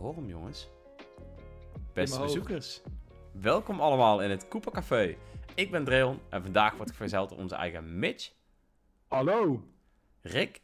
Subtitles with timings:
[0.00, 0.68] hoor hem, jongens.
[1.92, 2.80] Beste bezoekers.
[3.32, 5.16] Welkom allemaal in het Cooper Café.
[5.54, 8.32] Ik ben Dreon en vandaag word ik verzeld door onze eigen Mitch,
[9.08, 9.62] Hallo.
[10.20, 10.60] Rick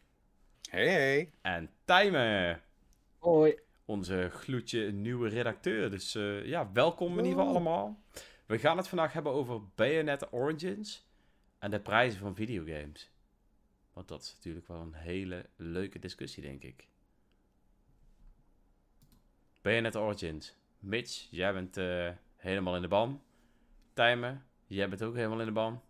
[0.70, 1.32] Hey, hey.
[1.42, 2.62] en Tijmen.
[3.18, 3.58] Hoi.
[3.84, 5.90] Onze gloedje nieuwe redacteur.
[5.90, 8.02] Dus eh, ja, welkom in ieder geval allemaal.
[8.46, 11.06] We gaan het vandaag hebben over Bayonetta Origins
[11.58, 13.10] en de prijzen van videogames.
[13.92, 16.88] Want dat is natuurlijk wel een hele leuke discussie, denk ik.
[19.66, 20.54] Bayonetta Origins.
[20.78, 23.22] Mitch, jij bent eh, helemaal in de ban.
[23.94, 25.82] Tijmen, jij bent ook helemaal in de ban.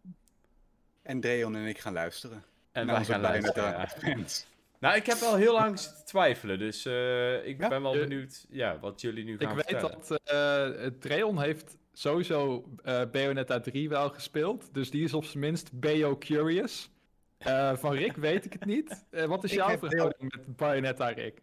[1.02, 2.45] En Dreon en ik gaan luisteren.
[2.73, 3.65] En Naar wij gaan luisteren.
[3.65, 3.89] Ja.
[4.80, 7.69] Nou, ik heb wel heel lang zitten twijfelen, dus eh, ik Ja?
[7.69, 9.99] ben wel Je- benieuwd ja, wat jullie nu Ik gaan weet vertellen.
[10.09, 14.74] dat eh Dreon heeft sowieso eh Bayonetta 3 wel gespeeld.
[14.74, 16.91] Dus die is op zijn minst Bayo Curious.
[17.38, 19.05] Eh, van Rick weet ik het niet.
[19.11, 21.43] Eh, wat is Ik jouw verhouding met Bayonetta, Rick?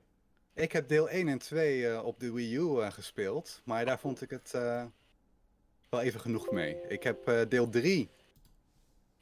[0.56, 3.62] Ik heb deel 1 en 2 eh, op de Wii U eh, gespeeld.
[3.64, 4.84] Maar daar vond ik het eh,
[5.90, 6.78] wel even genoeg mee.
[6.88, 8.10] Ik heb deel 3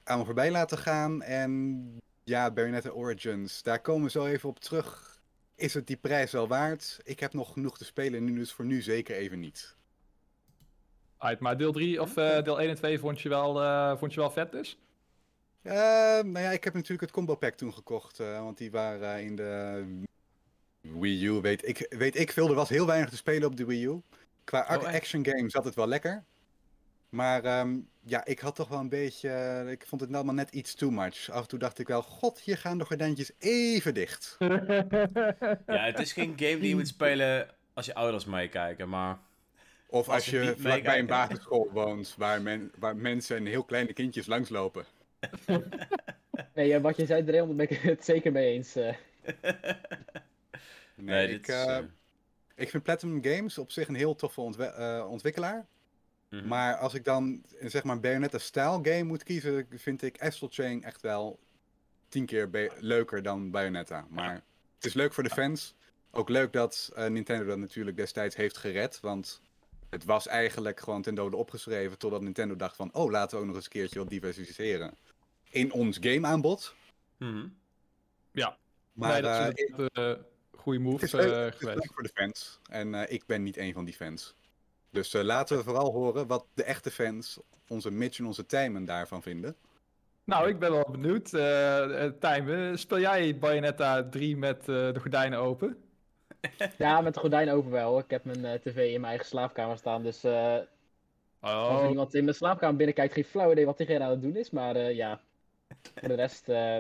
[0.03, 1.21] aan me voorbij laten gaan.
[1.21, 1.83] En
[2.23, 3.63] ja, Bayonetta Origins.
[3.63, 5.19] Daar komen we zo even op terug.
[5.55, 6.99] Is het die prijs wel waard?
[7.03, 8.23] Ik heb nog genoeg te spelen.
[8.23, 9.75] Nu dus voor nu zeker even niet.
[11.17, 14.31] Alright, maar deel 3 of deel 1 en 2 vond je wel, vond je wel
[14.31, 14.77] vet dus?
[15.61, 18.17] Nou ja, ik heb natuurlijk het combo pack toen gekocht.
[18.17, 19.83] want die waren in de
[20.81, 21.31] Wii U.
[21.31, 22.49] Weet ik, weet ik veel.
[22.49, 24.01] Er was heel weinig te spelen op de Wii U.
[24.43, 26.23] Qua Oh, action game zat het wel lekker.
[27.09, 29.29] Maar ehm, ja, ik had toch wel een beetje.
[29.29, 31.29] eh, ik vond het allemaal net iets too much.
[31.29, 34.35] Af en toe dacht ik wel: God, hier gaan de gordijntjes even dicht.
[35.67, 39.17] Ja, het is geen game die je moet spelen als je ouders meekijken, maar...
[39.87, 42.15] Of Als je vlakbij een basisschool woont.
[42.17, 44.85] Waar, men, waar mensen en heel kleine kindjes langslopen.
[46.53, 48.75] Nee, eh, wat je zei, Dreon, daar ben ik het zeker mee eens.
[51.01, 51.83] Nee, dit ik, is, eh, eh,
[52.55, 55.67] ik vind Platinum Games op zich een heel toffe ontwe- eh, ontwikkelaar.
[56.29, 56.47] mhm.
[56.47, 60.83] Maar als ik dan zeg maar een Bayonetta-style game moet kiezen, vind ik Astral Chain
[60.83, 61.39] echt wel
[62.09, 64.05] tien keer be- leuker dan Bayonetta.
[64.09, 64.33] Maar
[64.75, 65.75] het is leuk voor de fans.
[66.11, 68.99] Ook leuk dat eh, Nintendo dat natuurlijk destijds heeft gered.
[68.99, 69.41] Want
[69.89, 71.97] het was eigenlijk gewoon ten dode opgeschreven.
[71.97, 74.93] Totdat Nintendo dacht van, oh laten we ook nog eens een keertje wat diversificeren.
[75.49, 76.75] In ons gameaanbod.
[77.17, 77.47] Mhm.
[78.93, 80.13] Maar nee, dat is eh,
[80.51, 82.59] goede move het is, eh, leuk, het is leuk voor de fans.
[82.69, 84.35] En eh, ik ben niet een van die fans.
[84.89, 88.85] Dus eh, laten we vooral horen wat de echte fans, onze Mitch en onze Tijmen
[88.85, 89.55] daarvan vinden.
[90.23, 91.33] Nou, ik ben wel benieuwd.
[91.33, 95.77] eh eh, Tijmen, speel jij Bayonetta 3 met eh, de gordijnen open?
[96.77, 97.99] Ja, met de gordijn open wel.
[97.99, 100.03] Ik heb mijn eh, tv in mijn eigen slaapkamer staan.
[100.03, 100.57] Dus eh,
[101.39, 104.21] als er Oh, iemand in mijn slaapkamer binnenkijkt, geen flauw idee wat diegene aan het
[104.21, 104.49] doen is.
[104.49, 105.21] Maar eh, ja,
[105.95, 106.77] voor de rest eh,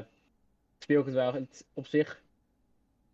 [0.79, 1.33] speel ik het wel.
[1.33, 2.20] Het, op zich,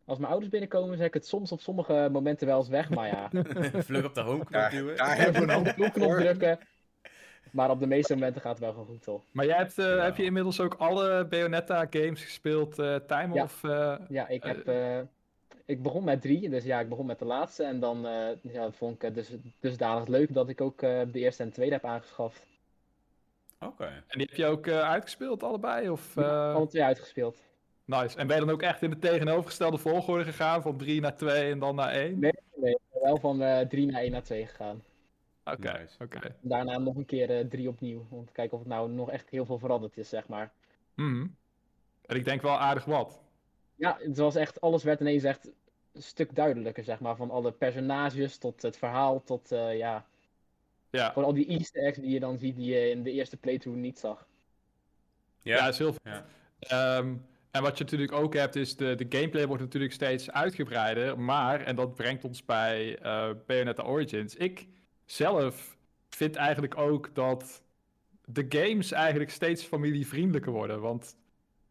[0.08, 2.90] als mijn ouders binnenkomen, zeg ik het soms op sommige momenten wel eens weg.
[2.90, 3.30] Maar ja,
[3.88, 4.96] Vlug op de homeknop duwen.
[4.98, 6.60] daar hebben we een drukken.
[7.52, 9.22] Maar op de meeste momenten gaat het wel gewoon goed, toch?
[9.32, 10.04] maar jij hebt, eh, Ja.
[10.04, 13.36] heb je inmiddels ook alle Bayonetta games gespeeld, eh Tijmen?
[13.36, 13.44] Ja.
[13.44, 14.68] Of, eh, Ja, ik heb.
[14.68, 15.00] eh,
[15.66, 17.64] ik begon met drie, dus ja, ik begon met de laatste.
[17.64, 21.20] En dan eh, ja, vond ik het dus, dusdanig leuk dat ik ook eh, de
[21.20, 22.46] eerste en tweede heb aangeschaft.
[23.60, 23.86] Oké.
[23.86, 25.90] En die heb je ook eh, uitgespeeld, allebei?
[25.90, 27.38] Of, eh, Alle twee uitgespeeld.
[27.88, 28.18] Nice.
[28.18, 30.62] En ben je dan ook echt in de tegenovergestelde volgorde gegaan?
[30.62, 32.20] Van 3 naar 2 en dan naar 1?
[32.20, 32.32] Nee.
[32.56, 34.84] Nee, ik ben wel van eh 3 naar 1 naar 2 gegaan.
[35.46, 36.04] Oké, Nice.
[36.04, 36.36] oké.
[36.42, 38.06] Daarna nog een keer eh 3 opnieuw.
[38.10, 40.52] Om te kijken of het nou nog echt heel veel veranderd is, zeg maar.
[40.94, 41.28] Mhm.
[42.06, 43.22] En ik denk wel aardig wat.
[43.76, 45.46] Ja, het was echt, alles werd ineens echt
[45.94, 47.16] een stuk duidelijker, zeg maar.
[47.16, 50.06] Van alle personages tot het verhaal, tot eh, ja,
[50.90, 53.38] Ja, gewoon al die easter eggs die je dan ziet die je in de eerste
[53.38, 54.28] playthrough niet zag.
[55.42, 55.56] ja.
[55.56, 55.68] Ja.
[55.68, 56.02] is heel vet.
[56.04, 56.26] Ja.
[56.60, 57.16] Ehm,
[57.58, 61.20] en wat je natuurlijk ook hebt, is de, de gameplay wordt natuurlijk steeds uitgebreider.
[61.20, 64.36] Maar, en dat brengt ons bij eh Bayonetta Origins.
[64.36, 64.68] Ik
[65.06, 65.78] zelf
[66.10, 67.64] vind eigenlijk ook dat
[68.26, 70.82] de games eigenlijk steeds familievriendelijker worden.
[70.82, 71.16] Want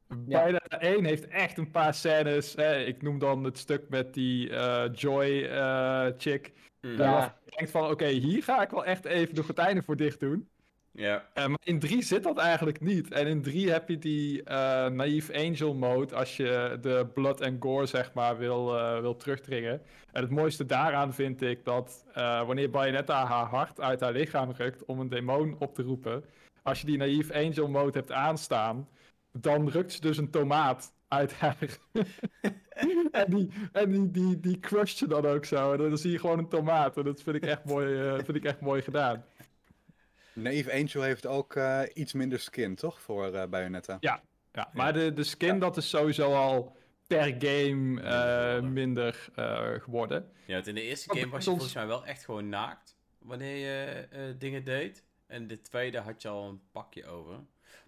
[0.09, 0.17] Ja.
[0.41, 2.55] Bayonetta 1 heeft echt een paar scènes.
[2.87, 6.53] Ik noem dan het stuk met die eh, Joy eh, chick.
[6.81, 7.03] Mhm.
[7.03, 7.39] Ja.
[7.45, 10.49] Denkt van, oké, hier ga ik wel echt even de gordijnen voor dicht doen.
[10.97, 11.28] Ja.
[11.33, 13.13] Eh, maar in 3 zit dat eigenlijk niet.
[13.13, 17.63] En in 3 heb je die eh naïef angel mode als je de blood and
[17.63, 19.83] gore zeg maar wil, eh, wil terugdringen.
[20.13, 22.04] En het mooiste daaraan vind ik dat
[22.47, 26.25] wanneer Bayonetta haar hart uit haar lichaam rukt om een demon op te roepen.
[26.63, 28.89] Als je die naïef angel mode hebt aanstaan,
[29.33, 31.57] dan rukt ze dus een tomaat uit haar.
[33.10, 35.72] en die, en die, die, die crusht je dan ook zo.
[35.72, 36.97] En dan zie je gewoon een tomaat.
[36.97, 39.25] En dat vind ik echt mooi, vind ik echt mooi gedaan.
[40.36, 43.00] Naive Angel heeft ook eh, iets minder skin, toch?
[43.00, 43.97] Voor eh Bayonetta.
[44.00, 44.22] Ja,
[44.72, 50.30] maar de, de skin, dat is sowieso al per game eh, minder eh, geworden.
[50.47, 53.56] Ja, want in de eerste game was je volgens mij wel echt gewoon naakt wanneer
[53.56, 55.04] je eh, dingen deed.
[55.27, 57.34] En de tweede had je al een pakje over.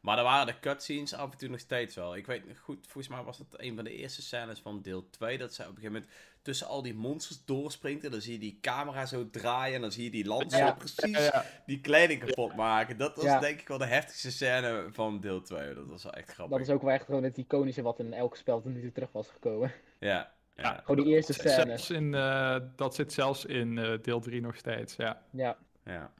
[0.01, 2.17] Maar dan waren de cutscenes af en toe nog steeds wel.
[2.17, 5.39] Ik weet goed, volgens mij was dat een van de eerste scènes van deel 2.
[5.39, 8.05] Dat zij op een gegeven moment tussen al die monsters doorspringt.
[8.05, 9.75] En dan zie je die camera zo draaien.
[9.75, 10.49] En dan zie je die Ja.
[10.67, 12.97] zo precies Ja, die kleding kapot maken.
[12.97, 13.39] Dat was Ja.
[13.41, 15.75] denk ik wel de heftigste scène van deel 2.
[15.75, 16.59] Dat was wel echt grappig.
[16.59, 18.93] Dat is ook wel echt gewoon het iconische wat in elk spel tot nu toe
[18.93, 19.73] terug was gekomen.
[19.99, 20.09] Ja.
[20.09, 20.63] ja.
[20.63, 20.81] Ja.
[20.85, 21.65] Gewoon die eerste scène.
[21.65, 25.23] Zelfs in, eh, dat zit zelfs in eh, deel 3 nog steeds, ja.
[25.33, 26.13] Ja, ja.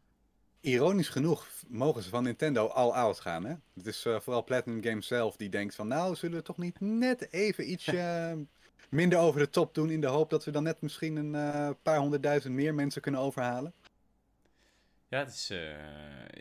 [0.61, 3.55] Ironisch genoeg mogen ze van Nintendo al out gaan, hè?
[3.75, 5.89] Het is eh, vooral Platinum Games zelf die denkt van...
[5.89, 8.33] Nou, zullen we toch niet net even ietsje eh,
[8.91, 9.91] minder over de top doen...
[9.91, 13.21] in de hoop dat we dan net misschien een eh, paar honderdduizend meer mensen kunnen
[13.21, 13.75] overhalen?
[15.09, 15.51] Ja, het is.
[15.51, 15.71] eh,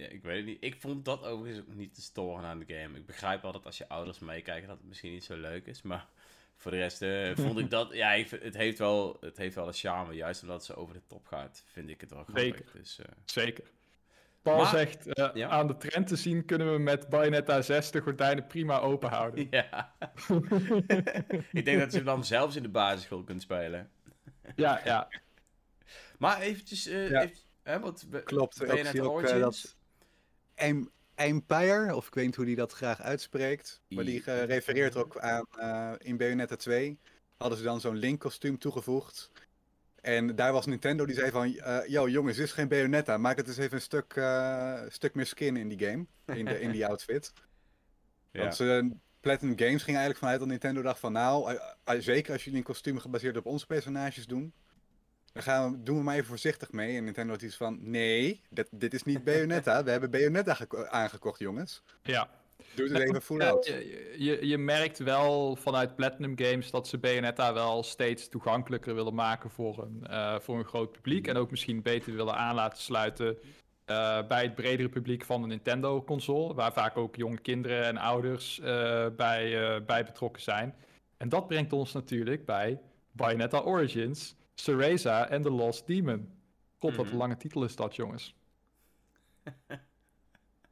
[0.02, 0.64] ja, ik weet het niet.
[0.64, 2.98] Ik vond dat overigens ook niet te storen aan de game.
[2.98, 5.82] Ik begrijp wel dat als je ouders meekijken dat het misschien niet zo leuk is.
[5.82, 6.08] Maar
[6.56, 7.94] voor de rest eh, vond ik dat.
[7.94, 10.14] Ja, het, heeft wel, het heeft wel een charme.
[10.14, 12.44] Juist omdat ze over de top gaat, vind ik het wel grappig.
[12.44, 12.66] Zeker.
[12.74, 13.64] Dus, eh, Zeker.
[14.48, 15.50] Paul Maar- zegt, eh, Ja.
[15.50, 19.48] aan de trend te zien kunnen we met Bayonetta 6 de gordijnen prima open houden.
[19.50, 19.96] ja.
[21.52, 23.90] ik denk dat je dan zelfs in de basisschool kunt spelen.
[24.56, 25.08] ja, ja.
[26.18, 26.86] Maar eventjes.
[26.88, 27.22] eh Ja.
[27.22, 29.62] even- hè, want we- Klopt, Bayonetta ook eh, Origins.
[29.62, 29.76] dat
[30.56, 35.18] Em- Empire, of ik weet niet hoe die dat graag uitspreekt, maar die refereert ook
[35.20, 37.00] aan eh, in Bayonetta 2
[37.38, 39.32] hadden ze dan zo'n Link kostuum toegevoegd.
[40.02, 43.38] En daar was Nintendo die zei van, eh yo jongens, dit is geen Bayonetta, maak
[43.38, 46.06] het eens even een stuk, eh, stuk meer skin in die game,
[46.40, 47.34] in, de, in die outfit.
[48.32, 48.42] Ja.
[48.42, 52.34] Want ze, Platinum Games ging eigenlijk vanuit dat Nintendo dacht van, nou, eh, eh, zeker
[52.34, 54.54] als jullie een kostuum gebaseerd op onze personages doen,
[55.34, 56.98] dan gaan we, doen we maar even voorzichtig mee.
[56.98, 60.86] En Nintendo had iets van, nee, dit, dit is niet Bayonetta, we hebben Bayonetta geko-
[60.86, 61.84] aangekocht jongens.
[62.02, 62.37] ja.
[62.76, 63.66] Doe het even out.
[63.66, 69.14] je, je, je merkt wel vanuit Platinum Games dat ze Bayonetta wel steeds toegankelijker willen
[69.16, 71.28] maken voor een, eh, voor een groot publiek.
[71.28, 73.38] En ook misschien beter willen aan laten sluiten
[73.86, 76.54] eh, bij het bredere publiek van de Nintendo-console.
[76.54, 80.76] Waar vaak ook jonge kinderen en ouders eh, bij, eh, bij betrokken zijn.
[81.18, 82.80] En dat brengt ons natuurlijk bij
[83.12, 86.32] Bayonetta Origins, Cereza en The Lost Demon.
[86.80, 87.14] God, wat Mhm.
[87.14, 88.36] een lange titel is dat, jongens.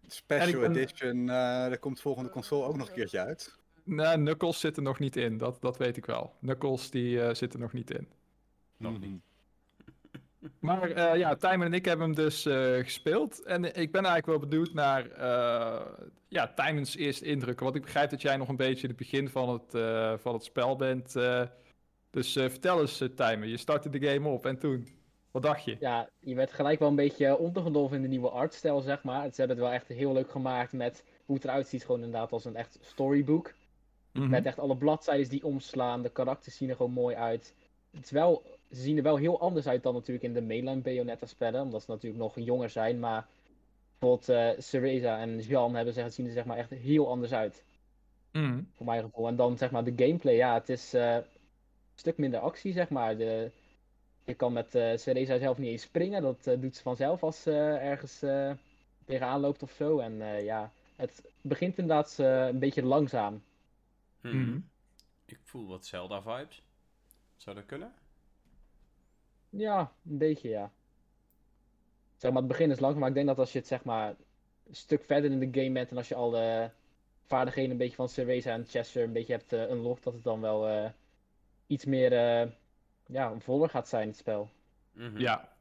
[0.07, 3.55] Special ben- Edition, eh daar komt volgende console ook nog een keertje uit.
[3.83, 6.35] Nee, Knuckles zit er nog niet in, dat, dat weet ik wel.
[6.41, 8.07] Knuckles die eh, zit er nog niet in.
[8.77, 9.21] Nog niet.
[10.59, 13.43] Maar eh, ja, Tijmen en ik hebben hem dus eh, gespeeld.
[13.43, 15.81] En ik ben eigenlijk wel benieuwd naar eh
[16.27, 17.63] ja, Tijmens eerste indrukken.
[17.63, 20.33] Want ik begrijp dat jij nog een beetje in het begin van het, eh, van
[20.33, 21.15] het spel bent.
[21.15, 21.41] eh.
[22.09, 23.47] dus eh, vertel eens, uh, Tijmen.
[23.47, 24.87] Je startte de game op en toen?
[25.35, 25.77] Wat dacht je?
[25.79, 29.21] ja, je werd gelijk wel een beetje ondergedolven in de nieuwe artstijl, zeg maar.
[29.21, 31.85] Ze hebben het wel echt heel leuk gemaakt met hoe het eruit ziet.
[31.85, 33.53] Gewoon inderdaad als een echt storybook.
[34.11, 34.29] Mhm.
[34.29, 36.01] Met echt alle bladzijden die omslaan.
[36.01, 37.55] De karakters zien er gewoon mooi uit.
[37.91, 40.81] Het is wel, ze zien er wel heel anders uit dan natuurlijk in de mainline
[40.81, 41.61] Bayonetta spellen.
[41.61, 42.99] Omdat ze natuurlijk nog jonger zijn.
[42.99, 43.27] Maar
[43.99, 47.63] bijvoorbeeld Cereza en Jean hebben, zeg, zien er zeg maar echt heel anders uit.
[48.31, 48.61] Mhm.
[48.73, 49.27] Voor mijn gevoel.
[49.27, 50.35] En dan zeg maar de gameplay.
[50.35, 51.23] Ja, het is eh, een
[51.95, 53.17] stuk minder actie zeg maar.
[53.17, 53.51] De,
[54.25, 56.21] je kan met eh Cereza zelf niet eens springen.
[56.21, 57.51] Dat eh, doet ze vanzelf als ze
[57.81, 58.51] ergens eh,
[59.05, 59.99] tegenaan loopt of zo.
[59.99, 63.43] En eh, ja, het begint inderdaad eh, een beetje langzaam.
[64.21, 64.37] Mhm.
[64.37, 64.59] Mhm.
[65.25, 66.63] Ik voel wat Zelda-vibes.
[67.35, 67.93] Zou dat kunnen?
[69.49, 70.71] Ja, een beetje ja.
[72.17, 74.15] Zeg maar, het begin is langzaam, maar ik denk dat als je het zeg maar
[74.67, 76.69] een stuk verder in de game bent en als je al de
[77.25, 80.67] vaardigheden een beetje van Cereza en Chester een beetje hebt unlocked, dat het dan wel
[80.67, 80.89] eh,
[81.67, 82.47] iets meer eh,
[83.07, 84.49] ja, voller gaat zijn, het spel.
[84.93, 85.17] Mhm.
[85.17, 85.53] Ja.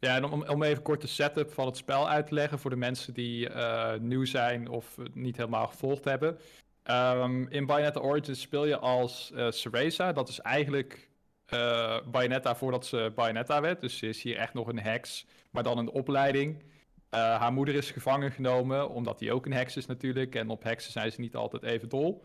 [0.00, 2.70] Ja, en om, om even kort de setup van het spel uit te leggen voor
[2.70, 6.38] de mensen die eh, nieuw zijn of het niet helemaal gevolgd hebben.
[6.82, 10.12] Ehm, in Bayonetta Origins speel je als eh Cereza.
[10.12, 11.08] Dat is eigenlijk
[11.46, 13.80] eh, Bayonetta voordat ze Bayonetta werd.
[13.80, 16.62] Dus ze is hier echt nog een heks, maar dan in de opleiding.
[17.10, 20.34] Eh, haar moeder is gevangen genomen, omdat die ook een heks is natuurlijk.
[20.34, 22.24] En op heksen zijn ze niet altijd even dol.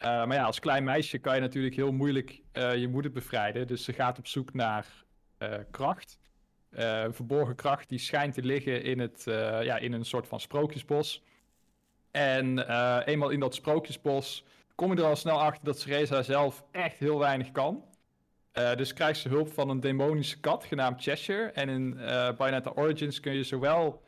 [0.00, 3.66] Eh, maar ja, als klein meisje kan je natuurlijk heel moeilijk eh, je moeder bevrijden.
[3.66, 4.86] Dus ze gaat op zoek naar
[5.38, 6.18] eh, kracht.
[7.10, 9.22] Verborgen kracht die schijnt te liggen in, het,
[9.62, 11.22] ja, in een soort van sprookjesbos.
[12.10, 12.58] En
[13.04, 17.18] eenmaal in dat sprookjesbos kom je er al snel achter dat Cereza zelf echt heel
[17.18, 17.84] weinig kan.
[18.52, 21.50] Dus krijgt ze hulp van een demonische kat genaamd Cheshire.
[21.50, 21.94] En in
[22.36, 24.02] Bayonetta Origins kun je zowel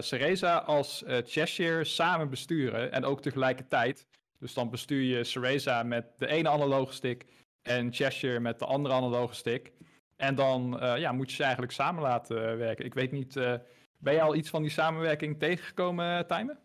[0.00, 2.92] Cereza als Cheshire samen besturen.
[2.92, 4.06] En ook tegelijkertijd.
[4.38, 7.26] Dus dan bestuur je Cereza met de ene analoge stick
[7.62, 9.72] en Cheshire met de andere analoge stick.
[10.16, 12.84] En dan eh, ja, moet je ze eigenlijk samen laten werken.
[12.84, 13.54] Ik weet niet, eh,
[13.98, 16.58] ben je al iets van die samenwerking tegengekomen, uh, Tijmen?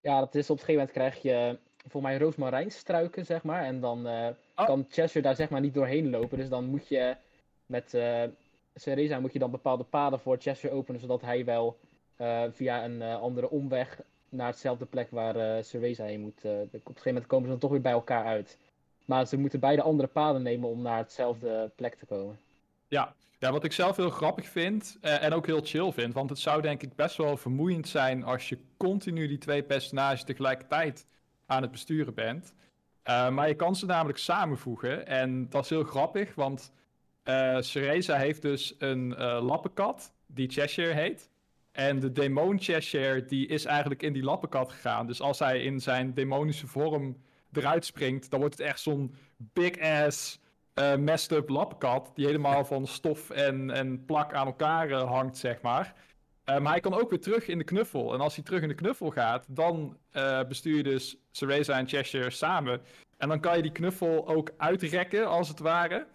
[0.00, 3.64] Ja, dat is op een gegeven moment krijg je voor mij roosmarijnstruiken, zeg maar.
[3.64, 4.66] En dan eh, Oh.
[4.66, 6.38] kan Cheshire daar zeg maar niet doorheen lopen.
[6.38, 7.16] Dus dan moet je
[7.66, 8.22] met eh
[8.74, 11.78] Cereza moet je dan bepaalde paden voor Cheshire openen, zodat hij wel
[12.16, 14.00] eh, via een eh, andere omweg
[14.32, 16.44] naar hetzelfde plek waar Cereza heen moet.
[16.44, 18.58] eh, op een gegeven moment komen ze dan toch weer bij elkaar uit.
[19.04, 22.38] Maar ze moeten beide andere paden nemen om naar hetzelfde plek te komen.
[22.88, 23.14] Ja.
[23.38, 26.38] ja, wat ik zelf heel grappig vind eh, en ook heel chill vind, want het
[26.38, 31.06] zou denk ik best wel vermoeiend zijn als je continu die twee personages tegelijkertijd
[31.46, 32.52] aan het besturen bent.
[33.04, 36.72] Maar je kan ze namelijk samenvoegen en dat is heel grappig, want
[37.60, 41.30] Cereza heeft dus een eh, lappenkat die Cheshire heet.
[41.72, 45.06] En de demon Cheshire die is eigenlijk in die lappenkat gegaan.
[45.06, 47.16] Dus als hij in zijn demonische vorm
[47.52, 50.40] eruit springt, dan wordt het echt zo'n big ass
[50.74, 52.10] eh messed up lappenkat.
[52.14, 55.94] Die helemaal van stof en, en plak aan elkaar eh, hangt, zeg maar.
[56.44, 58.14] Eh, maar hij kan ook weer terug in de knuffel.
[58.14, 59.96] En als hij terug in de knuffel gaat, dan
[60.48, 62.80] bestuur je dus Cereza en Cheshire samen.
[63.16, 66.06] En dan kan je die knuffel ook uitrekken, als het ware.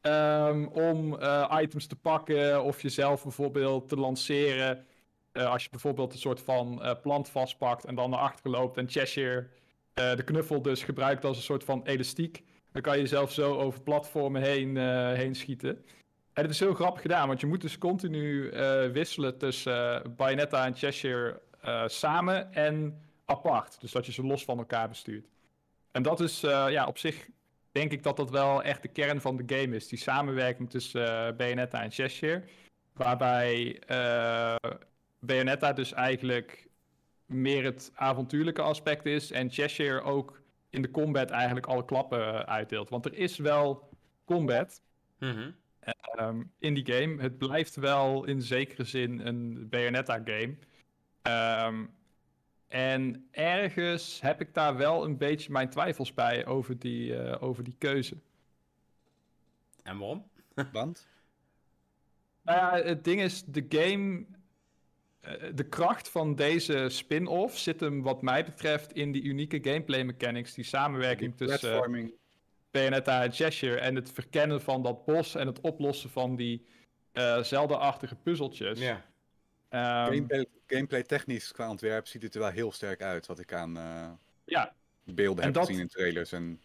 [0.00, 1.18] ehm, om
[1.60, 4.86] items te pakken of jezelf bijvoorbeeld te lanceren.
[5.36, 8.76] Eh, als je bijvoorbeeld een soort van eh, plant vastpakt en dan naar achteren loopt
[8.76, 9.46] en Cheshire
[9.94, 12.42] eh, de knuffel dus gebruikt als een soort van elastiek.
[12.72, 14.76] Dan kan je jezelf zo over platformen heen,
[15.16, 15.84] heen schieten.
[16.32, 18.50] En het is heel grappig gedaan, want je moet dus continu
[18.92, 21.40] wisselen tussen Bayonetta en Cheshire
[21.86, 23.80] samen en apart.
[23.80, 25.26] Dus dat je ze los van elkaar bestuurt.
[25.92, 27.28] En dat is ja, op zich,
[27.72, 29.88] denk ik dat dat wel echt de kern van de game is.
[29.88, 32.42] Die samenwerking tussen Bayonetta en Cheshire.
[32.92, 33.80] Waarbij
[35.26, 36.68] Bayonetta dus eigenlijk
[37.26, 39.30] meer het avontuurlijke aspect is.
[39.30, 40.40] En Cheshire ook
[40.70, 42.88] in de combat eigenlijk alle klappen eh, uitdeelt.
[42.88, 43.88] Want er is wel
[44.24, 44.82] combat
[45.18, 45.50] Mhm.
[45.80, 47.22] ehm, in die game.
[47.22, 50.56] Het blijft wel in zekere zin een Bayonetta-game.
[51.22, 51.84] Ehm,
[52.68, 57.64] en ergens heb ik daar wel een beetje mijn twijfels bij over die, eh, over
[57.64, 58.16] die keuze.
[59.82, 60.28] En waarom?
[60.72, 61.08] Want?
[62.42, 64.26] Nou ja, het ding is, de game.
[65.26, 70.04] Eh, De kracht van deze spin-off zit hem, wat mij betreft, in die unieke gameplay
[70.04, 70.54] mechanics.
[70.54, 71.68] Die samenwerking Die tussen.
[71.70, 72.14] platforming.
[72.70, 76.66] Bayonetta en Cheshire en het verkennen van dat bos en het oplossen van die
[77.12, 78.78] eh zeldenachtige puzzeltjes.
[78.78, 79.04] Ja.
[79.68, 83.26] Ehm, gameplay, gameplay technisch qua ontwerp ziet het er wel heel sterk uit.
[83.26, 84.10] Wat ik aan eh,
[84.44, 86.60] ja, beelden En heb dat- gezien in trailers en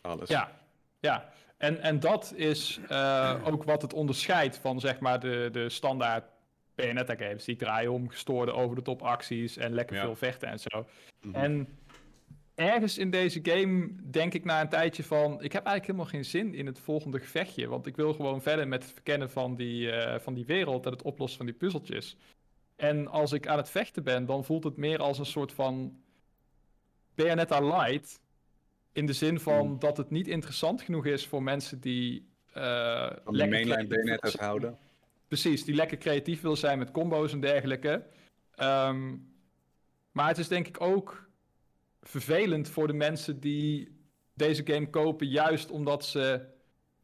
[0.00, 0.28] alles.
[0.28, 0.60] ja,
[1.00, 1.32] ja.
[1.56, 6.24] En, en dat is eh, ook wat het onderscheidt van zeg maar de, de standaard
[6.74, 7.44] Bayonetta games.
[7.44, 10.02] Die draaien om gestoorde over de top acties en lekker Ja.
[10.02, 10.86] veel vechten en zo.
[11.20, 11.34] Mhm.
[11.34, 11.68] En
[12.54, 15.32] ergens in deze game denk ik na een tijdje van...
[15.32, 17.68] Ik heb eigenlijk helemaal geen zin in het volgende gevechtje.
[17.68, 20.86] Want ik wil gewoon verder met het verkennen van die, eh, van die wereld...
[20.86, 22.16] en het oplossen van die puzzeltjes.
[22.76, 26.02] En als ik aan het vechten ben, dan voelt het meer als een soort van...
[27.14, 28.20] Bayonetta light.
[28.92, 29.78] In de zin van Hmm.
[29.78, 32.28] dat het niet interessant genoeg is voor mensen die...
[32.52, 34.78] eh Van de mainline Bayonetta's houden.
[35.28, 38.06] Precies, die lekker creatief wil zijn met combo's en dergelijke.
[38.54, 39.16] Ehm,
[40.12, 41.28] maar het is denk ik ook
[42.02, 43.96] vervelend voor de mensen die
[44.34, 46.46] deze game kopen, juist omdat ze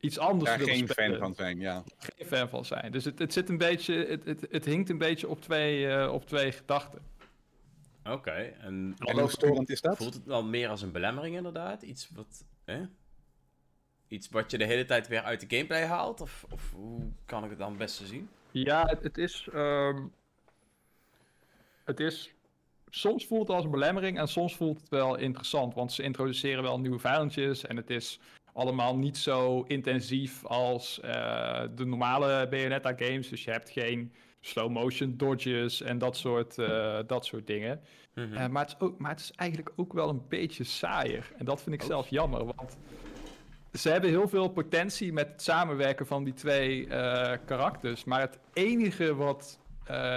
[0.00, 1.10] iets anders Daar willen geen spelen.
[1.10, 1.82] fan van zijn, ja.
[1.98, 2.92] Geen fan van zijn.
[2.92, 6.12] Dus het, het zit een beetje, het, het, het hinkt een beetje op twee, eh,
[6.12, 7.02] op twee gedachten.
[8.04, 9.96] Oké, en En hoe storend is dat?
[9.96, 11.82] voelt het dan meer als een belemmering inderdaad?
[11.82, 12.44] Iets wat...
[12.64, 12.82] Hè?
[14.10, 16.20] Iets wat je de hele tijd weer uit de gameplay haalt?
[16.20, 18.28] Of, of hoe kan ik het dan het beste zien?
[18.50, 19.48] Ja, het, het is.
[19.52, 20.02] ehm,
[21.84, 22.34] het is.
[22.88, 25.74] Soms voelt het als een belemmering en soms voelt het wel interessant.
[25.74, 27.66] Want ze introduceren wel nieuwe vijandjes.
[27.66, 28.20] En het is
[28.52, 33.28] allemaal niet zo intensief als eh, de normale Bayonetta games.
[33.28, 37.80] Dus je hebt geen slow motion dodges en dat soort, eh, dat soort dingen.
[38.14, 38.32] Mhm.
[38.34, 41.32] Eh, maar, het is ook, maar het is eigenlijk ook wel een beetje saaier.
[41.38, 41.86] En dat vind ik Oh.
[41.86, 42.44] zelf jammer.
[42.44, 42.76] Want
[43.72, 48.04] ze hebben heel veel potentie met het samenwerken van die twee eh, karakters.
[48.04, 49.58] Maar het enige wat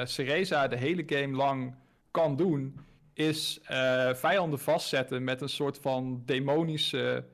[0.04, 1.76] Cereza de hele game lang
[2.12, 2.80] kan doen,
[3.14, 7.26] is eh, vijanden vastzetten met een soort van demonische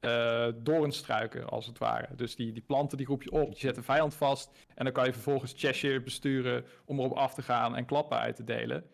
[0.00, 2.14] eh doornstruiken, als het ware.
[2.16, 4.92] Dus die, die planten die roep je op, je zet een vijand vast en dan
[4.92, 8.90] kan je vervolgens Cheshire besturen om erop af te gaan en klappen uit te delen.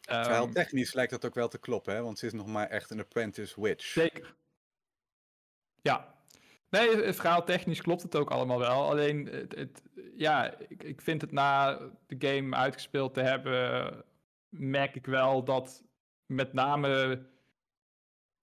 [0.00, 2.02] Ehm, Verhaaltechnisch lijkt dat ook wel te kloppen, hè?
[2.02, 3.84] want ze is nog maar echt een apprentice witch.
[3.84, 4.34] Zeker.
[5.82, 6.14] Ja.
[6.70, 8.90] Nee, het verhaal technisch klopt het ook allemaal wel.
[8.90, 9.82] Alleen, het, het-
[10.16, 13.94] ja, ik, ik vind het na de game uitgespeeld te hebben,
[14.48, 15.84] merk ik wel dat
[16.26, 17.22] met name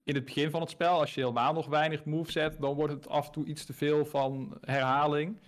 [0.03, 2.93] in het begin van het spel, als je helemaal nog weinig moves zet, dan wordt
[2.93, 5.39] het af en toe iets te veel van herhaling.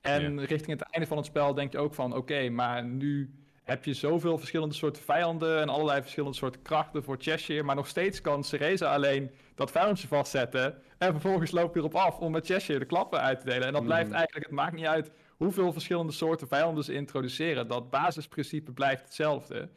[0.00, 3.84] En richting het einde van het spel denk je ook van, oké, maar nu heb
[3.84, 7.62] je zoveel verschillende soorten vijanden en allerlei verschillende soorten krachten voor Cheshire.
[7.62, 10.82] Maar nog steeds kan Cereza alleen dat vijandje vastzetten.
[11.02, 13.66] En vervolgens loopt hij erop af om met Cheshire de klappen uit te delen.
[13.66, 14.16] En dat blijft Mhm.
[14.16, 17.68] eigenlijk, het maakt niet uit hoeveel verschillende soorten vijanden ze introduceren.
[17.68, 19.68] Dat basisprincipe blijft hetzelfde.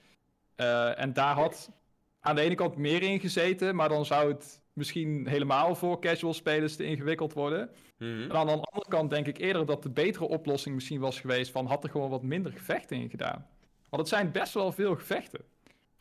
[0.56, 1.72] Eh, en daar had
[2.20, 6.34] aan de ene kant meer in gezeten, maar dan zou het misschien helemaal voor casual
[6.34, 7.70] spelers te ingewikkeld worden.
[7.98, 8.10] Mhm.
[8.22, 11.52] En aan de andere kant denk ik eerder dat de betere oplossing misschien was geweest
[11.52, 13.48] van had er gewoon wat minder gevechten in gedaan.
[13.90, 15.42] Want het zijn best wel veel gevechten.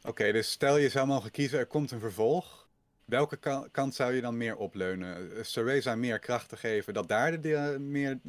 [0.02, 2.63] Oké, dus stel je zou mogen kiezen, er komt een vervolg.
[3.04, 5.37] Welke ka- kant zou je dan meer opleunen?
[5.37, 8.20] Eh, Cereza meer kracht te geven, dat daar de, meer,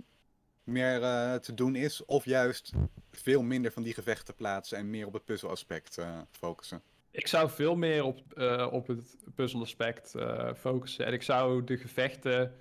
[0.63, 2.05] meer eh, te doen is?
[2.05, 2.72] Of juist
[3.12, 6.82] veel minder van die gevechten plaatsen en meer op het puzzelaspect eh, focussen?
[7.12, 11.05] Ik zou veel meer op, eh, op het puzzelaspect eh focussen.
[11.05, 12.53] En ik zou de gevechten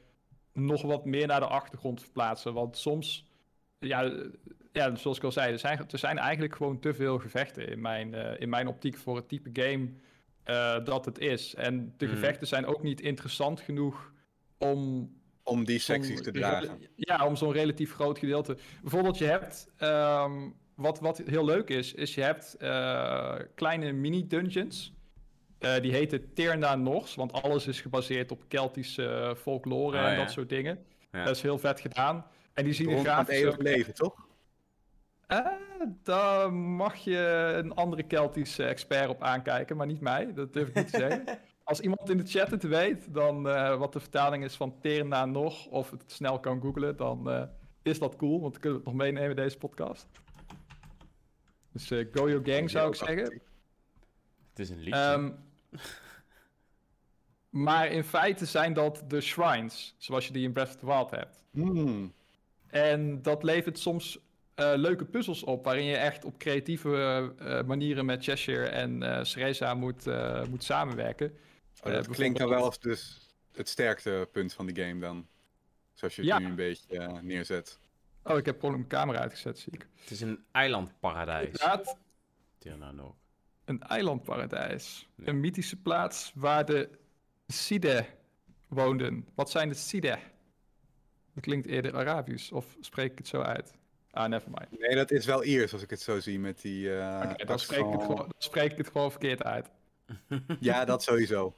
[0.52, 2.54] nog wat meer naar de achtergrond verplaatsen.
[2.54, 3.26] Want soms,
[3.78, 4.24] ja, eh,
[4.72, 7.80] ja zoals ik al zei, er zijn, er zijn eigenlijk gewoon te veel gevechten in
[7.80, 9.88] mijn, eh, in mijn optiek voor het type game
[10.44, 11.54] eh, dat het is.
[11.54, 12.14] En de Mhm.
[12.14, 14.12] gevechten zijn ook niet interessant genoeg
[14.58, 15.12] om
[15.46, 16.80] Om die secties om te dragen.
[16.96, 18.56] Ja, om zo'n relatief groot gedeelte.
[18.82, 19.68] Bijvoorbeeld, je hebt.
[19.76, 20.32] ehm,
[20.74, 24.92] wat, wat heel leuk is, is je hebt eh, kleine mini-dungeons.
[25.58, 30.16] Eh, die heten Terna Nors, want alles is gebaseerd op Keltische folklore Ah, en ja.
[30.16, 30.78] dat soort dingen.
[31.12, 31.24] Ja.
[31.24, 32.26] Dat is heel vet gedaan.
[32.54, 34.23] En die zien er van het eeuwig leven, toch?
[35.26, 35.46] Eh,
[36.02, 40.32] daar mag je een andere Keltische expert op aankijken, maar niet mij.
[40.34, 41.24] Dat durf ik niet te zeggen.
[41.64, 45.24] Als iemand in de chat het weet, dan eh, wat de vertaling is van Terna
[45.24, 47.42] nog, of het snel kan googlen, dan eh,
[47.82, 50.06] is dat cool, want dan kunnen we het nog meenemen in deze podcast.
[51.72, 53.40] Dus eh, go your gang, zou ik zeggen.
[54.48, 55.00] Het is een liedje.
[55.00, 55.30] Ehm,
[57.50, 61.10] maar in feite zijn dat de shrines, zoals je die in Breath of the Wild
[61.10, 61.44] hebt.
[61.50, 62.12] Hmm.
[62.66, 64.18] En dat levert soms
[64.54, 69.24] eh, leuke puzzels op, waarin je echt op creatieve eh, manieren met Cheshire en eh
[69.24, 71.26] Cereza moet, eh, moet samenwerken.
[71.30, 75.26] Oh, Eh, dat klinkt dan bijvoorbeeld- wel als dus het sterktepunt van de game dan.
[75.92, 76.38] Zoals je het Ja.
[76.38, 77.78] nu een beetje eh, neerzet.
[78.22, 79.86] Oh, ik heb gewoon mijn camera uitgezet, zie ik.
[80.00, 81.44] het is een eilandparadijs.
[81.46, 81.98] Inderdaad,
[82.58, 83.14] Tirna nog.
[83.64, 85.08] een eilandparadijs.
[85.24, 86.88] Een mythische plaats waar de
[87.46, 88.06] Side
[88.68, 89.28] woonden.
[89.34, 90.18] Wat zijn de Side?
[91.34, 93.74] Dat klinkt eerder Arabisch, of spreek ik het zo uit?
[94.14, 94.78] Ah, nevermind.
[94.78, 96.96] Nee, dat is wel Iers als ik het zo zie met die...
[96.96, 98.02] eh, dan, spreek ik het accent.
[98.02, 99.70] gewoon, dan spreek ik het gewoon verkeerd uit.
[100.60, 101.54] Ja, dat sowieso.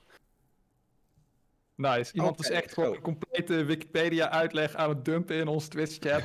[1.74, 2.12] Nice.
[2.14, 6.22] Iemand is echt gewoon een complete Wikipedia-uitleg aan het dumpen in ons Twitch-chat.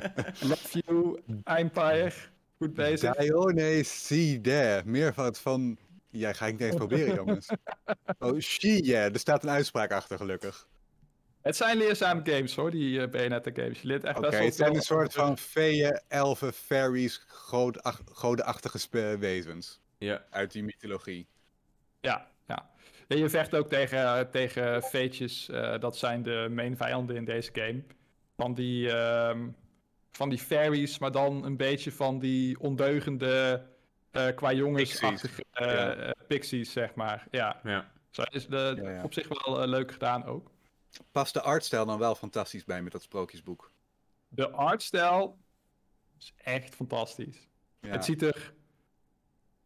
[0.50, 2.12] Love you, Empire.
[2.56, 3.14] Goed bezig.
[3.14, 4.82] Dionysiide.
[4.84, 5.78] Meervoud van...
[6.10, 7.48] Ja, ga ik niet eens proberen, jongens.
[8.18, 9.12] Oh, she, yeah.
[9.12, 10.68] Er staat een uitspraak achter, gelukkig.
[11.44, 13.80] Het zijn leerzame games hoor, die uh, Bayonetta games.
[13.80, 18.02] Je leert echt Oké, best wel het zijn een soort van feeën, elfen, fairies, godach-
[18.12, 19.80] godenachtige wezens.
[19.98, 20.24] Ja.
[20.30, 21.26] Uit die mythologie.
[22.00, 22.70] Ja, ja.
[23.08, 25.48] En je vecht ook tegen, tegen feetjes.
[25.48, 27.82] eh, dat zijn de main vijanden in deze game.
[28.36, 29.48] Van die, ehm,
[30.12, 33.62] van die fairies, maar dan een beetje van die ondeugende,
[34.10, 35.94] eh qua jongensachtige eh, Ja.
[35.94, 37.26] eh, pixies, zeg maar.
[37.30, 37.90] Ja, Ja.
[38.10, 39.02] zo is de, Ja, ja.
[39.02, 40.52] op zich wel eh, leuk gedaan ook.
[41.12, 43.72] Past de artstijl dan wel fantastisch bij met dat sprookjesboek?
[44.28, 45.38] De artstijl
[46.18, 47.48] is echt fantastisch.
[47.80, 47.90] Ja.
[47.90, 48.52] Het ziet er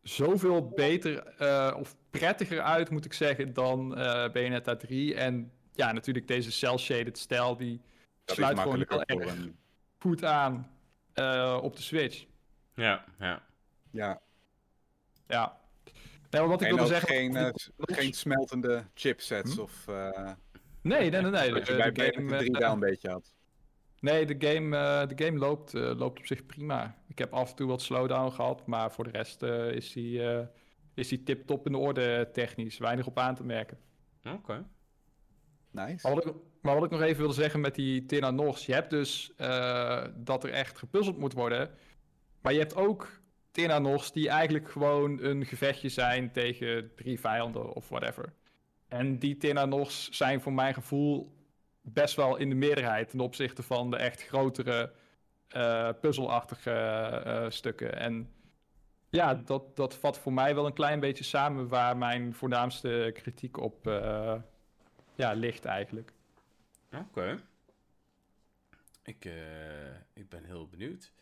[0.02, 5.14] zoveel beter eh, of prettiger uit, moet ik zeggen, dan eh Bayonetta 3.
[5.14, 7.80] En ja, natuurlijk deze cel-shaded stijl, die
[8.24, 9.58] dat sluit gewoon heel voor erg een...
[9.98, 10.70] goed aan
[11.12, 12.24] eh, op de Switch.
[12.74, 13.42] Ja, ja.
[13.90, 14.20] Ja,
[15.26, 15.60] Ja.
[16.30, 17.16] Nee, wat ik en wilde ook zeggen...
[17.16, 19.60] geen, eh, geen smeltende chipsets Hm?
[19.60, 19.84] of...
[20.82, 21.30] nee, nee, nee.
[21.30, 21.52] nee.
[21.52, 23.34] wat je De, bij de Bayonetta game, 3 eh, wel een beetje had.
[24.00, 26.96] nee, de game, eh, de game loopt, eh, loopt op zich prima.
[27.06, 30.22] Ik heb af en toe wat slowdown gehad, maar voor de rest eh, is die,
[30.30, 30.46] eh,
[30.94, 32.78] is die tip-top in orde technisch.
[32.78, 33.78] Weinig op aan te merken.
[34.24, 34.66] Oké.
[35.70, 36.06] Nice.
[36.06, 38.66] Maar wat, ik, maar wat ik nog even wilde zeggen met die Tina Nors.
[38.66, 41.70] Je hebt dus eh, dat er echt gepuzzeld moet worden.
[42.40, 47.72] Maar je hebt ook Tina Nors die eigenlijk gewoon een gevechtje zijn tegen drie vijanden
[47.72, 48.32] of whatever.
[48.88, 51.36] En die Tina Nors zijn voor mijn gevoel
[51.80, 54.92] best wel in de meerderheid ten opzichte van de echt grotere
[55.48, 57.96] eh, puzzelachtige eh, stukken.
[57.98, 58.32] En
[59.10, 63.56] ja, dat, dat vat voor mij wel een klein beetje samen waar mijn voornaamste kritiek
[63.56, 64.34] op eh,
[65.14, 66.12] ja, ligt eigenlijk.
[66.94, 67.40] Oké.
[69.04, 69.32] Ik, eh,
[70.14, 71.12] ik ben heel benieuwd.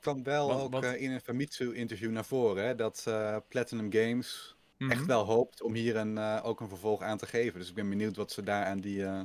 [0.00, 4.55] kwam wel Wat- ook wat- in een Famitsu-interview naar voren hè, dat eh, Platinum Games
[4.76, 4.90] Mhm.
[4.90, 7.58] echt wel hoopt om hier een, eh, ook een vervolg aan te geven.
[7.60, 9.22] Dus ik ben benieuwd wat ze daar aan, die, eh,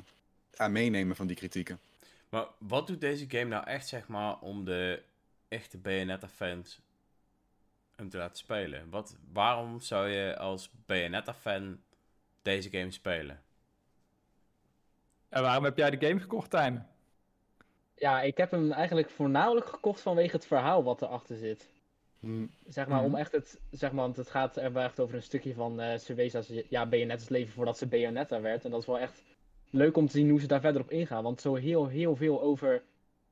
[0.55, 1.79] aan meenemen van die kritieken.
[2.29, 5.01] Maar wat doet deze game nou echt, zeg maar, om de
[5.47, 6.79] echte Bayonetta-fans
[7.95, 8.89] hem te laten spelen.
[8.89, 11.79] Wat, waarom zou je als Bayonetta-fan
[12.41, 13.41] deze game spelen?
[15.29, 16.87] En waarom heb jij de game gekocht, Tijmen?
[17.95, 21.67] Ja, ik heb hem eigenlijk voornamelijk gekocht vanwege het verhaal wat erachter zit.
[22.67, 23.19] Zeg maar, om Mhm.
[23.19, 25.97] echt het, zeg maar, want het gaat er wel echt over een stukje van eh
[25.97, 28.65] Cerveza's ja, Bayonetta's leven voordat ze Bayonetta werd.
[28.65, 29.23] En dat is wel echt
[29.69, 31.23] leuk om te zien hoe ze daar verder op ingaan.
[31.23, 32.84] Want zo heel, heel veel over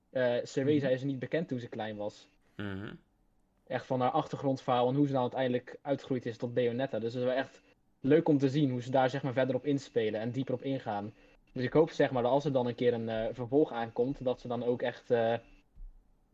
[0.10, 0.96] eh Cerveza Mhm.
[0.96, 2.28] is niet bekend toen ze klein was.
[2.56, 2.94] Mhm.
[3.68, 7.00] Echt van haar achtergrondverhaal en hoe ze dan uiteindelijk uitgegroeid is tot Bayonetta.
[7.00, 7.62] Dus het is wel echt
[8.00, 10.62] leuk om te zien hoe ze daar zeg maar verder op inspelen en dieper op
[10.62, 11.14] ingaan.
[11.54, 14.24] Dus ik hoop zeg maar dat als er dan een keer een eh, vervolg aankomt,
[14.24, 15.12] dat ze dan ook echt,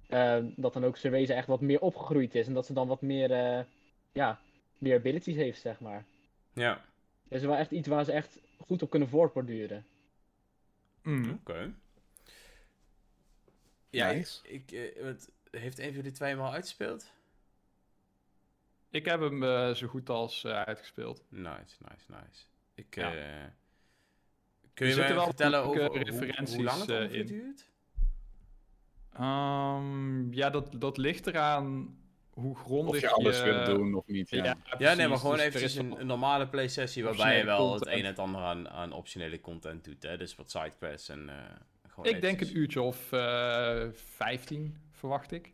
[0.07, 2.47] eh, dat dan ook Cerveza echt wat meer opgegroeid is.
[2.47, 3.63] En dat ze dan wat meer, eh,
[4.11, 4.39] ja,
[4.77, 6.05] meer abilities heeft zeg maar.
[6.53, 6.85] Ja,
[7.27, 9.85] Dat is wel echt iets waar ze echt goed op kunnen voortborduren.
[11.03, 11.29] Mm.
[11.31, 11.73] oké.
[13.89, 14.39] Ja, Nice.
[14.47, 17.13] ik, ik, eh, wat, heeft een van jullie twee hem al uitgespeeld?
[18.89, 21.23] Ik heb hem eh, zo goed als uitgespeeld.
[21.29, 22.43] Nice, nice, nice.
[22.75, 23.15] Ik, Ja.
[23.15, 23.47] eh,
[24.73, 27.25] kun je me vertellen over hoe, referenties, hoe lang het eh, ongeveer in.
[27.25, 27.69] duurt?
[29.17, 31.97] Ehm, ja, dat, dat ligt eraan
[32.29, 34.29] hoe grondig Of je alles wil doen of niet.
[34.29, 34.57] Ja.
[34.77, 37.93] Ja, nee, maar gewoon Dus eventjes is een, normale play-sessie waarbij je wel het een
[37.93, 40.03] en het ander aan, aan optionele content doet.
[40.03, 40.17] Hè?
[40.17, 41.35] Dus wat sidequests en eh
[41.87, 45.53] gewoon Ik denk een uurtje of eh 15, verwacht ik.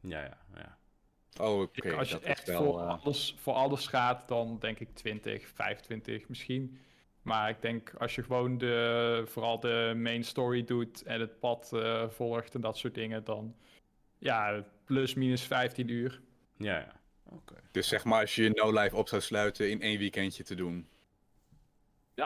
[0.00, 0.78] Ja, ja, ja.
[1.40, 1.96] Oh, oké.
[1.96, 6.28] Als je dat echt voor, eh, alles, voor alles gaat, dan denk ik 20, 25
[6.28, 6.78] misschien.
[7.22, 11.72] Maar ik denk als je gewoon de, vooral de main story doet en het pad
[11.72, 13.56] eh, volgt en dat soort dingen, dan
[14.18, 16.20] ja, plus minus 15 uur.
[16.56, 17.00] Ja, ja.
[17.24, 17.54] Oké.
[17.70, 20.54] Dus zeg maar als je je No Life op zou sluiten in één weekendje te
[20.54, 20.88] doen.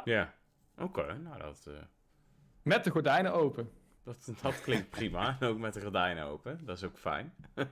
[0.05, 0.35] Ja.
[0.79, 1.75] Oké, nou dat, eh,
[2.63, 3.71] Met de gordijnen open.
[4.03, 5.37] dat, dat klinkt prima.
[5.41, 6.61] En ook met de gordijnen open.
[6.65, 7.35] Dat is ook fijn.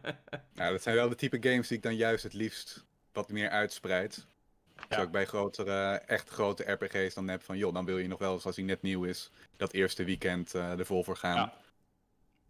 [0.55, 3.49] Nou, dat zijn wel de type games die ik dan juist het liefst wat meer
[3.49, 4.27] uitspreid.
[4.89, 4.97] Ja.
[4.97, 8.19] Zo ik bij grotere, echt grote RPG's dan heb van, joh, dan wil je nog
[8.19, 11.37] wel eens als hij net nieuw is, dat eerste weekend eh er vol voor gaan.
[11.37, 11.53] Ja.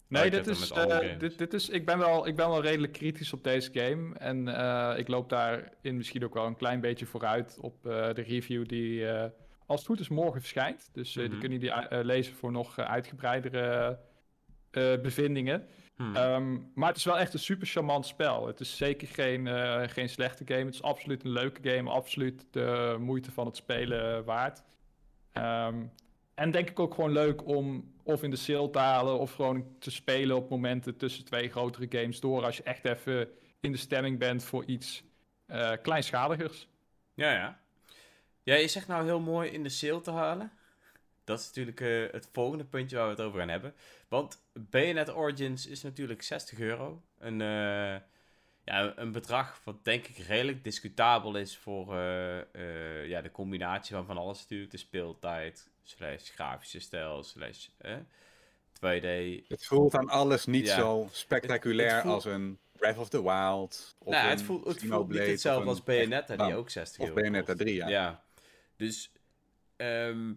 [0.09, 2.93] Nee, ik dit is, eh, dit, dit is, ik, ben wel, ik ben wel redelijk
[2.93, 4.15] kritisch op deze game.
[4.19, 8.23] En eh, ik loop daarin misschien ook wel een klein beetje vooruit op eh, de
[8.23, 9.31] review die, eh,
[9.67, 10.89] als het goed is, morgen verschijnt.
[10.93, 11.31] Dus eh, Mhm.
[11.31, 13.99] die kunnen jullie lezen voor nog uitgebreidere
[14.71, 15.67] eh, bevindingen.
[15.97, 16.17] Hm.
[16.17, 18.47] Ehm, maar het is wel echt een super charmant spel.
[18.47, 20.65] Het is zeker geen, eh, geen slechte game.
[20.65, 21.91] Het is absoluut een leuke game.
[21.91, 24.63] Absoluut de moeite van het spelen waard.
[25.33, 25.83] Ehm,
[26.35, 29.67] en denk ik ook gewoon leuk om of in de sale te halen of gewoon
[29.79, 32.45] te spelen op momenten tussen twee grotere games door.
[32.45, 33.29] Als je echt even
[33.61, 35.05] in de stemming bent voor iets
[35.47, 36.69] eh, kleinschaligers.
[37.15, 37.61] Ja, ja.
[38.43, 40.53] Ja, je zegt nou heel mooi in de sale te halen.
[41.25, 43.75] Dat is natuurlijk eh, het volgende puntje waar we het over gaan hebben.
[44.09, 47.03] Want Bayonet Origins is natuurlijk 60 euro.
[47.19, 47.97] Een, eh,
[48.65, 54.07] ja, een bedrag wat denk ik redelijk discutabel is voor eh, ja, de combinatie van
[54.07, 54.71] van alles natuurlijk.
[54.71, 57.97] De speeltijd, slash grafische stijl, slash eh,
[58.73, 59.43] 2D.
[59.49, 60.77] Het voelt aan alles niet Ja.
[60.77, 63.97] zo spectaculair Het- het voelt- als een Breath of the Wild.
[63.99, 67.01] Of nou, het voelt, het voelt niet of hetzelfde als Bayonetta, die nou, ook 60
[67.01, 67.59] Of euro Bayonetta kost.
[67.65, 67.89] 3, ja.
[67.89, 68.25] Ja,
[68.77, 69.13] dus
[69.77, 70.33] ehm,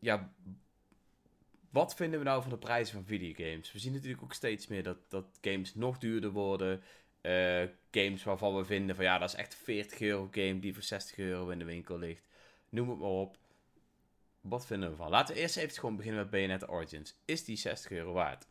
[0.00, 0.32] ja,
[1.70, 3.72] wat vinden we nou van de prijzen van videogames?
[3.72, 6.82] We zien natuurlijk ook steeds meer dat, dat games nog duurder worden.
[7.20, 10.82] Eh, games waarvan we vinden van ja, dat is echt 40 euro game die voor
[10.82, 12.28] 60 euro in de winkel ligt.
[12.68, 13.36] Noem het maar op.
[14.40, 15.10] Wat vinden we van?
[15.10, 17.16] Laten we eerst even gewoon beginnen met Bayonetta Origins.
[17.24, 18.46] Is die 60 euro waard?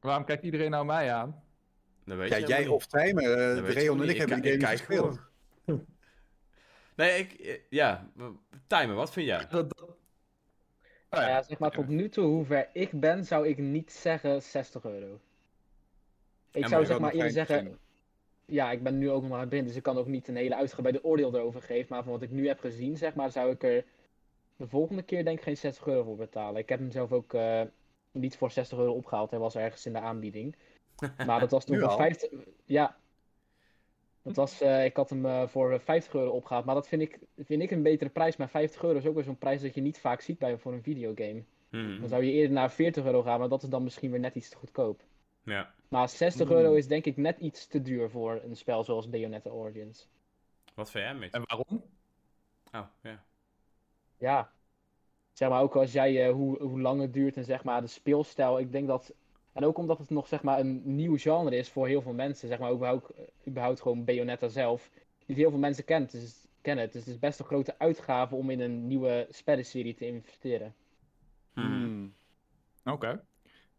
[0.00, 1.42] Waarom kijkt iedereen nou mij aan?
[2.28, 5.20] Ja, jij of Tijmen, eh, je Reon en ik hebben ki- die game gespeeld.
[7.00, 7.32] Nee, ik...
[7.32, 8.10] eh, Ja,
[8.66, 9.38] Timer, wat vind jij?
[9.38, 9.82] Dat, dat...
[9.82, 9.88] Oh
[11.10, 11.28] Nou ja.
[11.28, 14.84] ja, zeg maar tot nu toe, hoe ver ik ben, zou ik niet zeggen 60
[14.84, 15.20] euro.
[16.52, 17.78] Ik zou zeg maar eerder zeggen, vinden.
[18.44, 20.28] ja, ik ben nu ook nog maar aan het begin, dus ik kan ook niet
[20.28, 21.86] een hele uitgebreide oordeel erover geven.
[21.88, 23.84] Maar van wat ik nu heb gezien, zeg maar, zou ik er
[24.56, 26.60] de volgende keer denk ik geen 60 euro voor betalen.
[26.60, 27.62] Ik heb hem zelf ook eh,
[28.12, 30.56] niet voor 60 euro opgehaald, hij was ergens in de aanbieding.
[31.26, 31.96] Maar dat was toen voor al?
[31.96, 32.30] 50,
[32.64, 32.96] ja.
[34.22, 37.18] Dat was, eh, ik had hem eh, voor 50 euro opgehaald, maar dat vind ik,
[37.38, 38.36] vind ik een betere prijs.
[38.36, 40.72] Maar 50 euro is ook weer zo'n prijs dat je niet vaak ziet bij, voor
[40.72, 41.44] een videogame.
[41.70, 42.00] Mhm.
[42.00, 44.34] Dan zou je eerder naar 40 euro gaan, maar dat is dan misschien weer net
[44.34, 45.02] iets te goedkoop.
[45.42, 45.74] Ja.
[45.88, 46.56] Maar 60 Hmm.
[46.56, 50.08] euro is denk ik net iets te duur voor een spel zoals Bayonetta Origins.
[50.74, 51.34] Wat vind jij, Mitch?
[51.34, 51.82] En waarom?
[52.72, 53.24] Oh, ja.
[54.18, 54.52] Ja.
[55.32, 57.86] Zeg maar ook als jij eh, hoe, hoe lang het duurt en zeg maar de
[57.86, 58.58] speelstijl.
[58.58, 59.14] Ik denk dat.
[59.52, 62.48] En ook omdat het nog zeg maar een nieuw genre is voor heel veel mensen.
[62.48, 63.12] Zeg maar überhaupt,
[63.48, 64.90] überhaupt gewoon Bayonetta zelf.
[65.26, 66.92] Niet heel veel mensen kent, dus, kennen het.
[66.92, 70.74] Dus het is best een grote uitgave om in een nieuwe spellenserie te investeren.
[71.52, 72.14] Hmm.
[72.84, 73.24] Oké.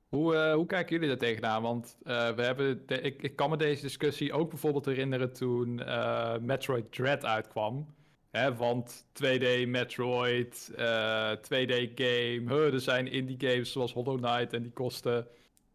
[0.09, 1.61] Hoe, eh, hoe kijken jullie daar tegenaan?
[1.61, 6.37] Want eh, we hebben ik, ik kan me deze discussie ook bijvoorbeeld herinneren toen eh,
[6.37, 7.87] Metroid Dread uitkwam.
[8.31, 14.53] Hè, want 2D Metroid, eh, 2D game, huh, er zijn indie games zoals Hollow Knight
[14.53, 15.27] en die kosten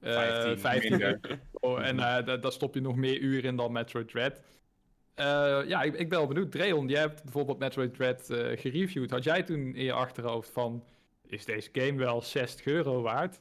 [0.02, 1.18] 15 15 minder.
[1.60, 1.76] euro.
[1.82, 4.40] En eh, da- daar stop je nog meer uren in dan Metroid Dread.
[5.14, 6.52] Eh, ja, ik, ik ben wel benieuwd.
[6.52, 9.10] Dreon, jij hebt bijvoorbeeld Metroid Dread eh, gereviewd.
[9.10, 10.84] Had jij toen in je achterhoofd van,
[11.26, 13.40] is deze game wel 60 euro waard?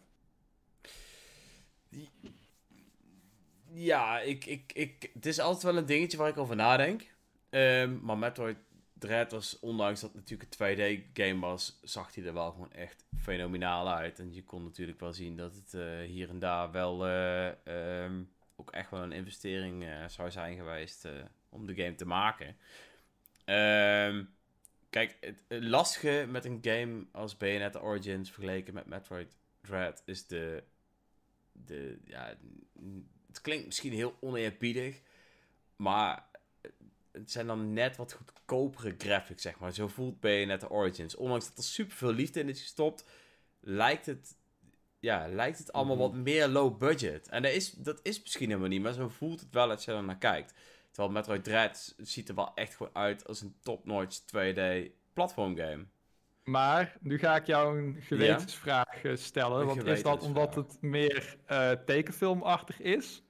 [3.73, 7.13] Ja, ik, ik, ik, het is altijd wel een dingetje waar ik over nadenk.
[7.49, 8.57] Ehm, maar Metroid
[8.99, 13.05] Dread was, ondanks dat het natuurlijk een 2D-game was, zag hij er wel gewoon echt
[13.19, 14.19] fenomenaal uit.
[14.19, 18.23] En je kon natuurlijk wel zien dat het eh, hier en daar wel eh, ehm,
[18.55, 21.07] ook echt wel een investering eh, zou zijn geweest
[21.49, 22.57] om de game te maken.
[23.45, 24.23] Ehm,
[24.89, 30.63] kijk, het, lastige met een game als Bayonetta Origins vergeleken met Metroid Dread is de,
[31.51, 32.37] de ja,
[33.27, 35.01] het klinkt misschien heel oneerbiedig,
[35.75, 36.25] maar
[37.25, 39.73] het zijn dan net wat goedkopere graphics, zeg maar.
[39.73, 41.15] Zo voelt Bayonetta Origins.
[41.15, 43.05] Ondanks dat er superveel liefde in is gestopt,
[43.59, 44.37] lijkt het,
[44.99, 46.03] ja, lijkt het allemaal Mhm.
[46.03, 47.27] wat meer low budget.
[47.27, 49.91] En dat is, dat is misschien helemaal niet, maar zo voelt het wel als je
[49.91, 50.53] er naar kijkt.
[50.91, 55.85] Terwijl Metroid Dread ziet er wel echt gewoon uit als een top-notch 2D platform game.
[56.43, 59.59] Maar nu ga ik jou een gewetensvraag eh, stellen.
[59.59, 63.23] Een want is dat omdat het meer eh, tekenfilmachtig is?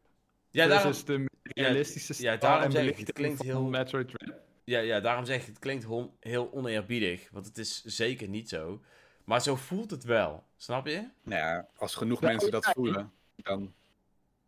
[0.52, 4.08] Ja, daarom, versus de realistische stijl ja, daarom en zeg ik, het klinkt heel- Metroid
[4.10, 4.36] Dread?
[4.64, 5.86] Ja, ja, daarom zeg ik, het klinkt
[6.20, 7.30] heel oneerbiedig.
[7.32, 8.82] Want het is zeker niet zo.
[9.24, 10.44] Maar zo voelt het wel.
[10.58, 11.10] Snap je?
[11.24, 12.72] Nou ja, als genoeg Ja, mensen dat ja.
[12.72, 13.74] voelen, dan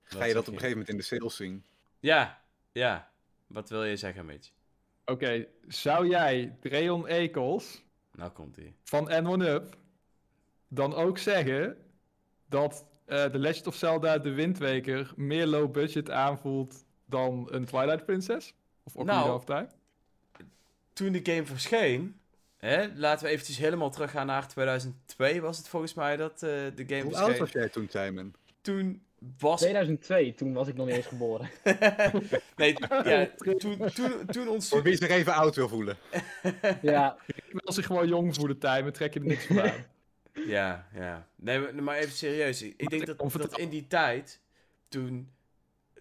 [0.03, 1.63] ga je dat op een gegeven moment in de sales zien.
[1.99, 3.11] Ja, ja.
[3.47, 4.51] Wat wil je zeggen, Mitch?
[5.05, 8.75] Oké, zou jij Dreon Ekels Nou komt ie.
[8.83, 9.75] van N1UP
[10.67, 11.77] dan ook zeggen
[12.49, 18.05] dat eh The Legend of Zelda de Windweker meer low budget aanvoelt dan een Twilight
[18.05, 18.53] Princess?
[18.83, 19.67] Of Ocarina Nou, of Time?
[20.93, 22.19] Toen de game verscheen...
[22.57, 26.83] Hè, laten we eventjes helemaal teruggaan naar 2002 was het volgens mij dat eh, de
[26.87, 27.39] game Hoe oud verscheen.
[27.39, 28.35] was jij toen, Simon?
[28.61, 29.01] Toen
[29.39, 31.49] was 2002, toen was ik nog niet eens geboren.
[32.55, 33.57] nee, ja, toen,
[33.93, 34.69] toen, toen ons...
[34.69, 35.97] Voor wie zich even oud wil voelen.
[36.81, 38.91] ja, Ik wil zich gewoon jong voelen, Time.
[38.91, 39.85] Trek je er niks van aan.
[40.33, 41.27] Ja, ja.
[41.35, 42.61] Nee, maar- even serieus.
[42.61, 44.39] Ik, denk dat, dat in die tijd,
[44.87, 45.31] toen,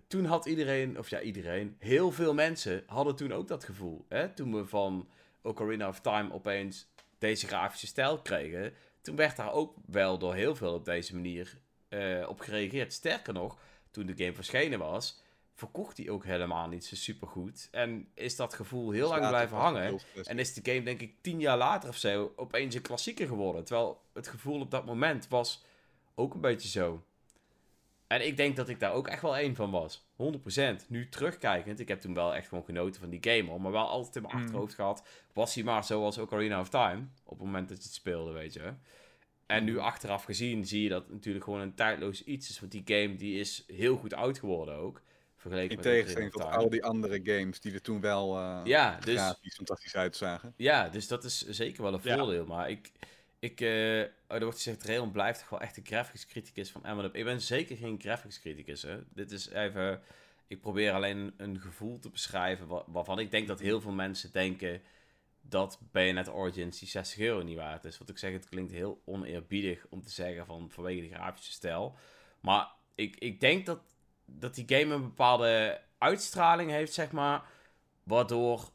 [0.06, 4.04] toen had iedereen, of ja, iedereen, heel veel mensen hadden toen ook dat gevoel.
[4.08, 4.28] Hè?
[4.28, 5.08] Toen we van
[5.42, 6.88] Ocarina of Time opeens
[7.18, 11.58] deze grafische stijl kregen, toen werd daar ook wel door heel veel op deze manier
[11.88, 12.92] eh, op gereageerd.
[12.92, 13.58] Sterker nog,
[13.90, 15.22] toen de game verschenen was,
[15.54, 17.68] verkocht die ook helemaal niet zo supergoed.
[17.70, 19.98] En is dat gevoel heel lang blijven hangen.
[20.24, 23.64] En is de game, denk ik, tien jaar later of zo opeens een klassieker geworden.
[23.64, 25.64] Terwijl het gevoel op dat moment was
[26.14, 27.04] ook een beetje zo.
[28.06, 30.06] En ik denk dat ik daar ook echt wel één van was.
[30.16, 30.88] 100%.
[30.88, 33.60] Nu terugkijkend, ik heb toen wel echt gewoon genoten van die game hoor.
[33.60, 34.40] Maar wel altijd in mijn Mm.
[34.42, 35.06] achterhoofd gehad.
[35.32, 37.06] Was hij maar zoals Ocarina of Time.
[37.24, 38.72] Op het moment dat je het speelde, weet je.
[39.46, 42.60] En nu achteraf gezien zie je dat het natuurlijk gewoon een tijdloos iets is.
[42.60, 45.02] Want die game die is heel goed oud geworden ook.
[45.36, 48.98] Vergeleken In met tegenstelling tot al die andere games die er toen wel eh Ja,
[49.04, 49.34] dus...
[49.54, 50.54] fantastisch uitzagen.
[50.56, 52.16] Ja, dus dat is zeker wel een Ja.
[52.16, 52.46] voordeel.
[52.46, 52.92] Maar ik,
[53.38, 57.10] ik oh, er wordt gezegd, Rayon blijft toch wel echt een graphics criticus van Eminem.
[57.12, 58.82] Ik ben zeker geen graphics criticus.
[58.82, 58.98] Hè.
[59.14, 60.02] Dit is even,
[60.46, 64.32] ik probeer alleen een gevoel te beschrijven wa- waarvan ik denk dat heel veel mensen
[64.32, 64.82] denken
[65.40, 67.98] dat Bayonetta Origins die 60 euro niet waard is.
[67.98, 71.96] Wat ik zeg, het klinkt heel oneerbiedig om te zeggen van vanwege de grafische stijl.
[72.40, 73.80] Maar ik, ik denk dat,
[74.24, 77.44] dat die game een bepaalde uitstraling heeft, zeg maar,
[78.02, 78.70] waardoor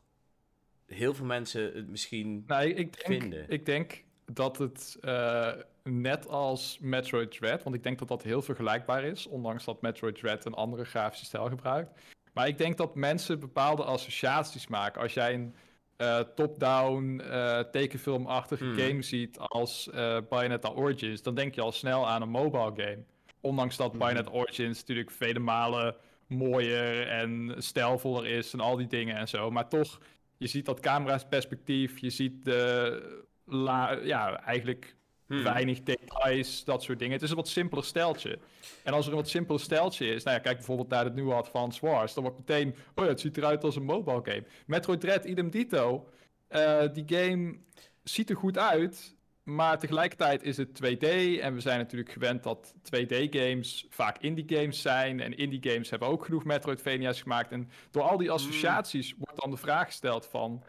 [0.86, 3.50] heel veel mensen het misschien Nou, ik, ik denk, Vinden.
[3.50, 5.52] ik denk dat het eh,
[5.84, 10.16] net als Metroid Dread, want ik denk dat dat heel vergelijkbaar is, ondanks dat Metroid
[10.16, 12.00] Dread een andere grafische stijl gebruikt.
[12.34, 15.02] Maar ik denk dat mensen bepaalde associaties maken.
[15.02, 15.56] Als jij een
[15.98, 18.78] eh, top-down eh, tekenfilmachtige Hmm.
[18.78, 19.90] game ziet als
[20.30, 23.04] Bayonetta Origins, dan denk je al snel aan een mobile game.
[23.42, 23.98] Ondanks dat Mhm.
[23.98, 25.96] Bayonetta Origins natuurlijk vele malen
[26.28, 29.52] mooier en stijlvoller is en al die dingen en zo.
[29.52, 30.00] Maar toch,
[30.38, 34.96] je ziet dat camera's perspectief, je ziet de, la, ja, eigenlijk
[35.32, 35.44] Hmm.
[35.44, 37.14] weinig details, dat soort dingen.
[37.14, 38.40] Het is een wat simpeler steltje.
[38.84, 41.34] En als er een wat simpeler steltje is, nou ja, kijk bijvoorbeeld naar het nieuwe
[41.34, 44.44] Advance Wars, dan wordt meteen, oh ja, het ziet eruit als een mobile game.
[44.66, 46.10] Metroid Dread, idem dito.
[46.48, 47.58] Eh, die game
[48.04, 52.74] ziet er goed uit, maar tegelijkertijd is het 2D en we zijn natuurlijk gewend dat
[52.84, 57.52] 2D-games vaak indie-games zijn en indie-games hebben ook genoeg Metroidvania's gemaakt.
[57.52, 60.64] En door al die associaties wordt dan de vraag gesteld van,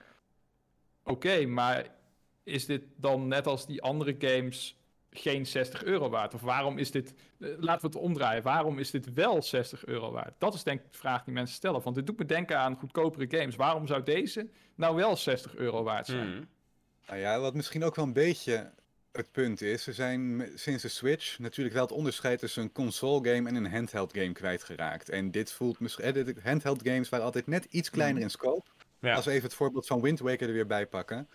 [1.05, 2.01] oké, maar
[2.45, 4.77] is dit dan net als die andere games
[5.11, 6.35] geen 60 euro waard?
[6.35, 10.11] Of waarom is dit, eh, laten we het omdraaien, waarom is dit wel 60 euro
[10.11, 10.35] waard?
[10.39, 11.83] Dat is denk ik de vraag die mensen stellen.
[11.83, 13.57] Want dit doet me denken aan goedkopere games.
[13.57, 16.29] Waarom zou deze nou wel 60 euro waard zijn?
[16.29, 16.45] Mhm.
[17.07, 18.73] Nou ja, wat misschien ook wel een beetje
[19.13, 23.29] het punt is, ze zijn sinds de Switch natuurlijk wel het onderscheid tussen een console
[23.29, 25.09] game en een handheld game kwijtgeraakt.
[25.09, 28.71] En dit voelt misschien, eh, de handheld games waren altijd net iets kleiner in scope.
[29.01, 29.15] Ja.
[29.15, 31.29] Als we even het voorbeeld van Wind Waker er weer bij pakken.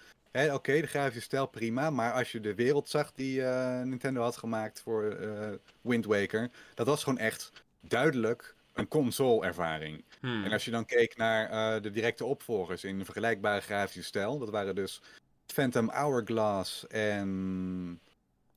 [0.45, 4.37] Oké, de grafische stijl prima, maar als je de wereld zag die eh, Nintendo had
[4.37, 5.49] gemaakt voor eh,
[5.81, 10.03] Wind Waker, dat was gewoon echt duidelijk een console-ervaring.
[10.19, 10.43] Hmm.
[10.43, 14.39] En als je dan keek naar eh, de directe opvolgers in een vergelijkbare grafische stijl,
[14.39, 15.01] dat waren dus
[15.45, 17.99] Phantom Hourglass en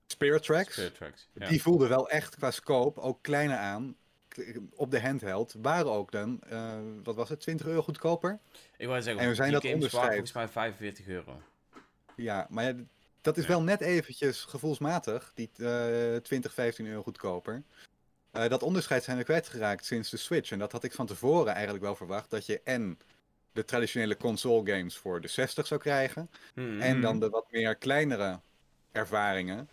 [0.07, 0.73] Spirit Tracks.
[0.73, 1.29] Spirit Tracks.
[1.33, 1.49] Ja.
[1.49, 3.97] Die voelden wel echt qua scope ook kleiner aan.
[4.75, 6.41] Op de handheld waren ook dan,
[7.03, 8.39] wat was het, 20 euro goedkoper?
[8.77, 10.09] Ik wou zeggen, En we zijn die dat onderscheid.
[10.09, 11.43] volgens mij 45 euro.
[12.23, 12.75] Ja, maar ja,
[13.21, 17.63] dat is wel net eventjes gevoelsmatig, die eh 20, 15 euro goedkoper.
[18.31, 20.51] Eh, dat onderscheid zijn we kwijtgeraakt sinds de Switch.
[20.51, 22.99] En dat had ik van tevoren eigenlijk wel verwacht, dat je en
[23.53, 26.81] de traditionele console games voor de 60 zou krijgen, Mhm.
[26.81, 28.41] en dan de wat meer kleinere
[28.93, 29.69] ervaringen.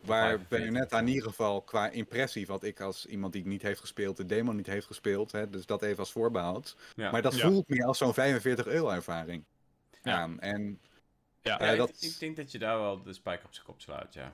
[0.00, 0.48] Waar 45.
[0.58, 4.26] Bayonetta in ieder geval qua impressie, wat ik als iemand die niet heeft gespeeld, de
[4.26, 6.76] demo niet heeft gespeeld, hè, dus dat even als voorbehoud.
[6.94, 7.10] Ja.
[7.10, 7.48] Maar dat Ja.
[7.48, 9.44] voelt meer als zo'n 45 euro ervaring
[10.02, 10.16] Ja.
[10.16, 10.40] aan.
[10.40, 10.80] En
[11.42, 13.66] Ja, Ja, eh, ik- dat- ik, denk dat je daar wel de spijker op zijn
[13.66, 14.32] kop slaat, ja.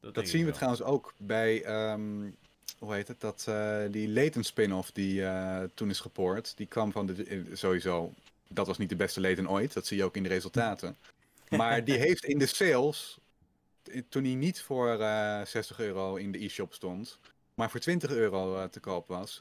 [0.00, 0.54] Dat denk zien we wel.
[0.54, 2.30] trouwens ook bij, ehm,
[2.78, 6.56] hoe heet het, dat, eh, die Layton spin-off die eh, toen is gepoord.
[6.56, 8.12] Die kwam van de, sowieso,
[8.48, 10.96] dat was niet de beste Layton ooit, dat zie je ook in de resultaten.
[11.50, 13.18] Maar die heeft in de sales,
[14.08, 17.18] toen hij niet voor eh 60 euro in de e-shop stond,
[17.54, 19.40] maar voor 20 euro te koop was,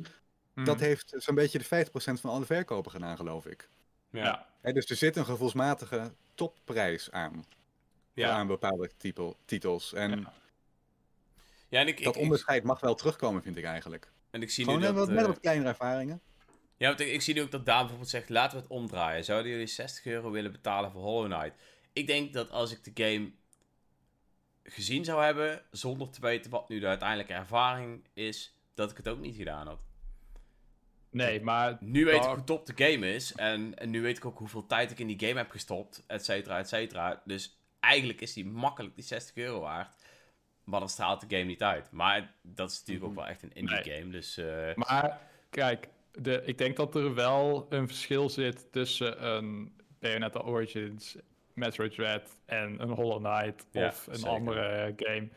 [0.53, 0.65] Hmm.
[0.65, 3.69] dat heeft zo'n beetje de 50% van alle verkopen gedaan, geloof ik.
[4.09, 4.47] Ja.
[4.71, 7.45] Dus er zit een gevoelsmatige topprijs aan,
[8.13, 8.29] Ja.
[8.29, 9.93] aan bepaalde type, titels.
[9.93, 10.33] En Ja.
[11.73, 14.11] Ja, en ik, dat ik, onderscheid mag wel terugkomen, vind ik eigenlijk.
[14.29, 14.95] en ik zie Gewoon nu dat...
[14.95, 16.21] wat, net eh, wat kleinere ervaringen.
[16.77, 19.23] Ja, want ik zie nu ook dat Daan bijvoorbeeld zegt, laten we het omdraaien.
[19.23, 21.59] Zouden jullie 60 euro willen betalen voor Hollow Knight?
[21.93, 23.31] Ik denk dat als ik de game
[24.63, 29.07] gezien zou hebben, zonder te weten wat nu de uiteindelijke ervaring is, dat ik het
[29.07, 29.79] ook niet gedaan had.
[31.13, 33.33] Nee, maar Nu weet ik hoe top de game is.
[33.35, 36.03] En, en nu weet ik ook hoeveel tijd ik in die game heb gestopt.
[36.07, 37.21] Et cetera, et cetera.
[37.25, 39.95] Dus eigenlijk is die makkelijk die 60 euro waard.
[40.63, 41.91] Maar dan straalt de game niet uit.
[41.91, 43.83] Maar dat is natuurlijk ook wel echt een indie Nee.
[43.99, 44.11] game.
[44.11, 49.75] Dus eh, Maar kijk, de, ik denk dat er wel een verschil zit tussen een
[49.99, 51.15] Bayonetta Origins,
[51.53, 54.29] Metroid Dread en een Hollow Knight Ja, of een zeker.
[54.29, 55.27] andere game.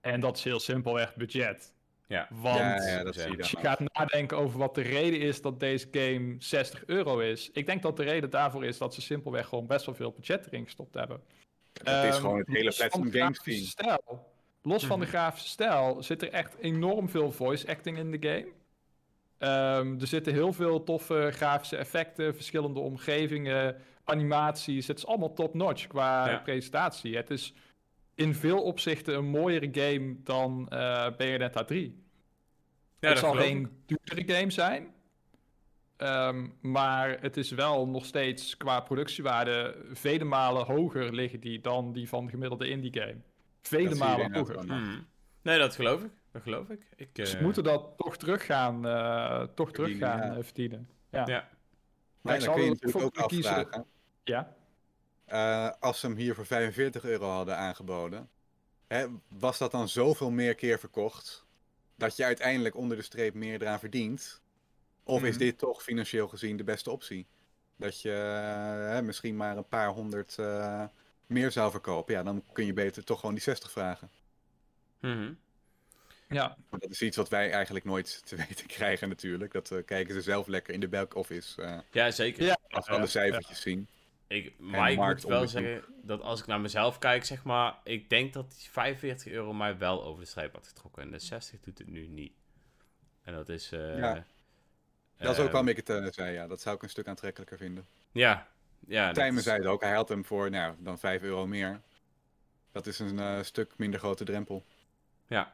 [0.00, 1.74] En dat is heel simpelweg budget.
[2.06, 2.28] Ja.
[2.30, 3.14] Want ja, dat
[3.50, 7.50] je gaat nadenken over wat de reden is dat deze game 60 euro is.
[7.52, 10.46] Ik denk dat de reden daarvoor is dat ze simpelweg gewoon best wel veel budget
[10.46, 11.20] erin gestopt hebben.
[11.72, 13.96] Het is Ehm, gewoon het hele Platinum Games grafische team.
[14.00, 14.26] Stijl,
[14.62, 15.14] los van de Mhm.
[15.14, 18.46] grafische stijl zit er echt enorm veel voice acting in de game.
[19.38, 24.86] Ehm, er zitten heel veel toffe grafische effecten, verschillende omgevingen, animaties.
[24.86, 26.38] Het is allemaal top-notch qua Ja.
[26.38, 27.16] presentatie.
[27.16, 27.54] Het is
[28.16, 32.04] in veel opzichten een mooiere game dan eh Bayonetta 3.
[33.00, 34.94] Ja, het dat zal geen duurdere game zijn.
[35.96, 41.92] Ehm, maar het is wel nog steeds qua productiewaarde vele malen hoger liggen die dan
[41.92, 43.16] die van gemiddelde indie game.
[43.62, 44.64] Vele Dat malen hoger.
[44.64, 45.00] Mhm.
[45.42, 46.10] Nee, dat geloof ik.
[46.32, 46.86] Dat geloof ik.
[46.96, 50.42] ik Dus eh, ze moeten dat toch terug gaan, eh, toch terug Verdienen, gaan ja.
[50.42, 50.88] verdienen.
[51.10, 51.26] Ja.
[51.26, 51.48] Ja.
[52.20, 53.54] Maar ik dan zal kun je er natuurlijk ook voor kiezen.
[53.54, 53.86] afvragen.
[54.24, 54.55] ja.
[55.26, 58.28] Eh, als ze hem hier voor 45 euro hadden aangeboden,
[58.86, 61.44] hè, was dat dan zoveel meer keer verkocht
[61.96, 64.40] dat je uiteindelijk onder de streep meer eraan verdient?
[65.04, 65.38] Of is Mhm.
[65.38, 67.26] dit toch financieel gezien de beste optie?
[67.76, 70.84] Dat je eh, hè, misschien maar een paar honderd eh,
[71.26, 72.14] meer zou verkopen.
[72.14, 74.10] Ja, dan kun je beter toch gewoon die 60 vragen.
[75.00, 75.32] Mhm.
[76.28, 76.56] ja.
[76.70, 79.52] Maar dat is iets wat wij eigenlijk nooit te weten krijgen natuurlijk.
[79.52, 82.44] Dat eh, kijken ze zelf lekker in de back-office eh, Ja, zeker.
[82.44, 82.56] Ja.
[82.68, 83.88] als we alle Ja, cijfertjes zien.
[84.28, 88.08] Ik, maar ik moet wel zeggen dat als ik naar mezelf kijk, zeg maar, ik
[88.10, 91.02] denk dat die 45 euro mij wel over de streep had getrokken.
[91.02, 92.32] En de 60 doet het nu niet.
[93.22, 93.72] En dat is...
[93.72, 94.24] eh, Ja.
[95.18, 96.46] Dat is ook waarom ik het eh, zei, ja.
[96.46, 97.86] Dat zou ik een stuk aantrekkelijker vinden.
[98.12, 98.48] Ja,
[98.86, 99.12] ja.
[99.12, 101.80] Tijmen is- zei het ook, hij had hem voor nou, dan 5 euro meer.
[102.72, 104.64] Dat is een eh, stuk minder grote drempel.
[105.26, 105.52] Ja.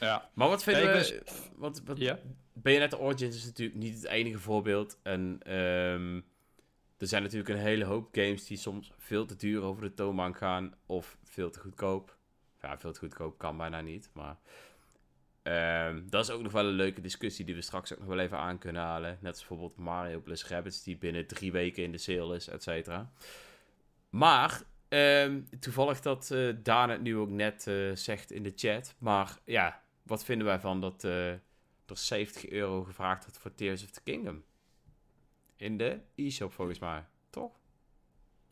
[0.00, 0.30] ja.
[0.34, 1.22] Maar wat vinden Ja, ik we...
[1.56, 2.18] Want, wat, Ja.
[2.52, 4.98] Bayonetta Origins is natuurlijk niet het enige voorbeeld.
[5.02, 6.20] En ehm,
[6.98, 10.36] er zijn natuurlijk een hele hoop games die soms veel te duur over de toonbank
[10.36, 10.74] gaan.
[10.86, 12.16] Of veel te goedkoop.
[12.62, 14.10] Ja, veel te goedkoop kan bijna niet.
[14.12, 14.36] Maar
[15.42, 18.18] ehm, dat is ook nog wel een leuke discussie die we straks ook nog wel
[18.18, 19.18] even aan kunnen halen.
[19.20, 22.62] Net als bijvoorbeeld Mario plus Rabbids die binnen drie weken in de sale is, et
[22.62, 23.12] cetera.
[24.10, 28.94] Maar Ehm, toevallig dat Daan het nu ook net eh, zegt in de chat.
[28.98, 31.40] Maar ja, wat vinden wij van dat eh, er
[31.86, 34.44] 70 euro gevraagd wordt voor Tears of the Kingdom?
[35.56, 37.50] In de e-shop volgens mij, toch?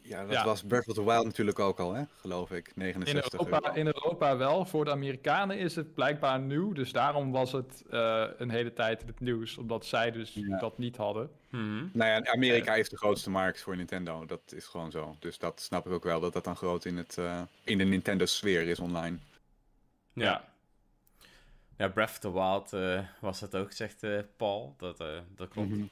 [0.03, 0.45] Ja, dat Ja.
[0.45, 2.03] was Breath of the Wild natuurlijk ook al, hè?
[2.21, 2.67] geloof ik.
[2.69, 3.79] In 69 Europa, euro.
[3.81, 4.65] in Europa wel.
[4.67, 6.73] Voor de Amerikanen is het blijkbaar nieuw.
[6.73, 9.59] Dus daarom was het eh, een hele tijd in het nieuws.
[9.59, 10.59] Omdat zij dus Ja.
[10.59, 11.31] dat niet hadden.
[11.51, 11.87] Mhm.
[11.93, 14.27] Nou ja, Amerika is de grootste markt voor Nintendo.
[14.27, 15.17] Dat is gewoon zo.
[15.19, 17.85] Dus dat snap ik ook wel, dat dat dan groot in, het, eh, in de
[17.85, 19.19] Nintendo-sfeer is online.
[20.13, 20.45] Ja.
[21.77, 24.75] Ja, Breath of the Wild eh, was dat ook, zegt eh, Paul.
[24.79, 25.69] Dat, eh, dat klopt.
[25.69, 25.85] Mhm.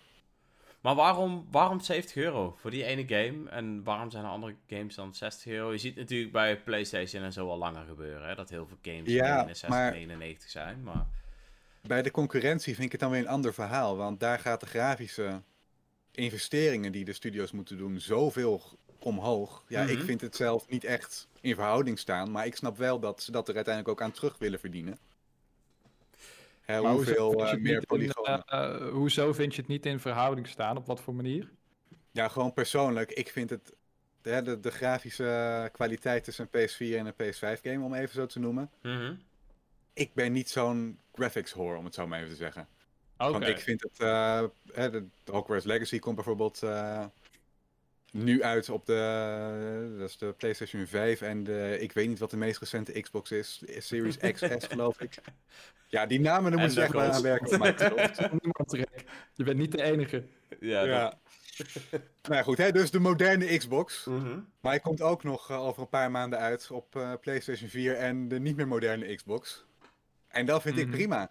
[0.83, 3.49] Maar waarom, waarom 70 euro voor die ene game?
[3.51, 5.73] En waarom zijn er andere games dan 60 euro?
[5.73, 8.29] Je ziet natuurlijk bij PlayStation en zo al langer gebeuren.
[8.29, 8.35] Hè?
[8.35, 10.83] Dat heel veel games Ja, 69, maar- 99 zijn.
[10.83, 11.07] Maar
[11.83, 13.97] Bij de concurrentie vind ik het dan weer een ander verhaal.
[13.97, 15.43] Want daar gaat de grafische
[16.11, 18.63] investeringen die de studio's moeten doen zoveel
[18.99, 19.65] omhoog.
[19.69, 20.07] Ja, ik Mhm.
[20.07, 22.31] vind het zelf niet echt in verhouding staan.
[22.31, 24.99] Maar ik snap wel dat ze dat er uiteindelijk ook aan terug willen verdienen.
[26.63, 28.45] Hè, Maar hoezo hoeveel eh, meer in, polygonen.
[28.45, 30.77] eh, eh, hoezo vind je het niet in verhouding staan?
[30.77, 31.51] Op wat voor manier?
[32.11, 33.11] Ja, gewoon persoonlijk.
[33.11, 33.75] Ik vind het.
[34.23, 38.39] De, de, de grafische kwaliteit tussen een PS4 en een PS5-game, om even zo te
[38.39, 38.71] noemen.
[38.83, 39.15] Mhm.
[39.93, 42.69] Ik ben niet zo'n graphics whore, om het zo maar even te zeggen.
[43.19, 43.31] Oké.
[43.33, 43.99] Want ik vind het.
[44.01, 44.43] eh,
[44.73, 47.05] hè, de Hogwarts Legacy komt bijvoorbeeld eh,
[48.13, 49.95] nu uit op de.
[49.99, 51.77] Dat is de PlayStation 5 en de.
[51.81, 53.63] Ik weet niet wat de meest recente Xbox is.
[53.79, 55.15] Series XS, geloof ik.
[55.89, 57.29] Ja, die namen daar En moet je echt maar aan grootste.
[57.29, 57.53] werken
[57.87, 58.33] op Microsoft.
[58.43, 59.05] Niemand, Rick.
[59.35, 60.25] Je bent niet de enige.
[60.61, 61.19] Ja, Ja.
[62.23, 64.05] nou ja, goed, hè, dus de moderne Xbox.
[64.05, 64.39] Mhm.
[64.61, 67.97] Maar hij komt ook nog eh, over een paar maanden uit op eh, PlayStation 4
[67.97, 69.65] en de niet meer moderne Xbox.
[70.29, 70.85] En dat vind Mhm.
[70.85, 71.31] ik prima.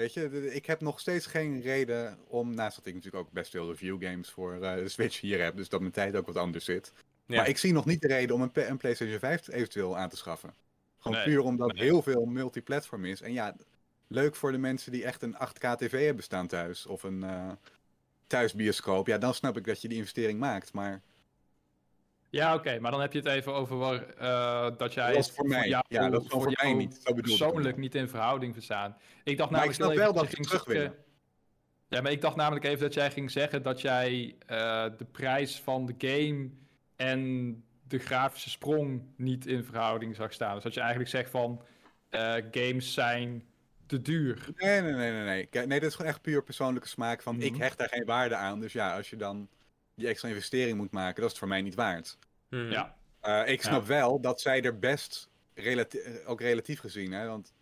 [0.00, 3.50] Weet je, ik heb nog steeds geen reden om, naast dat ik natuurlijk ook best
[3.50, 6.36] veel review games voor eh, de Switch hier heb, dus dat mijn tijd ook wat
[6.36, 6.92] anders zit.
[7.26, 7.36] Ja.
[7.36, 10.54] Maar ik zie nog niet de reden om een, PlayStation 5 eventueel aan te schaffen.
[10.98, 11.82] Gewoon Nee, puur omdat nee.
[11.82, 13.20] heel veel multiplatform is.
[13.20, 13.56] En ja,
[14.06, 16.86] leuk voor de mensen die echt een 8K TV hebben staan thuis.
[16.86, 17.50] Of een eh,
[18.26, 19.06] thuisbioscoop.
[19.06, 20.72] Ja, dan snap ik dat je die investering maakt.
[20.72, 21.02] Maar
[22.30, 25.30] Ja, oké, maar dan heb je het even over waar, eh, dat jij dat is
[25.30, 25.68] voor mij.
[25.68, 27.00] jou- ja, dat is voor mij niet.
[27.04, 27.94] Zo persoonlijk niet.
[27.94, 28.96] in verhouding verstaan.
[29.24, 30.94] Ik dacht Maar ik namelijk snap wel dat je terug zeggen- willen.
[31.88, 35.60] Ja, maar ik dacht namelijk even dat jij ging zeggen dat jij eh, de prijs
[35.60, 36.50] van de game
[36.96, 40.54] en de grafische sprong niet in verhouding zag staan.
[40.54, 41.62] Dus dat je eigenlijk zegt van
[42.10, 43.44] eh, games zijn
[43.86, 44.48] te duur.
[44.56, 45.24] Nee, nee, nee, nee.
[45.50, 47.22] Nee, nee dit is gewoon echt puur persoonlijke smaak.
[47.22, 47.60] Van ik Mhm.
[47.60, 48.60] hecht daar geen waarde aan.
[48.60, 49.48] Dus ja, als je dan
[50.00, 52.18] die extra investering moet maken, dat is het voor mij niet waard.
[52.48, 52.70] Mhm.
[52.70, 57.26] Ja, Eh, ik snap wel dat zij er best, relati- eh, ook relatief gezien, hè,
[57.26, 57.52] want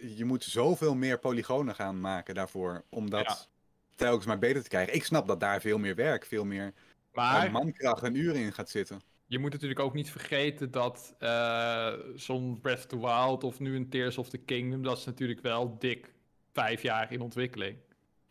[0.00, 3.36] je moet zoveel meer polygonen gaan maken daarvoor, om dat Ja.
[3.96, 4.94] telkens maar beter te krijgen.
[4.94, 6.72] Ik snap dat daar veel meer werk, veel meer
[7.12, 9.00] maar eh, mankracht en uren in gaat zitten.
[9.26, 13.76] je moet natuurlijk ook niet vergeten dat eh, zo'n Breath of the Wild of nu
[13.76, 16.12] een Tears of the Kingdom, dat is natuurlijk wel dik
[16.52, 17.76] vijf jaar in ontwikkeling.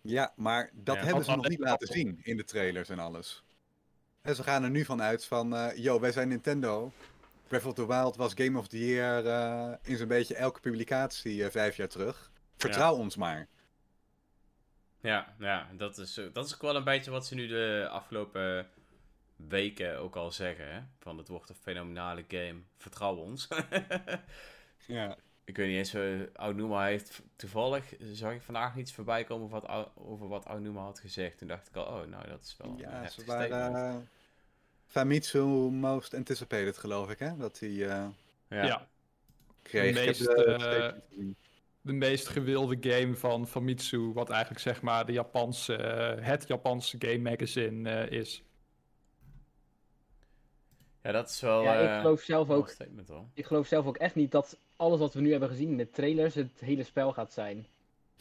[0.02, 1.04] Ja, maar dat Ja.
[1.04, 3.44] hebben ze nog niet laten zien in de trailers en alles.
[4.22, 6.92] En ze gaan er nu van uit van, eh yo, wij zijn Nintendo.
[7.48, 11.44] Breath of the Wild was Game of the Year eh, in zo'n beetje elke publicatie
[11.44, 12.32] eh, vijf jaar terug.
[12.58, 13.48] Vertrouw ons maar.
[15.02, 18.68] Ja, ja dat, is, dat is ook wel een beetje wat ze nu de afgelopen
[19.36, 20.74] weken ook al zeggen.
[20.74, 20.82] Hè?
[21.00, 22.62] Van het wordt een fenomenale game.
[22.78, 23.48] Vertrouw ons.
[24.88, 25.18] Ja.
[25.50, 29.62] Ik weet niet eens, uh, Aonuma heeft toevallig, zag ik vandaag iets voorbij komen over
[29.68, 31.38] wat, over wat Aonuma had gezegd.
[31.38, 33.76] Toen dacht ik al, oh, nou dat is wel een Ja, heftig ze waren statement.
[33.76, 33.96] eh,
[34.86, 35.40] Famitsu
[35.72, 37.38] most anticipated, geloof ik, hè?
[37.38, 38.08] Dat hij eh,
[38.50, 38.64] ja.
[38.66, 38.88] ja.
[39.62, 39.96] kreeg.
[39.96, 40.26] De meest,
[41.82, 45.74] de meest gewilde game van Famitsu, wat eigenlijk zeg maar de Japanse,
[46.22, 48.44] het Japanse game magazine eh, is.
[51.02, 52.70] Ja, dat is wel Ja, ik geloof zelf een ook.
[52.70, 53.26] statement hoor.
[53.34, 55.90] Ik geloof zelf ook echt niet dat alles wat we nu hebben gezien in de
[55.90, 57.66] trailers het hele spel gaat zijn.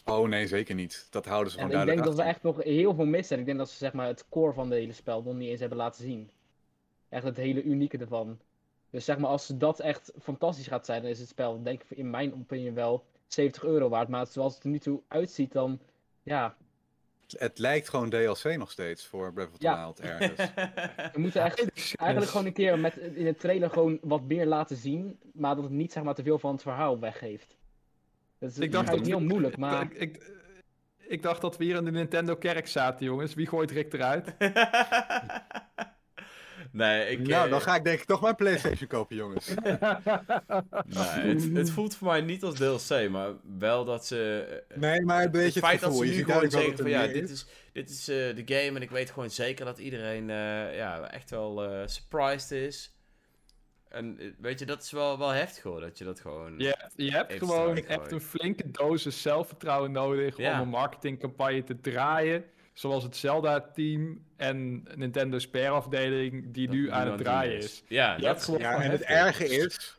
[0.05, 1.07] Oh nee, zeker niet.
[1.11, 3.39] Dat houden ze En gewoon ik denk duidelijk dat we echt nog heel veel missen.
[3.39, 5.61] Ik denk dat ze zeg maar, het core van het hele spel nog niet eens
[5.61, 6.31] hebben laten zien.
[7.09, 8.39] Echt het hele unieke ervan.
[8.91, 11.99] Dus zeg maar, als dat echt fantastisch gaat zijn, dan is het spel, denk ik,
[11.99, 14.09] in mijn opinie wel 70 euro waard.
[14.09, 15.79] Maar zoals het er nu toe uitziet, dan
[16.23, 16.57] ja,
[17.37, 19.77] Het lijkt gewoon DLC nog steeds voor Breath of the Ja.
[19.85, 20.51] Wild ergens.
[21.15, 21.59] we moeten echt
[21.97, 25.19] eigenlijk gewoon een keer met, in de trailer gewoon wat meer laten zien.
[25.33, 27.57] Maar dat het niet zeg maar, te veel van het verhaal weggeeft.
[28.39, 30.31] Dat is Ik dacht dat heel we- moeilijk, maar Ik, ik,
[30.99, 33.35] ik dacht dat we hier in de Nintendo kerk zaten, jongens.
[33.35, 34.35] Wie gooit Rick eruit?
[36.73, 37.27] nee, ik...
[37.27, 39.55] nou, eh, dan ga ik denk ik toch mijn PlayStation kopen, jongens.
[39.55, 44.45] nee, het, het voelt voor mij niet als DLC, maar wel dat ze...
[44.69, 45.99] eh, Nee, maar een beetje het het, feit gevoel.
[45.99, 48.43] dat Je ze nu ziet gewoon zeggen van ja, dit is, dit is eh, de
[48.45, 52.93] game en ik weet gewoon zeker dat iedereen eh, ja, echt wel eh, surprised is.
[53.89, 56.59] En weet je, dat is wel, wel heftig hoor, dat je dat gewoon...
[56.59, 60.55] Je hebt, je hebt gewoon echt een flinke dosis zelfvertrouwen nodig Ja.
[60.55, 62.45] om een marketingcampagne te draaien.
[62.79, 67.83] Zoals het Zelda-team en Nintendo Spare-afdeling die dat nu aan het draaien is.
[67.89, 69.97] Ja, Je dat Ja, en het erge is,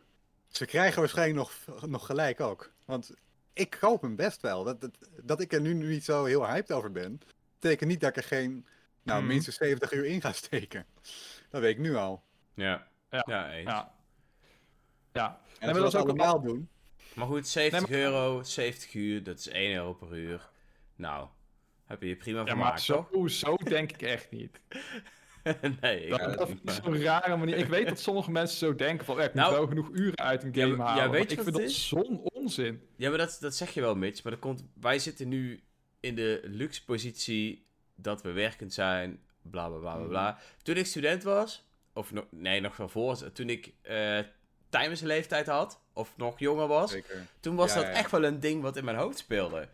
[0.48, 2.72] ze krijgen waarschijnlijk nog, nog gelijk ook.
[2.86, 3.12] Want
[3.54, 4.64] ik koop hem best wel.
[4.64, 4.92] Dat, dat,
[5.24, 7.20] dat ik er nu niet zo heel hyped over ben,
[7.60, 8.66] betekent niet dat ik er geen,
[9.04, 9.28] nou, Mhm.
[9.30, 10.86] minstens 70 uur in ga steken.
[11.50, 12.24] Dat weet ik nu al.
[12.54, 13.24] Ja, Ja.
[13.28, 13.70] ja, eens.
[13.70, 13.92] Ja.
[15.14, 15.42] Ja.
[15.60, 16.70] En als we dat dat ook allemaal doen,
[17.14, 20.50] Maar goed, 70 Nee, maar- euro, 70 uur, dat is 1 euro per uur.
[20.96, 21.28] Nou,
[21.90, 24.60] heb je je prima Ja, maar zo, zo denk ik echt niet.
[25.82, 27.58] nee, ik Dat, dat is zo'n rare manier.
[27.58, 30.44] Ik weet dat sommige mensen zo denken van, ik moet Nou, wel genoeg uren uit
[30.44, 31.02] een game ja, halen.
[31.04, 32.82] weet maar je ik vind dat zo'n onzin.
[32.96, 34.24] Ja, maar dat, dat zeg je wel, Mitch.
[34.24, 35.64] Maar dat komt, wij zitten nu
[36.00, 37.66] in de luxe positie
[37.96, 40.08] dat we werkend zijn, bla bla bla bla.
[40.08, 40.40] bla.
[40.64, 44.20] Toen ik student was, of nog, nee, nog van voor, toen ik eh
[44.70, 47.28] tijdens leeftijd had, of nog jonger was, zeker.
[47.40, 49.70] toen was Ja, dat echt wel een ding wat in mijn hoofd speelde.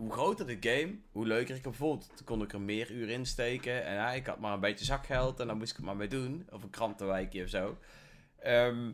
[0.00, 2.10] Hoe groter de game, hoe leuker ik hem vond.
[2.16, 3.84] Toen kon ik er meer uur in steken.
[3.84, 6.08] En ja, ik had maar een beetje zakgeld en dan moest ik het maar mee
[6.08, 6.46] doen.
[6.50, 7.76] Of een krantenwijkje of zo.
[8.38, 8.90] Ehm,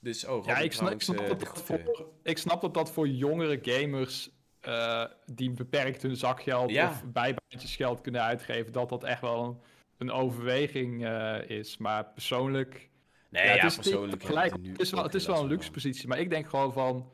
[0.00, 1.84] dus, oh, Ja, ik snap, ik, snap eh, dat dat groeten.
[1.94, 4.30] voor, ik snap dat dat voor jongere gamers
[4.60, 6.88] eh, die beperkt hun zakgeld Ja.
[6.88, 9.56] of bijbaantjes geld kunnen uitgeven, dat dat echt wel een,
[9.98, 11.76] een overweging eh, is.
[11.76, 12.90] Maar persoonlijk,
[13.28, 14.22] Nee, ja, ja, het is, persoonlijk.
[14.24, 16.08] gelijk, nu het is wel, het is wel een luxe positie.
[16.08, 17.10] Maar ik denk gewoon van,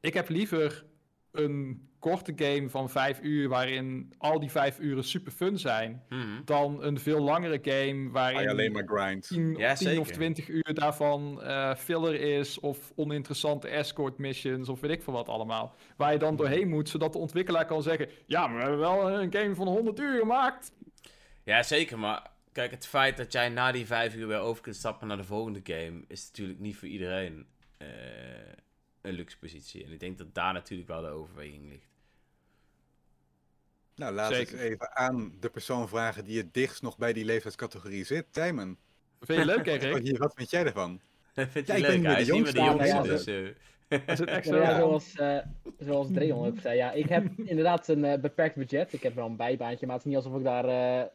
[0.00, 0.84] ik heb liever
[1.30, 6.44] een korte game van vijf uur waarin al die vijf uren super fun zijn, Mhm.
[6.44, 9.26] dan een veel langere game waarin alleen maar grind.
[9.26, 10.10] 10, Ja, 10 of.
[10.10, 15.28] 20 uur daarvan eh, filler is, of oninteressante escort missions, of weet ik veel wat
[15.28, 15.74] allemaal.
[15.96, 19.10] Waar je dan doorheen moet, zodat de ontwikkelaar kan zeggen: Ja, maar we hebben wel
[19.10, 20.72] een game van 100 uur gemaakt.
[21.44, 21.98] Ja, zeker.
[21.98, 25.16] Maar kijk, het feit dat jij na die vijf uur weer over kunt stappen naar
[25.16, 27.46] de volgende game, is natuurlijk niet voor iedereen
[27.78, 27.86] eh,
[29.02, 29.84] een luxe positie.
[29.84, 31.92] En ik denk dat daar natuurlijk wel de overweging ligt.
[33.96, 34.58] Nou, eens Zeker.
[34.58, 38.26] even aan de persoon vragen die het dichtst nog bij die leeftijdscategorie zit.
[38.30, 38.78] Simon,
[39.20, 40.02] Vind je leuk, wat, Erik?
[40.02, 41.00] hier- wat vind jij ervan?
[41.34, 41.96] Vind Ja, je ik ben leuk?
[41.96, 43.26] niet Hij is de niet meer de jongste, dus...
[43.26, 43.48] eh,
[44.06, 45.38] Is het echt Ja, zoals, eh
[45.78, 48.92] zoals Dreon ook zei, ja, ik heb inderdaad een eh, beperkt budget.
[48.92, 51.08] Ik heb wel een bijbaantje, maar het is niet alsof ik daar eh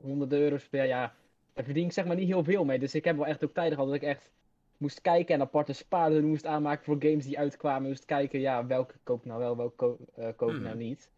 [0.00, 1.14] honderden euro's per jaar,
[1.54, 2.78] daar verdien ik zeg maar niet heel veel mee.
[2.78, 4.30] Dus ik heb wel echt ook tijden gehad dat ik echt
[4.76, 7.88] moest kijken en aparte spaarden moest aanmaken voor games die uitkwamen.
[7.88, 11.10] Moest kijken, ja, welke koop ik nou wel, welke ko- eh, koop ik nou niet.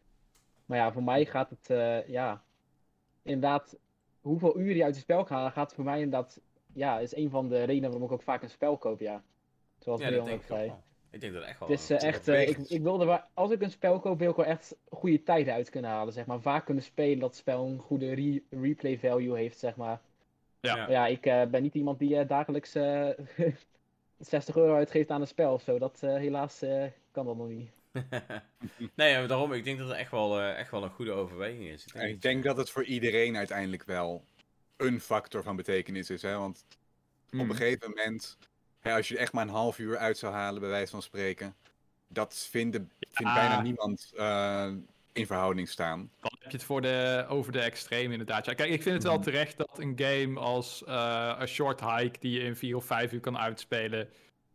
[0.70, 2.42] Maar ja, voor mij gaat het, eh, ja,
[3.22, 3.78] inderdaad,
[4.20, 6.40] hoeveel uren je uit het spel gaat, gaat voor mij inderdaad,
[6.72, 9.22] ja, is een van de redenen waarom ik ook vaak een spel koop, ja.
[9.78, 10.66] Zoals Ja, dat Dreon denk ook zei.
[10.66, 10.82] wel.
[11.10, 11.68] Ik denk dat echt wel.
[11.68, 14.30] Het is eh, echt, eh, ik, ik wilde wel, als ik een spel koop, wil
[14.30, 16.40] ik wel echt goede tijden uit kunnen halen, zeg maar.
[16.40, 20.00] Vaak kunnen spelen dat het spel een goede re- replay value heeft, zeg maar.
[20.60, 20.76] Ja.
[20.76, 23.08] Maar ja, ik eh, ben niet iemand die dagelijks eh
[24.18, 25.78] 60 euro uitgeeft aan een spel of zo.
[25.78, 27.70] Dat eh, helaas eh, kan dat nog niet.
[28.94, 31.64] nee, maar daarom, ik denk dat het echt wel, eh, echt wel een goede overweging
[31.68, 31.84] is.
[31.86, 34.24] Ik En denk ik denk dat het voor iedereen uiteindelijk wel
[34.76, 36.22] een factor van betekenis is.
[36.22, 36.36] Hè?
[36.36, 36.64] Want
[37.30, 37.40] Hmm.
[37.40, 38.38] op een gegeven moment,
[38.80, 41.02] hè, als je er echt maar een half uur uit zou halen, bij wijze van
[41.02, 41.54] spreken,
[42.08, 43.40] dat vinden, vindt Ja.
[43.48, 44.72] bijna niemand eh,
[45.12, 45.98] in verhouding staan.
[46.20, 48.44] Dan heb je het voor de, over de extreem inderdaad.
[48.46, 49.22] Ja, kijk, ik vind het wel Mhm.
[49.22, 50.94] terecht dat een game als eh
[51.40, 54.08] A Short Hike, die je in 4 of 5 uur kan uitspelen,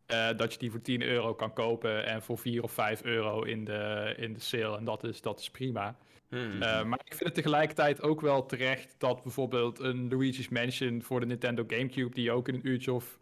[0.06, 3.44] eh, dat je die voor 10 euro kan kopen en voor 4 of 5 euro
[3.44, 4.78] in de, in de sale.
[4.78, 5.98] En dat is, dat is prima.
[6.30, 6.62] Hmm.
[6.62, 11.20] Eh, maar ik vind het tegelijkertijd ook wel terecht dat bijvoorbeeld een Luigi's Mansion voor
[11.20, 13.18] de Nintendo Gamecube, die je ook in een uurtje of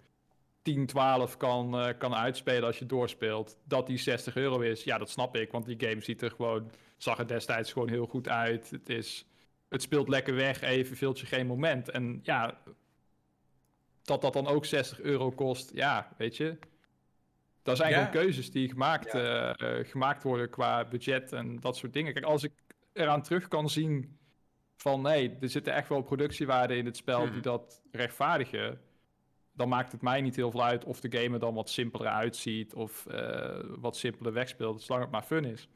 [0.62, 4.84] 10, 12 kan, eh, kan uitspelen als je doorspeelt, dat die 60 euro is.
[4.84, 8.06] Ja, dat snap ik, want die game ziet er gewoon, zag er destijds gewoon heel
[8.06, 8.70] goed uit.
[8.70, 9.26] Het, is,
[9.70, 11.90] het speelt lekker weg, even veelt je geen moment.
[11.90, 12.62] En ja,
[14.04, 16.58] dat dat dan ook 60 euro kost, ja, weet je.
[17.64, 17.96] Dat zijn Ja.
[17.98, 22.14] gewoon keuzes die gemaakt, eh, eh, gemaakt worden qua budget en dat soort dingen.
[22.14, 22.52] Kijk, als ik
[22.94, 24.18] eraan terug kan zien
[24.76, 27.32] van nee, er zitten echt wel productiewaarden in het spel Mhm.
[27.34, 28.82] die dat rechtvaardigen,
[29.54, 32.08] dan maakt het mij niet heel veel uit of de game er dan wat simpeler
[32.12, 35.68] uitziet of eh, wat simpeler wegspeelt, zolang het maar fun is.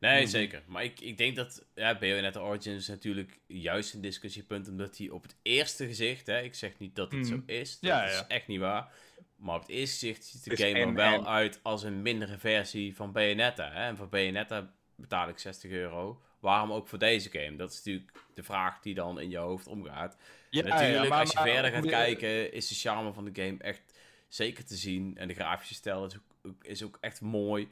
[0.00, 0.30] Nee, Mhm.
[0.30, 0.62] zeker.
[0.66, 5.10] Maar ik, ik denk dat ja, Bayonetta Origins is natuurlijk juist een discussiepunt, omdat hij
[5.10, 7.28] op het eerste gezicht, hè, ik zeg niet dat het Mhm.
[7.30, 8.28] zo is, dat Ja, is ja.
[8.28, 8.92] echt niet waar,
[9.36, 12.96] maar op het eerste gezicht ziet de game er wel uit als een mindere versie
[12.96, 13.70] van Bayonetta.
[13.72, 13.86] Hè?
[13.86, 16.20] En voor Bayonetta betaal ik 60 euro.
[16.40, 17.56] Waarom ook voor deze game?
[17.56, 20.16] Dat is natuurlijk de vraag die dan in je hoofd omgaat.
[20.50, 23.56] Ja, En natuurlijk, maar- als je verder gaat kijken, is de charme van de game
[23.58, 23.82] echt
[24.28, 25.16] zeker te zien.
[25.18, 27.68] En de grafische stijl is ook, ook- is ook echt mooi.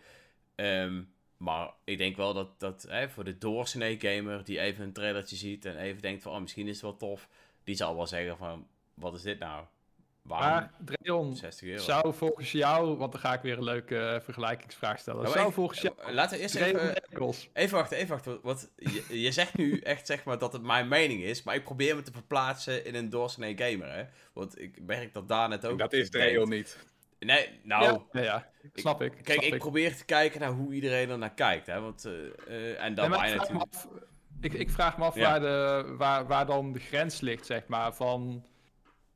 [0.55, 1.03] Ehm,
[1.37, 5.37] maar ik denk wel dat, dat hè, voor de doorsnee gamer die even een trailertje
[5.37, 7.29] ziet en even denkt van, oh, misschien is het wel tof,
[7.65, 9.65] die zal wel zeggen van, wat is dit nou?
[10.23, 11.83] Waarom Maar Dreon, 60 euro?
[11.83, 15.23] zou volgens jou, want dan ga ik weer een leuke eh, vergelijkingsvraag stellen.
[15.23, 16.95] Nou, zou ik- volgens jou eh, Laten we eerst Dreon even...
[17.03, 18.39] Eccles- Even wachten, even wachten.
[18.43, 21.43] Want je, je zegt nu echt zeg maar, dat het mijn mening is.
[21.43, 23.93] Maar ik probeer me te verplaatsen in een doorsnee gamer.
[23.95, 24.05] Hè?
[24.33, 25.79] Want ik merk dat daar net ook.
[25.79, 26.79] dat is heel niet.
[27.19, 27.83] Nee, nou.
[27.85, 29.11] Ja, ja, ja, snap ik.
[29.13, 29.59] Kijk, snap ik ik.
[29.59, 31.67] probeer te kijken naar hoe iedereen er naar kijkt.
[31.67, 31.81] Hè?
[31.81, 32.13] Want, eh,
[32.73, 33.75] eh, en dan Nee, ik, vraag me natuurlijk.
[33.75, 33.89] af,
[34.41, 35.31] ik, ik vraag me af Ja.
[35.31, 38.45] waar, de, waar, waar dan de grens ligt, zeg maar, van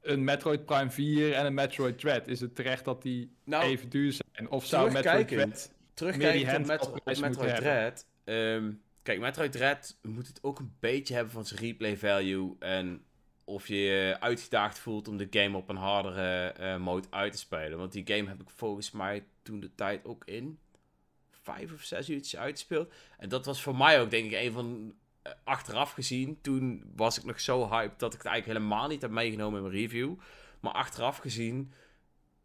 [0.07, 2.29] een Metroid Prime 4 en een Metroid Dread.
[2.29, 4.51] Is het terecht dat die Nou, even duur zijn?
[4.51, 5.73] Of zou Metroid Dread...
[5.95, 8.07] terugkijkend op, Met- handheld op Metroid Dread.
[8.25, 12.57] ehm, kijk, Metroid Dread moet het ook een beetje hebben van zijn replay value.
[12.59, 13.05] En
[13.45, 17.39] of je je uitgedaagd voelt om de game op een hardere eh, mode uit te
[17.39, 17.79] spelen.
[17.79, 20.59] Want die game heb ik volgens mij toen de tijd ook in
[21.31, 22.93] vijf of zes uurtjes uitgespeeld.
[23.19, 24.95] En dat was voor mij ook denk ik een van...
[25.27, 29.03] eh, achteraf gezien, toen was ik nog zo hyped dat ik het eigenlijk helemaal niet
[29.03, 30.15] heb meegenomen in mijn review.
[30.61, 31.73] Maar achteraf gezien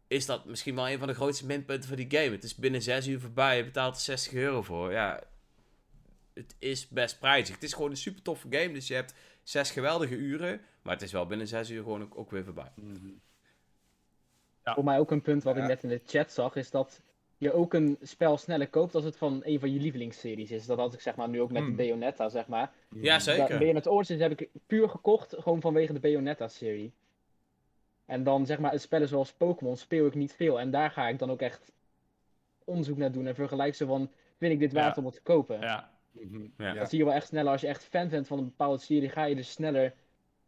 [0.06, 2.30] is dat misschien wel een van de grootste minpunten van die game.
[2.30, 4.92] Het is binnen 6 uur voorbij, je betaalt er 60 euro voor.
[4.92, 5.20] Ja,
[6.34, 7.54] het is best prijzig.
[7.54, 10.60] Het is gewoon een super toffe game, dus je hebt zes geweldige uren.
[10.82, 12.72] Maar het is wel binnen 6 uur gewoon ook, ook weer voorbij.
[14.64, 14.74] Ja.
[14.74, 15.62] Voor mij ook een punt wat Ja.
[15.62, 17.00] ik net in de chat zag, is dat
[17.42, 20.66] je ook een spel sneller koopt als het van een van je lievelingsseries is.
[20.66, 21.70] Dat had ik zeg maar nu ook met Hmm.
[21.70, 22.72] de Bayonetta, zeg maar.
[22.94, 23.58] Ja, Da- zeker.
[23.58, 26.92] Bayonetta Origins heb ik puur gekocht, gewoon vanwege de Bayonetta-serie.
[28.06, 30.60] En dan zeg maar, spellen zoals Pokémon speel ik niet veel.
[30.60, 31.72] En daar ga ik dan ook echt
[32.64, 35.00] onderzoek naar doen en vergelijk ze van, vind ik dit waard Ja.
[35.00, 35.60] om het te kopen?
[35.60, 36.46] Ja, Mhm.
[36.58, 36.74] Ja.
[36.74, 37.52] Dat zie je wel echt sneller.
[37.52, 39.94] Als je echt fan bent van een bepaalde serie, ga je dus sneller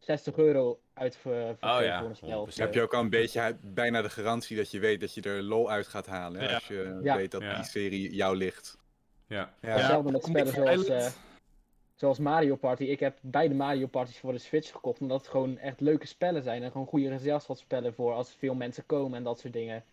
[0.04, 2.46] 60 euro uit voor, voor, Oh ja, voor een spel.
[2.48, 2.56] 100%.
[2.56, 5.22] Dan heb je ook al een beetje bijna de garantie dat je weet dat je
[5.22, 6.40] er lol uit gaat halen.
[6.40, 6.54] hè.
[6.54, 7.16] Als je Ja.
[7.16, 7.54] weet dat Ja.
[7.54, 8.78] die serie jou ligt.
[9.26, 9.52] Ja.
[9.60, 9.68] Ja.
[9.68, 11.06] Hetzelfde met spellen zoals, eh,
[11.94, 12.82] zoals Mario Party.
[12.84, 16.42] Ik heb beide Mario Parties voor de Switch gekocht, omdat het gewoon echt leuke spellen
[16.42, 16.62] zijn.
[16.62, 19.84] En gewoon goede gezelschapsspellen voor als veel mensen komen en dat soort dingen.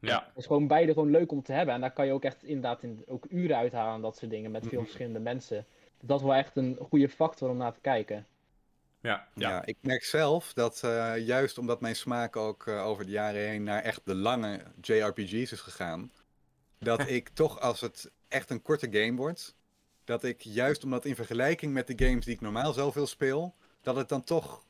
[0.00, 0.24] ja.
[0.28, 1.74] Het is gewoon beide gewoon leuk om te hebben.
[1.74, 4.50] En daar kan je ook echt inderdaad in, ook uren uithalen en dat soort dingen
[4.50, 4.82] met veel Mhm.
[4.84, 5.64] verschillende mensen.
[6.00, 8.26] Dat is wel echt een goede factor om naar te kijken.
[9.06, 9.28] Ja.
[9.34, 9.48] Ja.
[9.50, 9.64] Ja.
[9.64, 13.62] ik merk zelf dat eh, juist omdat mijn smaak ook eh, over de jaren heen
[13.62, 16.12] naar echt de lange JRPG's is gegaan,
[16.78, 19.54] dat ik toch als het echt een korte game wordt,
[20.04, 23.96] dat ik juist omdat in vergelijking met de games die ik normaal zoveel speel, dat
[23.96, 24.64] het dan toch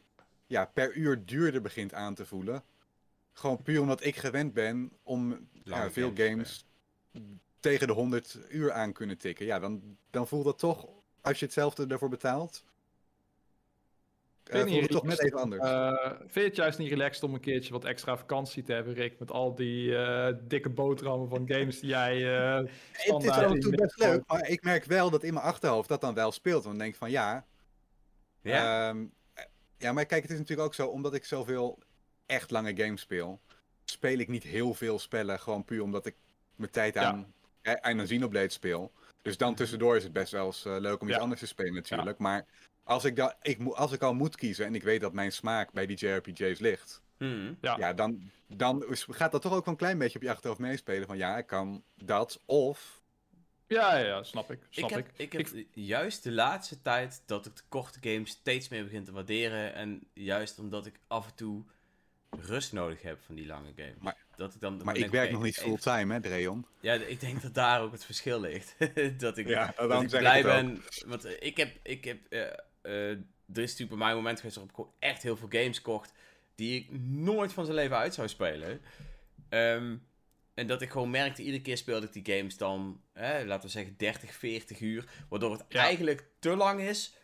[0.46, 2.62] ja, per uur duurder begint aan te voelen.
[3.32, 6.64] Gewoon puur omdat ik gewend ben om ja, veel games,
[7.60, 9.46] tegen de 100 uur aan kunnen tikken.
[9.46, 10.88] Ja, dan, dan voelt dat toch,
[11.20, 12.64] als je hetzelfde ervoor betaalt,
[14.50, 15.62] Vind je toch net even anders.
[15.62, 18.94] Eh, vind je het juist niet relaxed om een keertje wat extra vakantie te hebben,
[18.94, 19.18] Rick?
[19.18, 22.56] Met al die eh, dikke boterhammen van games die jij eh
[22.92, 26.14] Het is je best leuk, maar ik merk wel dat in mijn achterhoofd dat dan
[26.14, 26.64] wel speelt.
[26.64, 27.46] Want dan denk ik van ja,
[28.42, 28.88] Ja.
[28.88, 29.06] ehm,
[29.78, 31.78] ja, maar kijk, het is natuurlijk ook zo, omdat ik zoveel
[32.26, 33.40] echt lange games speel,
[33.84, 36.14] speel ik niet heel veel spellen, gewoon puur omdat ik
[36.56, 38.92] mijn tijd aan, aan een Xenoblade speel.
[39.22, 42.18] Dus dan tussendoor is het best wel eens leuk om iets anders te spelen natuurlijk.
[42.18, 42.46] Maar
[42.86, 45.72] als ik, da ik, als ik al moet kiezen en ik weet dat mijn smaak
[45.72, 47.56] bij die JRPG's ligt, Hmm.
[47.60, 47.76] Ja.
[47.78, 51.06] ja, dan, dan gaat dat toch ook wel een klein beetje op je achterhoofd meespelen.
[51.06, 53.00] Van ja, ik kan dat of
[53.66, 54.58] Ja, ja, ja, snap ik.
[54.70, 55.04] Snap Ik ik.
[55.32, 59.04] heb, ik heb juist de laatste tijd dat ik de korte games steeds meer begin
[59.04, 59.74] te waarderen.
[59.74, 61.64] En juist omdat ik af en toe
[62.30, 63.94] rust nodig heb van die lange games.
[64.00, 66.66] Maar- dat ik dan, dan Maar denk ik werk nog niet fulltime, hè, Dreon?
[66.80, 68.76] Ja, ik denk dat daar ook het verschil ligt.
[69.18, 70.82] dat ik, Ja, dat dan ik blij ik ben.
[71.06, 72.42] Want ik heb, ik heb eh,
[72.86, 75.48] eh, er is natuurlijk bij mij een moment geweest waarop ik gewoon echt heel veel
[75.50, 76.12] games kocht.
[76.54, 78.80] Die ik nooit van zijn leven uit zou spelen.
[79.48, 79.96] Ehm,
[80.54, 83.94] en dat ik gewoon merkte, iedere keer speelde ik die games dan, laten we zeggen
[83.96, 85.04] 30, 40 uur.
[85.28, 85.80] Waardoor het Ja.
[85.82, 87.14] eigenlijk te lang is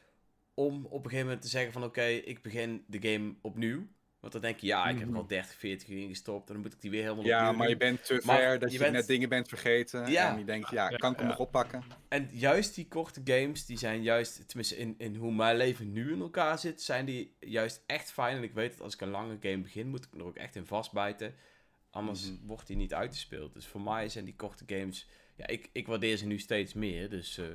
[0.55, 3.87] om op een gegeven moment te zeggen van oké, ik begin de game opnieuw.
[4.23, 6.47] Want dan denk je, ja, ik heb er al 30, 40 uur in gestopt.
[6.49, 8.59] En dan moet ik die weer helemaal Ja, opnieuw maar je bent te Maar ver
[8.59, 10.11] dat je je, bent- net dingen bent vergeten.
[10.11, 10.33] Ja.
[10.33, 11.33] En je denkt, ja, kan ik hem ja.
[11.33, 11.83] nog oppakken?
[12.09, 16.13] En juist die korte games, die zijn juist, tenminste in, in hoe mijn leven nu
[16.13, 18.37] in elkaar zit, zijn die juist echt fijn.
[18.37, 20.57] En ik weet dat als ik een lange game begin, moet ik er ook echt
[20.57, 21.35] in vastbijten.
[21.91, 22.47] Anders Mhm.
[22.47, 23.55] wordt die niet uitgespeeld.
[23.55, 27.11] Dus voor mij zijn die korte games, ja, ik, ik waardeer ze nu steeds meer.
[27.11, 27.47] Dus eh,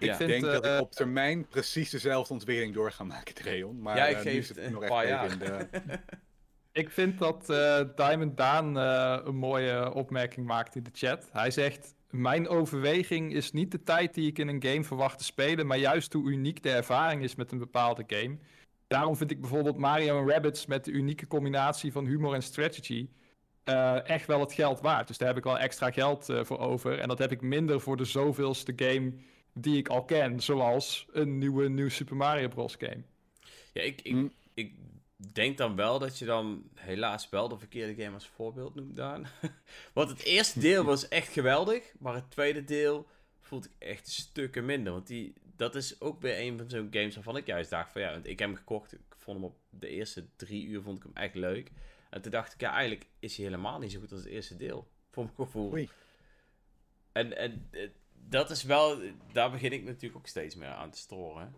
[0.00, 0.16] Ik ja.
[0.16, 3.80] vind- denk dat eh, ik op termijn precies dezelfde ontwikkeling door ga maken, Dreon.
[3.82, 5.30] Maar ja, ik eh, nu geef het nog een echt paar even jaar.
[5.32, 5.98] in de-
[6.72, 11.28] Ik vind dat eh, Diamond Daan eh, een mooie opmerking maakt in de chat.
[11.32, 15.24] Hij zegt: Mijn overweging is niet de tijd die ik in een game verwacht te
[15.24, 18.36] spelen, maar juist hoe uniek de ervaring is met een bepaalde game.
[18.86, 23.08] Daarom vind ik bijvoorbeeld Mario Rabbids met de unieke combinatie van humor en strategy
[23.64, 25.06] eh, echt wel het geld waard.
[25.08, 26.98] Dus daar heb ik wel extra geld eh, voor over.
[26.98, 29.12] En dat heb ik minder voor de zoveelste game
[29.52, 32.74] die ik al ken, zoals een nieuwe New Super Mario Bros.
[32.78, 33.02] game.
[33.72, 34.28] Ja, ik, ik, Hm.
[34.54, 34.74] ik
[35.32, 39.26] denk dan wel dat je dan helaas wel de verkeerde game als voorbeeld noemt, Daan.
[39.94, 43.06] Want het eerste deel was echt geweldig, maar het tweede deel
[43.40, 44.92] voelde ik echt stukken minder.
[44.92, 48.00] Want die, dat is ook weer een van zo'n games waarvan ik juist dacht van
[48.00, 48.92] ja, want ik heb hem gekocht.
[48.92, 51.70] Ik vond hem op de eerste drie uur vond ik hem echt leuk.
[52.10, 54.56] En toen dacht ik, ja, eigenlijk is hij helemaal niet zo goed als het eerste
[54.56, 54.88] deel.
[55.10, 55.72] Voor mijn gevoel.
[55.72, 55.88] Oei.
[57.12, 57.88] En, en eh,
[58.30, 58.96] dat is wel,
[59.32, 61.54] daar begin ik natuurlijk ook steeds meer aan te storen.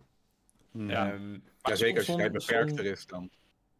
[0.73, 1.13] Ja.
[1.13, 3.31] Ehm, Ja, zeker als je tijd beperkter is dan.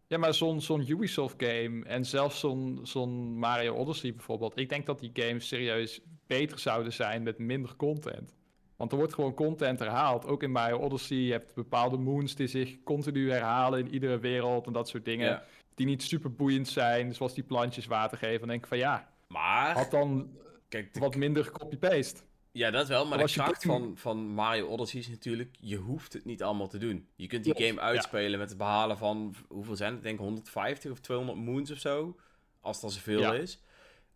[0.07, 4.59] Ja, maar zo'n zo'n Ubisoft-game en zelfs zo'n zo'n Mario Odyssey bijvoorbeeld.
[4.59, 8.35] Ik denk dat die games serieus beter zouden zijn met minder content.
[8.77, 10.27] Want er wordt gewoon content herhaald.
[10.27, 11.17] Ook in Mario Odyssey.
[11.17, 15.27] Je hebt bepaalde moons die zich continu herhalen in iedere wereld en dat soort dingen.
[15.29, 15.45] ja.
[15.75, 18.39] Die niet super boeiend zijn, zoals die plantjes water geven.
[18.39, 20.37] Dan denk ik van ja, Maar, had dan
[20.69, 22.21] kijk, de wat minder copy-paste.
[22.53, 26.13] Ja, dat wel, maar Maar de kracht van, van Mario Odyssey is natuurlijk, je hoeft
[26.13, 27.09] het niet allemaal te doen.
[27.17, 29.99] Je kunt die game uitspelen met het behalen van, hoeveel zijn het?
[29.99, 32.17] Ik denk 150 of 200 moons of zo,
[32.61, 33.33] als dat zoveel Ja.
[33.35, 33.61] is.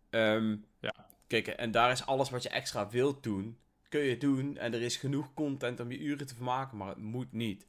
[0.09, 0.93] Ehm, Ja.
[1.27, 3.57] Kijk, en daar is alles wat je extra wilt doen,
[3.89, 4.57] kun je doen.
[4.57, 7.67] En er is genoeg content om je uren te vermaken, maar het moet niet.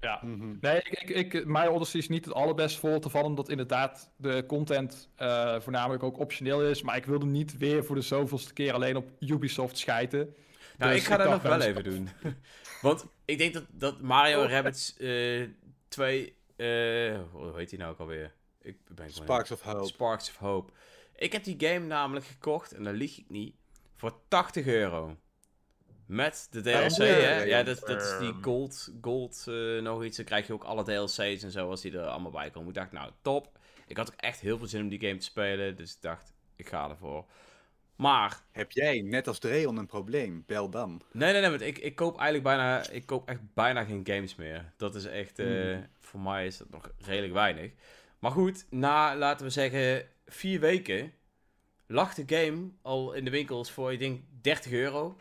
[0.00, 0.20] Ja.
[0.22, 0.56] Mhm.
[0.60, 4.10] Nee, ik, ik, ik, Mario Odyssey is niet het allerbest voor te vallen, omdat inderdaad
[4.16, 6.82] de content eh, voornamelijk ook optioneel is.
[6.82, 10.34] Maar ik wilde niet weer voor de zoveelste keer alleen op Ubisoft schijten.
[10.78, 12.08] Nou, Dus ik ga dat nog wel even doen.
[12.82, 14.50] Want ik denk dat, dat Mario Oh.
[14.50, 14.96] Rabbids
[15.88, 16.34] 2,
[17.32, 18.32] hoe heet die nou ook alweer?
[18.62, 19.86] Ik ben gewoon Sparks of Hope.
[19.86, 20.72] Sparks of Hope.
[21.16, 23.54] Ik heb die game namelijk gekocht, en daar lieg ik niet,
[23.96, 25.16] voor 80 euro.
[26.10, 27.16] Met de DLC, hè?
[27.16, 27.42] ja.
[27.42, 28.42] Ja, dat, dat is die Ehm.
[28.42, 30.16] gold, gold eh, nog iets.
[30.16, 32.68] Dan krijg je ook alle DLC's en zo, als die er allemaal bij komen.
[32.68, 33.58] Ik dacht, nou, top.
[33.86, 36.32] Ik had ook echt heel veel zin om die game te spelen, dus ik dacht,
[36.56, 37.24] ik ga ervoor.
[37.96, 40.42] Maar, Heb jij, net als Dreon, een probleem?
[40.46, 41.02] Bel dan.
[41.12, 44.34] nee, nee, nee, want ik, ik koop eigenlijk bijna, ik koop echt bijna geen games
[44.34, 44.72] meer.
[44.76, 45.86] Dat is echt, eh, Hmm.
[46.00, 47.70] voor mij is dat nog redelijk weinig.
[48.18, 51.12] Maar goed, na, laten we zeggen, vier weken
[51.86, 55.16] lag de game al in de winkels voor, ik denk, 30 euro.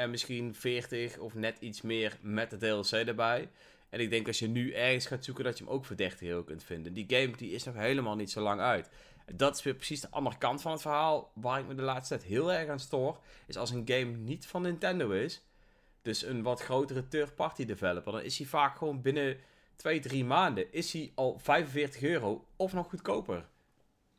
[0.00, 3.50] En misschien 40 of net iets meer met de DLC erbij.
[3.88, 6.22] En ik denk als je nu ergens gaat zoeken dat je hem ook voor 30
[6.22, 6.92] euro kunt vinden.
[6.92, 8.90] Die game die is nog helemaal niet zo lang uit.
[9.34, 12.16] Dat is weer precies de andere kant van het verhaal waar ik me de laatste
[12.16, 13.18] tijd heel erg aan stoor.
[13.46, 15.42] Is als een game niet van Nintendo is,
[16.02, 19.38] dus een wat grotere third-party developer, dan is hij vaak gewoon binnen
[19.76, 23.48] 2, 3 maanden is hij al 45 euro of nog goedkoper.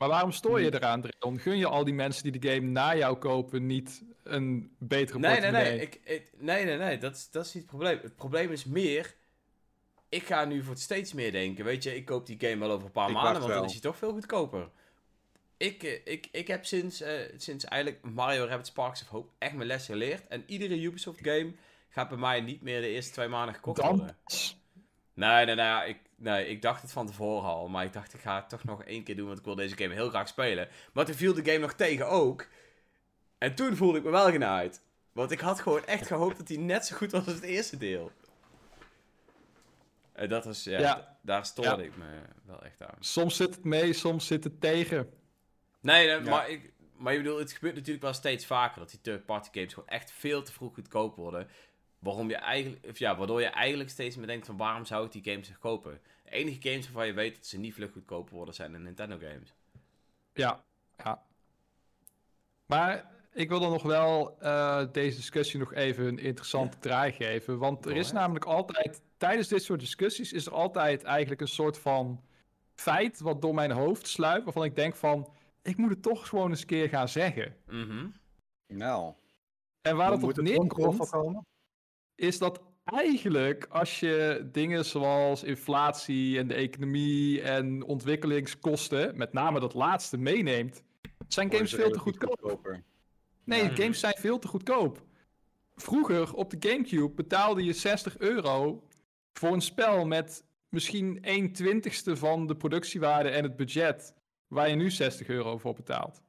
[0.02, 1.40] Maar waarom stoor je eraan, Dreon?
[1.40, 5.30] Gun je al die mensen die de game na jou kopen niet een betere Nee,
[5.32, 5.72] nee, portemonnee?
[5.78, 5.82] nee.
[5.82, 6.98] Ik, ik- nee, nee, nee.
[6.98, 8.00] Dat, is- dat is niet het probleem.
[8.02, 9.14] Het probleem is meer.
[10.10, 11.66] Ik ga nu voor het steeds meer denken.
[11.66, 13.72] Weet je, ik koop die game wel over een paar Ik maanden, want dan is
[13.72, 14.70] hij toch veel goedkoper.
[15.58, 19.54] Ik, eh, ik, ik heb sinds, eh, sinds eigenlijk Mario Rabbit Sparks of Hope echt
[19.54, 20.28] mijn les geleerd.
[20.28, 21.52] En iedere Ubisoft game
[21.90, 24.18] gaat bij mij niet meer de eerste twee maanden gekocht Dan worden.
[25.14, 26.48] Nee, nee, nee, ik, nee.
[26.48, 27.68] Ik dacht het van tevoren al.
[27.68, 29.28] Maar ik dacht, ik ga het toch nog één keer doen.
[29.28, 30.68] Want ik wil deze game heel graag spelen.
[30.94, 32.48] Maar toen viel de game nog tegen ook.
[33.38, 34.82] En toen voelde ik me wel genaaid.
[35.12, 37.78] Want ik had gewoon echt gehoopt dat hij net zo goed was als het eerste
[37.78, 38.12] deel.
[40.14, 41.88] En dat was, ja, daar stoorde Ja.
[41.88, 42.06] ik me
[42.46, 42.96] wel echt aan.
[43.00, 45.10] Soms zit het mee, soms zit het tegen.
[45.80, 46.30] Nee, nee, Ja.
[46.30, 49.74] maar, ik, maar je bedoelt, het gebeurt natuurlijk wel steeds vaker dat die third-party games
[49.74, 51.48] gewoon echt veel te vroeg goedkoop worden.
[52.02, 55.12] Waarom je eigenlijk, of ja, waardoor je eigenlijk steeds meer denkt van waarom zou ik
[55.12, 56.02] die games kopen?
[56.24, 59.18] De enige games waarvan je weet dat ze niet vlug goedkoper worden zijn de Nintendo
[59.18, 59.54] games.
[60.34, 60.64] Ja,
[60.98, 61.24] ja.
[62.66, 67.58] Maar ik wil dan nog wel eh, deze discussie nog even een interessante draai geven.
[67.58, 71.78] Want er is namelijk altijd, tijdens dit soort discussies, is er altijd eigenlijk een soort
[71.78, 72.24] van
[72.74, 74.44] feit wat door mijn hoofd sluipt.
[74.44, 77.56] Waarvan ik denk van, ik moet het toch gewoon eens een keer gaan zeggen.
[77.66, 78.08] Mhm.
[78.68, 79.14] Nou,
[79.82, 81.46] En waar dan het op moet het tromgeroffel neerkomt, komen.
[82.22, 89.60] Is dat eigenlijk als je dingen zoals inflatie en de economie en ontwikkelingskosten, met name
[89.60, 90.84] dat laatste, meeneemt,
[91.28, 92.40] zijn games veel te goedkoop.
[92.42, 92.84] goedkoper.
[93.44, 93.70] Nee, Ja.
[93.70, 95.04] games zijn veel te goedkoop.
[95.76, 98.84] Vroeger op de GameCube betaalde je 60 euro
[99.34, 104.14] voor een spel met misschien 1 twintigste van de productiewaarde en het budget,
[104.48, 106.22] waar je nu 60 euro voor betaalt.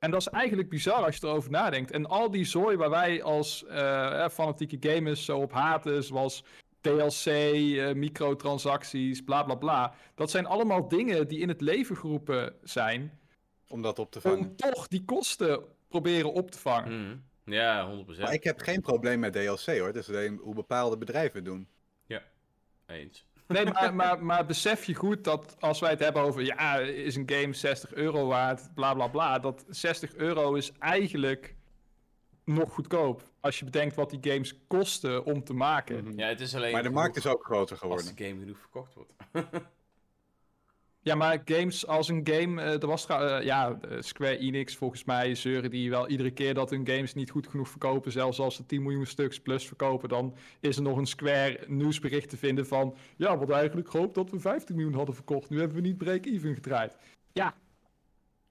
[0.00, 1.90] En dat is eigenlijk bizar als je erover nadenkt.
[1.90, 6.44] En al die zooi waar wij als eh, eh, fanatieke gamers zo op haten, zoals
[6.80, 9.94] DLC, eh, microtransacties, bla bla bla.
[10.14, 13.18] Dat zijn allemaal dingen die in het leven geroepen zijn
[13.68, 14.38] Om dat op te vangen.
[14.38, 17.04] om toch die kosten proberen op te vangen.
[17.04, 17.16] Mhm.
[17.54, 18.26] Ja, 100%.
[18.26, 19.86] Maar ik heb geen probleem met DLC hoor.
[19.86, 21.68] Het is alleen hoe bepaalde bedrijven het doen.
[22.86, 23.26] Eens.
[23.52, 27.16] Nee, maar, maar, maar besef je goed dat als wij het hebben over, ja, is
[27.16, 31.54] een game 60 euro waard, bla bla bla, dat 60 euro is eigenlijk
[32.44, 33.22] nog goedkoop.
[33.40, 36.04] Als je bedenkt wat die games kosten om te maken.
[36.04, 36.18] Mhm.
[36.18, 38.16] Ja, het is alleen Maar de markt is ook groter als geworden.
[38.16, 39.12] de game genoeg verkocht wordt.
[41.02, 44.76] Ja, maar games als een game, eh, er was tra- eh, ja, eh, Square Enix
[44.76, 48.38] volgens mij zeuren die wel iedere keer dat hun games niet goed genoeg verkopen, zelfs
[48.40, 52.36] als ze 10 miljoen stuks plus verkopen, dan is er nog een Square nieuwsbericht te
[52.36, 55.76] vinden van, ja, we hadden eigenlijk gehoopt dat we 15 miljoen hadden verkocht, nu hebben
[55.76, 56.96] we niet break-even gedraaid.
[57.32, 57.54] Ja,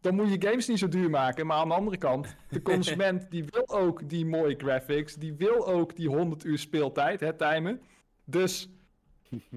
[0.02, 3.32] dan moet je games niet zo duur maken, maar aan de andere kant, de consument
[3.32, 7.82] die wil ook die mooie graphics, die wil ook die 100 uur speeltijd, hè, timen.
[8.26, 8.70] Dus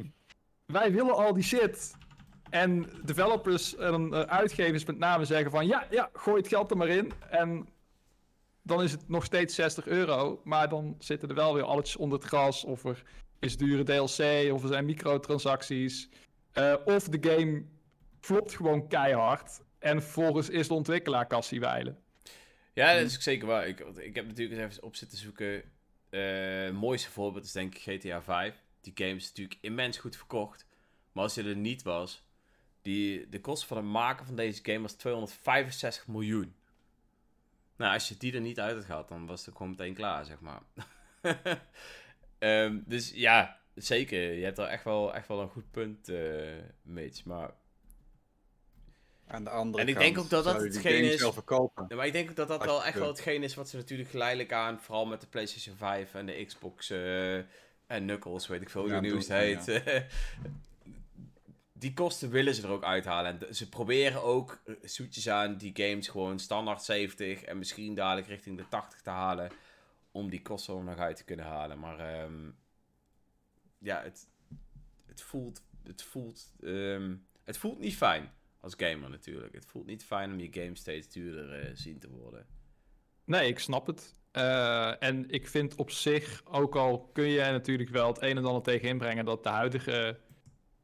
[0.67, 1.95] wij willen al die shit.
[2.53, 6.77] En developers en eh, uitgevers met name zeggen van ja, ja, gooi het geld er
[6.77, 7.13] maar in.
[7.31, 7.69] En
[8.63, 10.41] dan is het nog steeds 60 euro.
[10.45, 12.65] Maar dan zitten er wel weer alles onder het gras.
[12.65, 13.03] Of er
[13.41, 16.09] is dure DLC, of er zijn microtransacties.
[16.53, 17.65] Eh, of de game
[18.21, 19.61] flopt gewoon keihard.
[19.79, 21.99] En vervolgens is de ontwikkelaar kassie wijlen.
[22.75, 23.69] Ja, dat is zeker waar.
[23.69, 25.63] Ik, ik heb natuurlijk eens even op zitten zoeken.
[26.11, 28.55] Het mooiste voorbeeld is denk ik GTA 5.
[28.81, 30.67] Die game is natuurlijk immens goed verkocht.
[31.13, 32.25] Maar als die er niet was,
[32.83, 36.55] die, de kosten van het maken van deze game was 265 miljoen.
[37.77, 40.25] Nou, als je die er niet uit had gehad, dan was het gewoon meteen klaar,
[40.25, 40.63] zeg maar.
[42.39, 44.33] Ehm, dus ja, zeker.
[44.33, 46.13] Je hebt er echt wel, echt wel een goed punt,
[46.83, 47.25] Mitch.
[47.25, 47.51] Maar
[49.27, 51.21] Aan de andere En ik kant denk ook dat dat hetgeen is-.
[51.89, 54.11] Ja, maar ik denk ook dat dat wel echt wel hetgeen is wat ze natuurlijk
[54.11, 57.47] geleidelijk aan, vooral met de PlayStation 5 en de Xbox eh, en
[57.87, 59.83] Knuckles, weet ik veel hoe Ja, doen, heet.
[61.83, 63.41] die kosten willen ze er ook uithalen.
[63.41, 68.27] En ze proberen ook eh, zoetjes aan die games gewoon standaard 70 en misschien dadelijk
[68.27, 69.51] richting de 80 te halen.
[70.11, 71.79] Om die kosten er nog uit te kunnen halen.
[71.79, 72.51] Maar ehm,
[73.79, 74.29] ja, het,
[75.07, 79.55] het voelt, het, voelt, ehm, het voelt niet fijn als gamer natuurlijk.
[79.55, 82.47] Het voelt niet fijn om je game steeds duurder eh, zien te worden.
[83.25, 84.15] Nee, ik snap het.
[84.31, 88.45] Eh, en ik vind op zich, ook al kun je natuurlijk wel het een en
[88.45, 90.19] ander tegen inbrengen, dat de huidige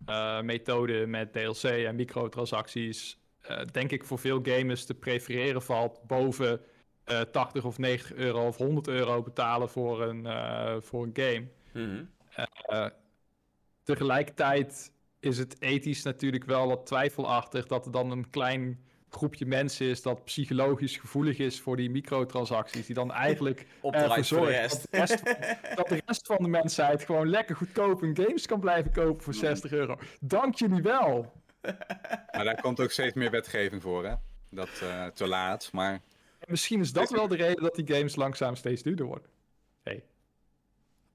[0.07, 6.03] eh, methode met DLC en microtransacties, eh, denk ik voor veel gamers te prefereren valt
[6.07, 6.61] boven
[7.09, 11.49] eh 80 of 90 euro of 100 euro betalen voor een, eh, voor een game.
[11.73, 12.05] Mhm.
[12.63, 12.87] Eh,
[13.83, 19.87] tegelijkertijd is het ethisch natuurlijk wel wat twijfelachtig dat er dan een klein groepje mensen
[19.87, 24.87] is dat psychologisch gevoelig is voor die microtransacties, die dan eigenlijk Opdraait ervoor zorgt rest.
[24.91, 25.25] Dat, de rest,
[25.77, 29.35] dat de rest van de mensheid gewoon lekker goedkoop hun games kan blijven kopen voor
[29.35, 29.99] 60 euro.
[30.21, 31.33] Dank jullie wel.
[32.33, 34.15] Maar daar komt ook steeds meer wetgeving voor, hè?
[34.51, 38.17] Dat eh, te laat, maar En misschien is dat wel de reden dat die games
[38.17, 39.31] langzaam steeds duurder worden.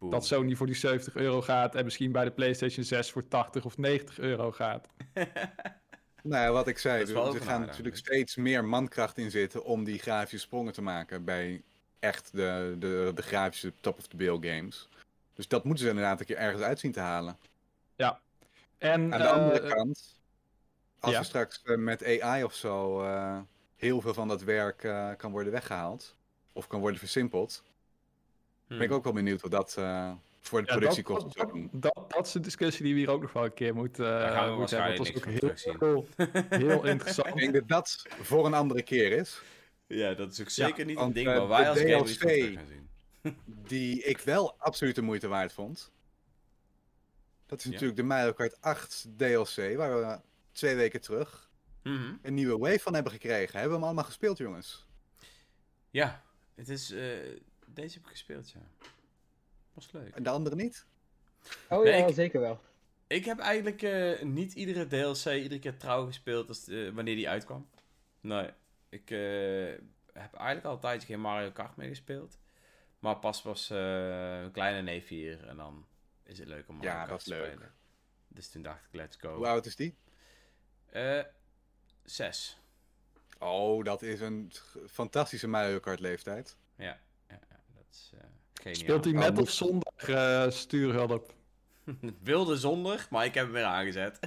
[0.04, 0.12] Boem.
[0.12, 3.66] Dat Sony voor die 70 euro gaat en misschien bij de PlayStation 6 voor 80
[3.66, 4.88] of 90 euro gaat.
[6.24, 10.00] nou, ja, wat ik zei, er gaan natuurlijk steeds meer mankracht in zitten om die
[10.00, 11.64] grafische sprongen te maken bij
[12.00, 14.90] echt de, de, de grafische top of the bill games.
[15.34, 17.38] Dus dat moeten ze inderdaad een keer ergens uitzien te halen.
[18.78, 20.20] En, Aan de eh, andere kant,
[21.00, 21.20] als ja.
[21.20, 23.40] er straks eh, met AI of zo eh,
[23.76, 26.16] heel veel van dat werk eh, kan worden weggehaald,
[26.54, 27.64] of kan worden versimpeld,
[28.68, 28.78] Hm.
[28.78, 30.12] ben ik ook wel benieuwd wat dat eh,
[30.48, 31.82] voor de ja, productiekosten dat, zou dat, doen.
[31.82, 34.32] dat, dat is een discussie die we hier ook nog wel een keer moeten, Daar
[34.32, 34.98] gaan we uh, moeten hebben.
[34.98, 36.08] Dat is niks ook heel,
[36.50, 37.28] heel interessant.
[37.28, 39.42] Ik denk dat dat voor een andere keer is.
[39.88, 42.30] Ja, dat is ook zeker niet een ding eh, waar wij als gamers gaan
[42.68, 42.90] zien.
[43.46, 45.92] Die ik wel absoluut de moeite waard vond.
[47.46, 47.72] Dat is Ja.
[47.72, 50.20] natuurlijk de Mario Kart 8 DLC, waar we
[50.52, 51.52] twee weken terug
[51.84, 52.14] Mhm.
[52.22, 53.52] een nieuwe wave van hebben gekregen.
[53.52, 54.86] Hebben we hem allemaal gespeeld, jongens?
[55.90, 56.24] Ja,
[56.56, 56.92] het is...
[56.92, 57.00] eh,
[57.68, 58.60] deze heb ik gespeeld, ja.
[59.74, 60.16] Was leuk.
[60.16, 60.86] En de andere niet?
[61.70, 62.62] Oh Nee, ja, ik- zeker wel.
[63.08, 67.30] Ik heb eigenlijk eh, niet iedere DLC iedere keer trouw gespeeld als, eh, wanneer die
[67.30, 67.70] uitkwam.
[68.22, 68.50] Nee,
[68.90, 69.72] ik eh,
[70.14, 72.38] heb eigenlijk al een tijdje geen Mario Kart meer gespeeld.
[73.00, 75.86] Maar pas was eh, een kleine neef hier en dan
[76.24, 77.46] is het leuk om Mario Ja, Kart dat is te leuk.
[77.52, 77.74] spelen.
[78.28, 79.36] Dus toen dacht ik, let's go.
[79.36, 79.96] Hoe oud is die?
[80.90, 81.24] Eh,
[82.04, 82.58] zes.
[83.40, 84.52] Oh, dat is een
[84.90, 86.58] fantastische Mario Kart leeftijd.
[86.76, 87.00] Ja,
[87.30, 88.20] ja, ja, dat is eh
[88.64, 88.82] geniaal.
[88.82, 91.34] Speelt hij Oh, met moet- of zonder eh stuurhulp?
[92.24, 94.20] Wilde zonder, maar ik heb hem weer aangezet.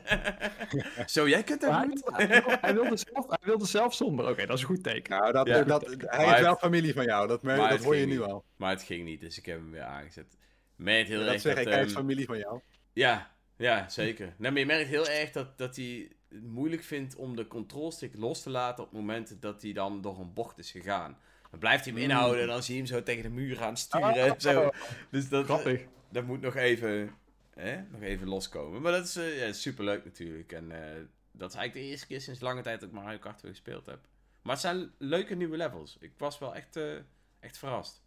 [1.07, 2.03] Zo, jij kunt hem hij, niet.
[2.05, 4.28] hij, wilde, hij, wilde zelf, hij wilde zelf zonder.
[4.28, 5.18] Oké, dat is een goed teken.
[5.18, 5.62] Nou, dat, Ja.
[5.62, 8.20] dat, hij Maar is het- wel familie van jou, dat, dat hoor je nu niet.
[8.20, 8.45] al.
[8.57, 10.37] Maar het ging niet, dus ik heb hem weer aangezet.
[10.76, 12.61] Merkt heel dat erg zeg dat, ik, hij is ehm, familie van jou.
[12.93, 14.34] Ja, ja, zeker.
[14.39, 18.16] Nee, maar je merkt heel erg dat, dat hij het moeilijk vindt om de controlstick
[18.16, 21.18] los te laten op het moment dat hij dan door een bocht is gegaan.
[21.51, 22.11] Dan blijft hij hem Mm.
[22.11, 24.70] inhouden en dan zie je hem zo tegen de muur gaan sturen Ah, en zo.
[25.11, 25.84] Dus dat, Grappig.
[26.11, 27.14] dat moet nog even,
[27.55, 28.82] hè, nog even loskomen.
[28.82, 30.53] Maar dat is eh, ja, superleuk natuurlijk.
[30.53, 33.40] En eh, dat is eigenlijk de eerste keer sinds lange tijd dat ik Mario Kart
[33.42, 33.99] weer gespeeld heb.
[34.42, 35.97] Maar het zijn leuke nieuwe levels.
[36.01, 36.94] Ik was wel echt, eh,
[37.40, 38.03] echt verrast.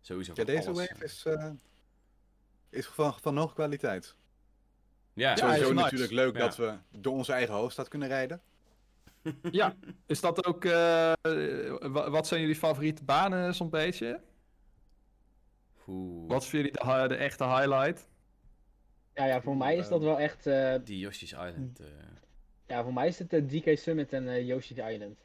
[0.00, 0.88] Sowieso Ja, deze alles.
[0.88, 1.50] wave is, eh,
[2.70, 4.16] is van, van hoge kwaliteit.
[5.14, 5.82] Ja, Ja, Sowieso is nice.
[5.82, 6.40] natuurlijk leuk Ja.
[6.40, 8.40] dat we door onze eigen hoofdstad kunnen rijden.
[9.50, 9.74] Ja,
[10.06, 10.64] is dat ook...
[10.64, 11.12] eh,
[11.80, 14.20] wa- wat zijn jullie favoriete banen zo'n beetje?
[15.86, 16.72] Oeh, Wat voor jullie
[17.08, 18.08] de, echte highlight?
[19.14, 20.46] Ja, ja, voor mij is dat wel echt...
[20.46, 21.80] eh, die Yoshi's Island.
[21.80, 21.86] eh.
[22.66, 25.18] ja, voor mij is het de DK Summit en Yoshi's Island.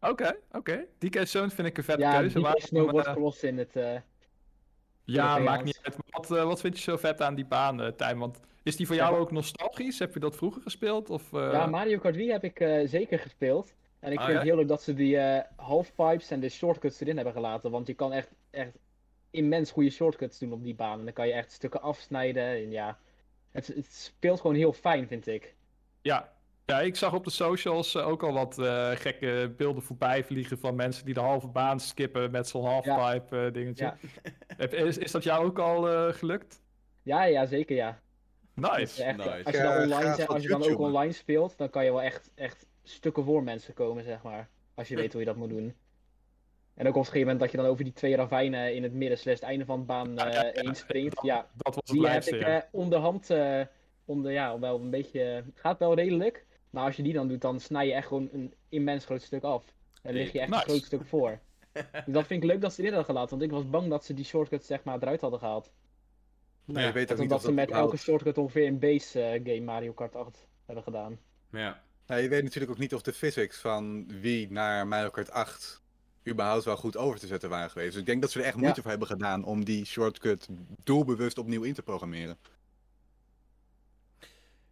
[0.00, 0.84] Oké, oké.
[0.98, 2.40] DK Zone vind ik een vette Ja, keuze.
[2.40, 3.76] Waarom, Snowboard Cross in het...
[3.76, 4.00] eh,
[5.04, 5.96] ja, maakt niet uit.
[6.10, 8.18] Wat, wat vind je zo vet aan die baan, Tijm?
[8.18, 9.98] Want is die voor jou ook nostalgisch?
[9.98, 11.10] Heb je dat vroeger gespeeld?
[11.10, 13.74] Of, eh, Ja, Mario Kart Wii heb ik eh, zeker gespeeld.
[14.00, 14.40] En ik Ah, vind ja?
[14.40, 17.70] het heel leuk dat ze die eh, halfpipes en de shortcuts erin hebben gelaten.
[17.70, 18.72] Want je kan echt, echt
[19.30, 20.98] immens goede shortcuts doen op die baan.
[20.98, 22.42] En dan kan je echt stukken afsnijden.
[22.44, 22.98] En ja,
[23.50, 25.54] het, het speelt gewoon heel fijn, vind ik.
[26.02, 26.32] Ja.
[26.66, 28.54] ja, ik zag op de socials ook al wat
[28.98, 33.94] gekke beelden voorbij vliegen van mensen die de halve baan skippen met zo'n halfpipe dingetje.
[34.58, 34.68] Ja.
[34.70, 36.62] Is, is dat jou ook al gelukt?
[37.02, 38.02] Ja, ja, zeker ja.
[38.54, 39.02] Nice.
[39.04, 39.44] Echt, Nice.
[39.44, 42.02] Als je dan, Ja, online, als je dan ook online speelt, dan kan je wel
[42.02, 44.48] echt, echt stukken voor mensen komen, zeg maar.
[44.74, 45.74] Als je weet hoe je dat moet doen.
[46.74, 48.92] En ook op een gegeven moment dat je dan over die twee ravijnen in het
[48.92, 50.60] midden slash het einde van de baan Ja, ja, eh, ja.
[50.62, 51.22] heen springt.
[51.22, 52.56] Ja, Dat was het Die heb ik ja.
[52.56, 53.60] eh, onderhand, eh,
[54.04, 56.46] onder, ja, wel een beetje, het gaat wel redelijk.
[56.70, 59.42] Maar als je die dan doet, dan snij je echt gewoon een immens groot stuk
[59.42, 59.64] af.
[60.02, 60.62] En lig je echt Nice.
[60.62, 61.38] een groot stuk voor.
[62.04, 64.04] Dus dat vind ik leuk dat ze erin hadden gelaten, want ik was bang dat
[64.04, 65.72] ze die shortcuts zeg maar eruit hadden gehaald.
[66.64, 68.66] Nee, Ja, je weet ook Net niet omdat of ze met überhaupt- elke shortcut ongeveer
[68.66, 71.18] een base eh, game Mario Kart 8 hebben gedaan.
[71.50, 71.82] Ja.
[72.06, 75.82] Nou, je weet natuurlijk ook niet of de physics van wie naar Mario Kart 8
[76.28, 77.90] überhaupt wel goed over te zetten waren geweest.
[77.90, 78.80] Dus ik denk dat ze er echt moeite Ja.
[78.82, 80.48] voor hebben gedaan om die shortcut
[80.84, 82.36] doelbewust opnieuw in te programmeren.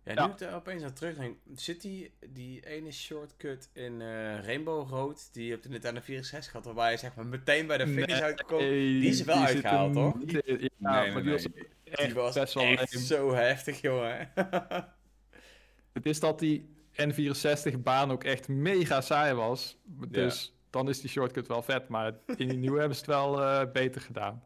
[0.05, 0.31] Ja, nu Ja.
[0.33, 5.47] ik er opeens aan terugdenk, zit die, die ene shortcut in eh, Rainbow Road, die
[5.47, 8.23] je op de Nintendo 64 had, waarbij je zeg maar meteen bij de finish Nee,
[8.23, 8.61] uitkomt.
[8.61, 10.15] die is er wel uitgehaald, hoor.
[10.27, 11.33] in- Ja, Nee, maar nee, die nee.
[11.33, 11.47] was
[11.97, 13.07] Die was best wel echt lame.
[13.07, 14.31] zo heftig, jongen.
[15.93, 19.77] Het is dat die N64-baan ook echt mega saai was.
[20.09, 21.89] Dus dan is die shortcut wel vet.
[21.89, 24.45] Maar in die nieuwe hebben ze het wel eh, beter gedaan.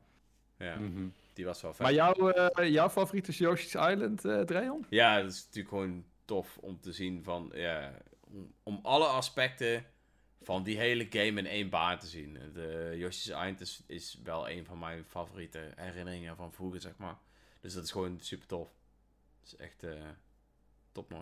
[0.58, 1.06] ja, Mhm.
[1.32, 1.82] die was wel vet.
[1.82, 4.86] Maar jouw, eh, jouw favoriet is Yoshi's Island, eh Dreon?
[4.88, 9.84] Ja, dat is natuurlijk gewoon tof om te zien van, ja, om, om alle aspecten
[10.42, 12.38] van die hele game in één baan te zien.
[12.54, 17.16] De Yoshi's Island is, is wel een van mijn favoriete herinneringen van vroeger, zeg maar.
[17.60, 18.68] Dus dat is gewoon super tof.
[19.40, 19.92] Het is echt eh
[20.92, 21.14] top.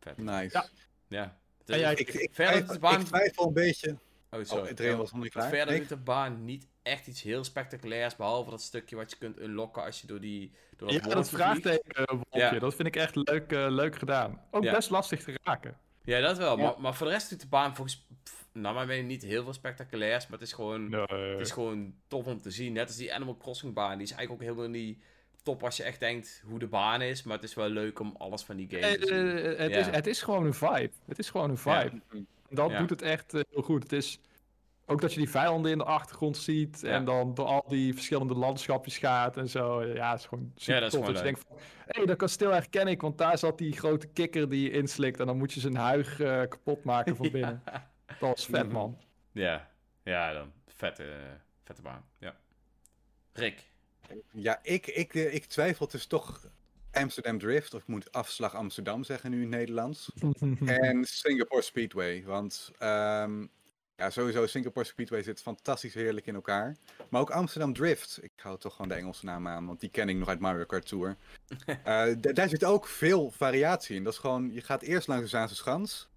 [0.00, 0.16] Vet.
[0.16, 0.56] Nice.
[0.58, 0.68] Ja.
[1.08, 1.38] Ja.
[1.66, 3.90] En jij- Ik, ik, Verder de baan- ik twijfel een beetje.
[4.30, 4.68] Oh, Oh, sorry.
[4.68, 5.48] iedereen was nog niet klaar.
[5.48, 9.38] Verder doet de baan niet echt iets heel spectaculairs, behalve dat stukje wat je kunt
[9.40, 12.58] unlocken als je door die door dat Ja, dat vraagtekenwolkje, Ja.
[12.58, 14.40] dat vind ik echt leuk, eh, leuk gedaan.
[14.50, 14.72] Ook Ja.
[14.72, 15.78] best lastig te raken.
[16.04, 16.56] Ja, dat wel.
[16.58, 16.62] Ja.
[16.64, 18.06] Maar, maar voor de rest doet de baan volgens
[18.52, 22.40] mijn mening niet heel veel spectaculairs, maar het is gewoon, het is gewoon tof om
[22.40, 22.72] te zien.
[22.72, 24.98] Net als die Animal Crossing baan, die is eigenlijk ook helemaal niet
[25.42, 28.14] top als je echt denkt hoe de baan is, maar het is wel leuk om
[28.18, 29.16] alles van die game te zien.
[29.16, 29.78] Eh, eh, het, Ja.
[29.78, 30.90] is, het is gewoon een vibe.
[31.06, 32.00] Het is gewoon een vibe.
[32.50, 32.78] Dat Ja.
[32.78, 33.82] doet het echt eh, heel goed.
[33.82, 34.18] Het is
[34.90, 36.88] ook dat je die vijanden in de achtergrond ziet Ja.
[36.90, 39.84] en dan door al die verschillende landschapjes gaat en zo.
[39.84, 41.00] Ja, het is gewoon super dat is tof.
[41.00, 43.72] gewoon dat je denkt van, hé, hey, dat kasteel herken ik, want daar zat die
[43.72, 47.30] grote kikker die je inslikt en dan moet je zijn huig eh, kapot maken van
[47.38, 47.62] binnen.
[48.06, 48.98] Dat was vet, man.
[49.32, 49.70] Ja,
[50.04, 51.04] ja dan vette,
[51.64, 52.04] vette baan.
[52.18, 52.36] Ja.
[53.32, 53.68] Rick.
[54.32, 56.46] Ja, ik, ik, eh, ik twijfel dus toch
[56.92, 60.12] Amsterdam Drift, of ik moet afslag Amsterdam zeggen nu in het Nederlands.
[60.64, 63.46] En Singapore Speedway, want ehm,
[64.00, 66.76] ja, sowieso Singapore Speedway zit fantastisch heerlijk in elkaar.
[67.08, 70.08] Maar ook Amsterdam Drift, ik hou toch gewoon de Engelse naam aan, want die ken
[70.08, 71.16] ik nog uit Mario Kart Tour.
[71.84, 74.04] Eh, daar zit ook veel variatie in.
[74.04, 76.08] Dat is gewoon, je gaat eerst langs de Zaanse Schans,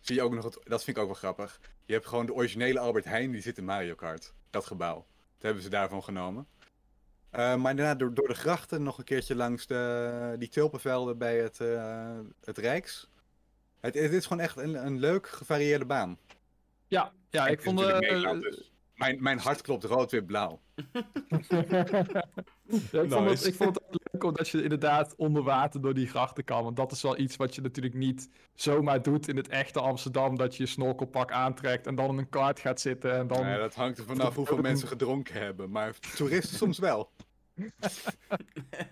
[0.00, 1.60] zie je ook nog, het, dat vind ik ook wel grappig.
[1.84, 4.94] Je hebt gewoon de originele Albert Heijn, die zit in Mario Kart, dat gebouw.
[4.94, 6.46] Dat hebben ze daarvan genomen.
[7.30, 11.38] Eh, maar daarna door, door de grachten nog een keertje langs de, die tulpenvelden bij
[11.38, 13.10] het, eh, het Rijks.
[13.80, 16.18] Het, het is gewoon echt een, een leuk gevarieerde baan.
[16.86, 17.80] Ja, ja, ik vond...
[17.80, 20.60] eh, dus mijn, mijn hart klopt rood, wit, blauw.
[22.92, 25.94] Ja, ik, vond het, ik vond het ook leuk omdat je inderdaad onder water door
[25.94, 26.64] die grachten kan.
[26.64, 30.36] Want dat is wel iets wat je natuurlijk niet zomaar doet in het echte Amsterdam.
[30.36, 33.12] Dat je je snorkelpak aantrekt en dan in een kart gaat zitten.
[33.12, 33.46] En dan...
[33.46, 35.70] Ja, dat hangt er vanaf hoeveel mensen gedronken hebben.
[35.70, 37.10] Maar toeristen soms wel.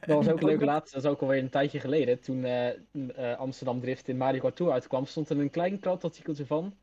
[0.00, 2.20] Dat was ook leuk laatst, dat is ook alweer een tijdje geleden.
[2.20, 6.46] Toen eh, eh, Amsterdam Drift in Mario Kart Tour uitkwam, stond er een klein krantartikeltje
[6.46, 6.74] van.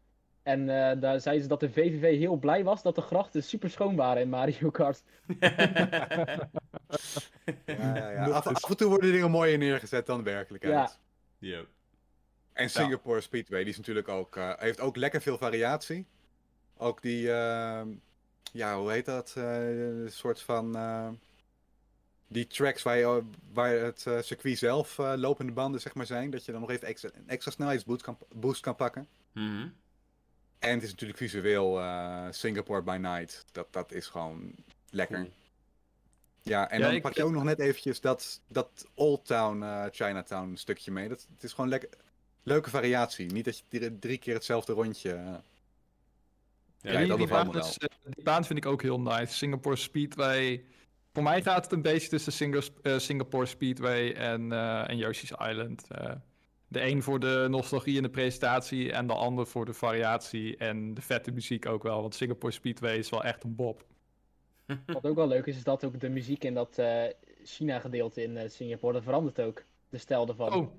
[0.47, 3.69] En eh, daar zeiden ze dat de VVV heel blij was dat de grachten super
[3.69, 5.03] schoon waren in Mario Kart.
[7.65, 10.99] Ja, ja, Af, en toe worden dingen mooier neergezet dan de werkelijkheid.
[11.39, 11.47] Ja.
[11.49, 11.65] Yo.
[12.53, 16.05] En Singapore Speedway, die is natuurlijk ook, eh, heeft ook lekker veel variatie.
[16.77, 17.87] Ook die, ehm,
[18.51, 19.33] ja, hoe heet dat?
[19.37, 20.75] Eh, een soort van.
[20.75, 21.09] eh,
[22.27, 23.23] die tracks waar, je,
[23.53, 26.29] waar het circuit zelf eh, lopende banden zeg maar, zijn.
[26.29, 29.07] Dat je dan nog even extra, een extra snelheidsboost kan, boost kan pakken.
[29.31, 29.67] Mhm.
[30.59, 33.45] En het is natuurlijk visueel eh, Singapore by Night.
[33.51, 34.51] Dat, dat is gewoon
[34.89, 35.17] lekker.
[35.17, 35.31] Cool.
[36.41, 39.61] Ja, en Ja, dan ik- pak je ook nog net eventjes dat, dat Old Town
[39.63, 41.07] eh, Chinatown stukje mee.
[41.09, 41.89] Dat, het is gewoon lekker,
[42.43, 43.31] leuke variatie.
[43.31, 45.11] Niet dat je drie, drie keer hetzelfde rondje...
[45.13, 45.33] eh,
[46.81, 49.33] Ja, die, dat die, baan is, eh, die baan vind ik ook heel nice.
[49.33, 50.65] Singapore Speedway.
[51.13, 55.87] Voor mij gaat het een beetje tussen Singa- Singapore Speedway en, eh, en Yoshi's Island.
[56.67, 60.93] De een voor de nostalgie en de presentatie en de ander voor de variatie en
[60.93, 62.01] de vette muziek ook wel.
[62.01, 63.85] Want Singapore Speedway is wel echt een bob.
[64.85, 67.03] Wat ook wel leuk is, is dat ook de muziek in dat eh,
[67.43, 69.63] China-gedeelte in eh, Singapore, dat verandert ook.
[69.89, 70.53] De stijl ervan.
[70.53, 70.71] Oh,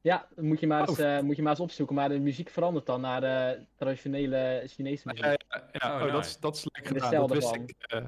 [0.00, 1.16] Ja, dat moet je, maar eens, Oh.
[1.16, 1.94] eh, moet je maar eens opzoeken.
[1.94, 5.24] Maar de muziek verandert dan naar de traditionele Chinese muziek.
[5.24, 7.06] ja, ja, ja, Oh, oh, dat, is, dat is de gedaan.
[7.06, 7.62] stijl Dat wist ervan.
[7.68, 7.74] ik.
[7.78, 8.04] eh.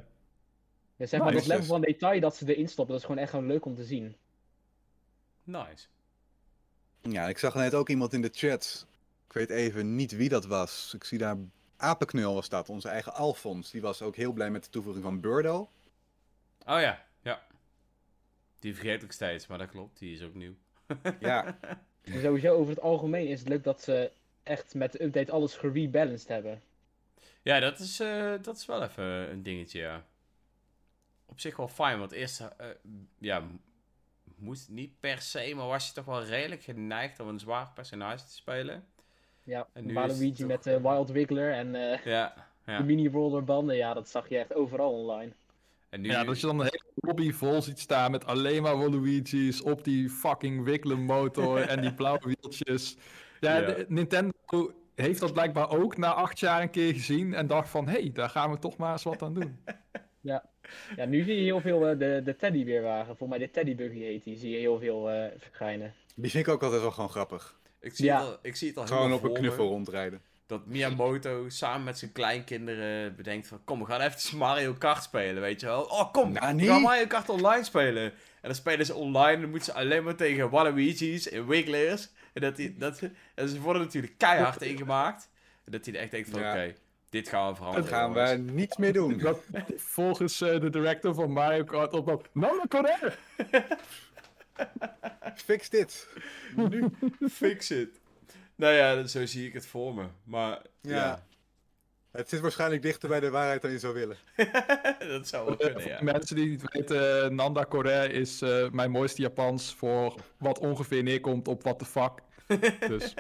[0.97, 1.49] Ja, zeg maar, Nice.
[1.49, 3.75] dat level van detail dat ze erin stoppen, dat is gewoon echt gewoon leuk om
[3.75, 4.17] te zien.
[5.43, 5.87] Nice.
[7.11, 8.87] Ja, ik zag net ook iemand in de chat.
[9.27, 10.93] Ik weet even niet wie dat was.
[10.95, 11.37] Ik zie daar...
[11.77, 13.71] Apenknul was dat, onze eigen Alfons.
[13.71, 15.71] Die was ook heel blij met de toevoeging van Burdo.
[16.67, 17.43] Oh ja, ja.
[18.59, 19.99] Die vergeet ik steeds, maar dat klopt.
[19.99, 20.55] Die is ook nieuw.
[21.21, 21.59] Ja,
[22.03, 24.11] En sowieso over het algemeen is het leuk dat ze
[24.43, 26.63] echt met de update alles gerebalanced hebben.
[27.43, 30.05] Ja, dat is, eh, dat is wel even een dingetje, ja.
[31.27, 32.67] Op zich wel fijn, want eerst, eh,
[33.19, 33.43] ja,
[34.45, 38.25] moest niet per se, maar was je toch wel redelijk geneigd om een zwaar personage
[38.25, 38.85] te spelen.
[39.43, 42.35] Ja, En Waluigi toch- met de Wild Wiggler en eh, Ja,
[42.67, 42.79] ja.
[42.79, 45.33] de mini-rollerbanden, ja, dat zag je echt overal online.
[45.89, 48.77] En nu, Ja, dat je dan een hele lobby vol ziet staan met alleen maar
[48.79, 52.97] Waluigi's op die fucking Wiggler motor en die blauwe wieltjes.
[53.41, 53.67] Ja, Ja.
[53.67, 54.33] de- Nintendo
[54.95, 58.11] heeft dat blijkbaar ook na acht jaar een keer gezien en dacht van, hé, hey,
[58.13, 59.65] daar gaan we toch maar eens wat aan doen.
[60.21, 60.45] Ja,
[61.09, 64.37] nu zie je heel veel eh, de, de teddybeerwagen, volgens mij de teddybuggy heet die,
[64.37, 65.95] zie je heel veel eh, verschijnen.
[66.15, 67.59] die vind ik ook altijd wel gewoon grappig.
[67.81, 68.19] ik, zie Ja.
[68.19, 70.21] het al, ik zie het al Gewoon op een knuffel rondrijden.
[70.47, 73.61] Dat Miyamoto samen met zijn kleinkinderen bedenkt van...
[73.65, 75.83] Kom, we gaan even Mario Kart spelen, weet je wel.
[75.83, 78.03] Oh, kom, Nou, we gaan Mario Kart online spelen.
[78.03, 78.13] En
[78.51, 82.09] dan spelen ze online en dan moeten ze alleen maar tegen Waluigi's en Wigglers.
[82.33, 83.01] En, dat die, dat,
[83.35, 85.29] en ze worden natuurlijk keihard ingemaakt.
[85.65, 86.51] En dat hij echt denkt van, Ja.
[86.53, 86.75] oké,
[87.15, 87.89] dit gaan we Dat veranderen.
[87.89, 88.53] gaan we jongens.
[88.53, 89.19] niet meer doen.
[89.29, 89.41] Dat,
[89.77, 93.13] volgens eh, de director van Mario Kart op dat, Nana Correa!
[95.35, 96.09] Fix dit.
[96.57, 96.91] Nu,
[97.31, 98.01] fix it.
[98.57, 100.05] Nou ja, zo zie ik het voor me.
[100.25, 101.25] Maar ja, Ja.
[102.11, 104.17] Het zit waarschijnlijk dichter bij de waarheid dan je zou willen.
[105.15, 106.03] dat zou wel kunnen, ja.
[106.03, 111.03] mensen die niet weten, eh, Nanda Correa is eh, mijn mooiste Japans voor wat ongeveer
[111.03, 112.13] neerkomt op what the fuck.
[112.89, 113.15] Dus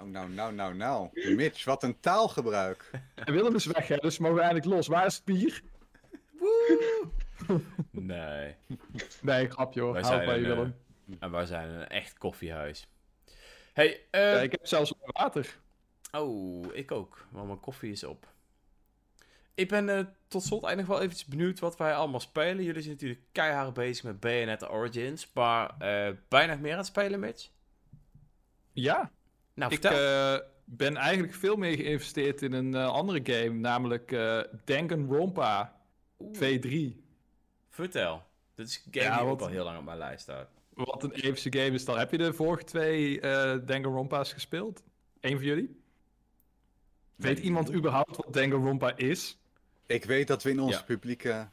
[0.00, 1.34] Nou, nou, nou, nou, nou.
[1.34, 2.90] Mitch, wat een taalgebruik.
[3.14, 4.86] en Willem is weg, hè, dus mogen we eindelijk los.
[4.86, 5.62] Waar is het bier?
[7.90, 8.54] Nee.
[9.22, 9.98] Nee, grapje hoor.
[9.98, 10.76] Hou bij je, eh, Willem.
[11.18, 12.88] En wij zijn een echt koffiehuis.
[13.72, 14.20] Hey, eh...
[14.20, 15.58] Ja, ik heb zelfs water.
[16.12, 17.26] Oh, ik ook.
[17.30, 18.28] Want mijn koffie is op.
[19.54, 22.64] Ik ben eh, tot slot eigenlijk wel eventjes benieuwd wat wij allemaal spelen.
[22.64, 25.30] Jullie zijn natuurlijk keihard bezig met Bayonetta Origins.
[25.34, 27.48] Maar eh bijna meer aan het spelen, Mitch?
[28.72, 29.10] Ja,
[29.54, 34.40] Nou, ik eh, ben eigenlijk veel meer geïnvesteerd in een eh, andere game, namelijk eh
[34.64, 35.80] Danganronpa
[36.18, 36.96] Oeh, V3.
[37.68, 38.22] vertel.
[38.54, 40.48] Dit is een game Ja, die wat- ook al heel lang op mijn lijst staat.
[40.74, 41.98] Wat een epische game is dan.
[41.98, 44.82] Heb je de vorige twee eh Danganronpa's gespeeld?
[45.20, 45.82] Eén van jullie?
[47.16, 49.38] Weet iemand überhaupt wat Danganronpa is?
[49.86, 50.84] Ik weet dat we in onze Ja.
[50.84, 51.48] publieke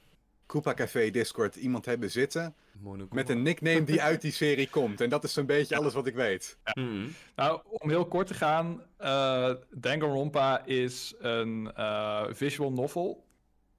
[0.47, 3.21] Koopa Café Discord iemand hebben zitten Monokuma.
[3.21, 5.01] met een nickname die uit die serie komt.
[5.01, 6.57] En dat is zo'n beetje alles wat ik weet.
[6.73, 7.07] Mhm.
[7.35, 13.25] Nou, om heel kort te gaan, eh Danganronpa is een eh, visual novel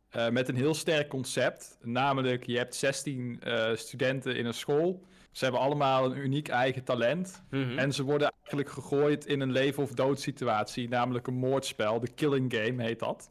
[0.08, 1.78] eh, met een heel sterk concept.
[1.82, 5.02] Namelijk, je hebt 16 eh, studenten in een school.
[5.30, 7.42] Ze hebben allemaal een uniek eigen talent.
[7.50, 7.78] Mhm.
[7.78, 12.00] En ze worden eigenlijk gegooid in een leven of dood situatie, namelijk een moordspel.
[12.00, 13.30] De Killing Game heet dat.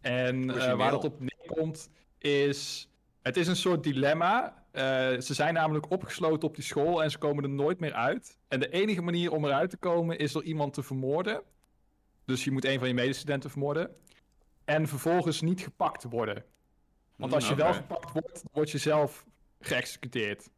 [0.00, 1.90] En eh, waar dat op neerkomt
[2.22, 2.88] is...
[3.22, 4.64] Het is een soort dilemma.
[4.70, 4.82] Eh,
[5.20, 8.38] ze zijn namelijk opgesloten op die school en ze komen er nooit meer uit.
[8.48, 11.42] En de enige manier om eruit te komen is door iemand te vermoorden.
[12.24, 13.90] Dus je moet een van je medestudenten vermoorden.
[14.64, 16.44] En vervolgens niet gepakt worden.
[17.16, 19.26] Want als je Mm, wel gepakt wordt, dan word je zelf
[19.60, 20.50] geëxecuteerd.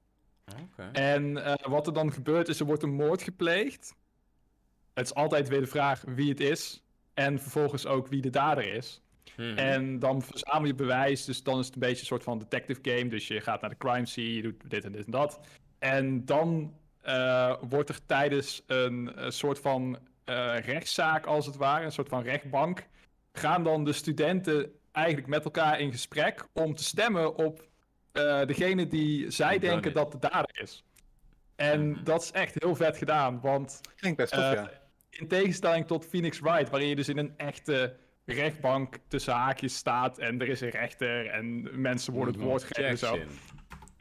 [0.62, 0.90] Oké.
[0.92, 3.94] En eh, wat er dan gebeurt is, er wordt een moord gepleegd.
[4.94, 6.82] Het is altijd weer de vraag wie het is.
[7.14, 9.02] En vervolgens ook wie de dader is.
[9.36, 9.56] Mhm.
[9.58, 11.24] En dan verzamel je bewijs.
[11.24, 13.08] Dus dan is het een beetje een soort van detective game.
[13.08, 15.40] Dus je gaat naar de crime scene, je doet dit en dit en dat.
[15.78, 21.84] En dan eh, wordt er tijdens een, eh, soort van eh, rechtszaak, als het ware,
[21.84, 22.86] een soort van rechtbank,
[23.32, 27.68] gaan dan de studenten eigenlijk met elkaar in gesprek om te stemmen op
[28.12, 30.84] eh, degene die zij denken dat de dader is.
[31.56, 32.04] En Mhm.
[32.04, 34.70] dat is echt heel vet gedaan, want Klinkt best tof, ja.
[35.10, 40.18] in tegenstelling tot Phoenix Wright, waarin je dus in een echte rechtbank tussen haakjes staat
[40.18, 43.18] en er is een rechter en mensen worden het woord gegeven en zo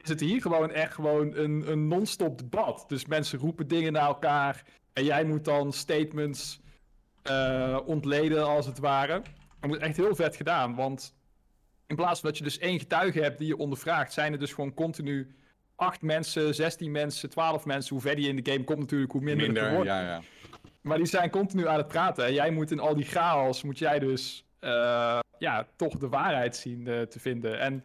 [0.04, 2.86] is het hier gewoon echt gewoon een, een non-stop debat.
[2.88, 4.64] Dus mensen roepen dingen naar elkaar
[4.94, 6.60] en jij moet dan statements
[7.22, 9.22] eh, ontleden als het ware.
[9.60, 11.16] Dat is echt heel vet gedaan, want
[11.88, 14.54] in plaats van dat je dus één getuige hebt die je ondervraagt, zijn er dus
[14.54, 15.36] gewoon continu
[15.76, 17.94] acht mensen, 16 mensen, 12 mensen.
[17.94, 19.90] Hoe verder je in de game komt natuurlijk, hoe minder, het er Minder, wordt.
[19.90, 20.22] ja, ja.
[20.84, 22.26] Maar die zijn continu aan het praten.
[22.26, 26.56] En jij moet in al die chaos, moet jij dus eh, ja, toch de waarheid
[26.56, 27.60] zien eh, te vinden.
[27.60, 27.84] En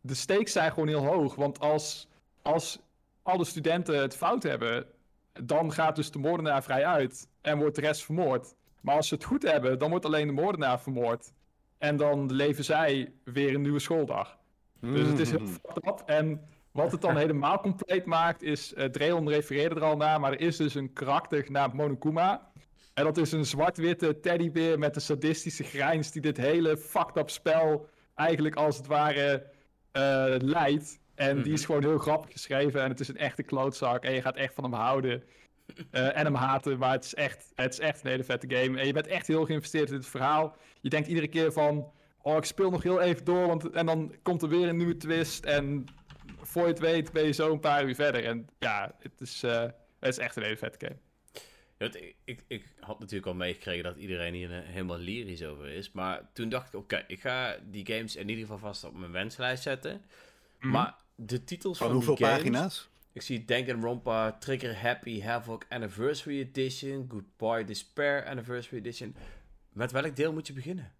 [0.00, 1.34] de stakes zijn gewoon heel hoog.
[1.34, 2.08] Want als,
[2.42, 2.78] als
[3.22, 4.86] alle studenten het fout hebben,
[5.32, 8.54] dan gaat dus de moordenaar vrij uit en wordt de rest vermoord.
[8.80, 11.32] Maar als ze het goed hebben, dan wordt alleen de moordenaar vermoord.
[11.78, 14.38] En dan leven zij weer een nieuwe schooldag.
[14.80, 15.48] Dus het is heel Mhm.
[15.50, 16.02] fucked up.
[16.06, 18.74] En wat het dan helemaal compleet maakt, is...
[18.74, 22.50] eh Dreon refereerde er al naar, maar er is dus een karakter genaamd Monokuma.
[22.94, 26.10] En dat is een zwart-witte teddybeer met een sadistische grijns...
[26.12, 29.46] die dit hele fucked up spel eigenlijk als het ware
[29.92, 31.00] eh, leidt.
[31.14, 31.66] En die is Mhm.
[31.66, 32.82] gewoon heel grappig geschreven.
[32.82, 34.04] En het is een echte klootzak.
[34.04, 35.22] En je gaat echt van hem houden.
[35.90, 36.78] eh, en hem haten.
[36.78, 38.78] Maar het is, echt, het is echt een hele vette game.
[38.80, 40.56] En je bent echt heel geïnvesteerd in het verhaal.
[40.80, 41.90] Je denkt iedere keer van...
[42.22, 43.46] Oh, ik speel nog heel even door.
[43.46, 45.44] Want, en dan komt er weer een nieuwe twist.
[45.44, 45.84] En
[46.42, 48.24] voor je het weet ben je zo een paar uur verder.
[48.24, 49.60] En ja, het is, eh,
[49.98, 50.98] het is echt een hele vette game.
[51.78, 55.66] Ja, ik, ik, ik had natuurlijk al meegekregen dat iedereen hier eh, helemaal lyrisch over
[55.66, 55.92] is.
[55.92, 59.12] Maar toen dacht ik, oké, ik ga die games in ieder geval vast op mijn
[59.12, 60.04] wenslijst zetten.
[60.60, 60.70] Mhm.
[60.70, 62.38] Maar de titels van, Van hoeveel die games...
[62.38, 62.90] pagina's?
[63.12, 69.16] Ik zie Danganronpa, Trigger Happy Havoc Anniversary Edition, Goodbye Despair Anniversary Edition.
[69.72, 70.92] Met welk deel moet je beginnen?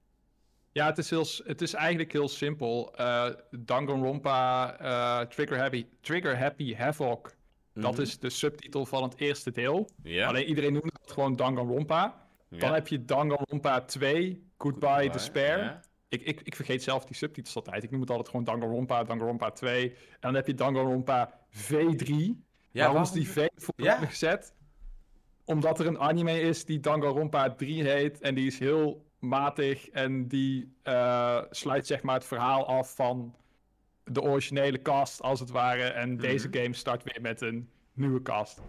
[0.73, 2.95] Ja, het is, heel, het is eigenlijk heel simpel.
[2.97, 7.35] Eh Danganronpa uh, Trigger, Happy, Trigger Happy Havoc.
[7.75, 8.01] Dat Mhm.
[8.03, 9.89] is de subtitel van het eerste deel.
[10.29, 12.27] Alleen iedereen noemt het gewoon Danganronpa.
[12.49, 15.81] Dan heb je Danganronpa 2, Goodbye, Despair.
[16.09, 17.83] Ik, ik, ik vergeet zelf die subtitels altijd.
[17.83, 19.91] Ik noem het altijd gewoon Danganronpa, Danganronpa 2.
[19.91, 22.09] En dan heb je Danganronpa V3.
[22.71, 23.75] Ja, waarom is die V voor
[24.07, 24.55] gezet?
[25.45, 28.21] Omdat er een anime is die Danganronpa 3 heet.
[28.21, 29.89] En die is heel matig.
[29.89, 33.35] En die eh, sluit zeg maar het verhaal af van
[34.05, 35.83] de originele cast als het ware.
[35.85, 36.57] En deze Mhm.
[36.59, 38.61] game start weer met een nieuwe cast.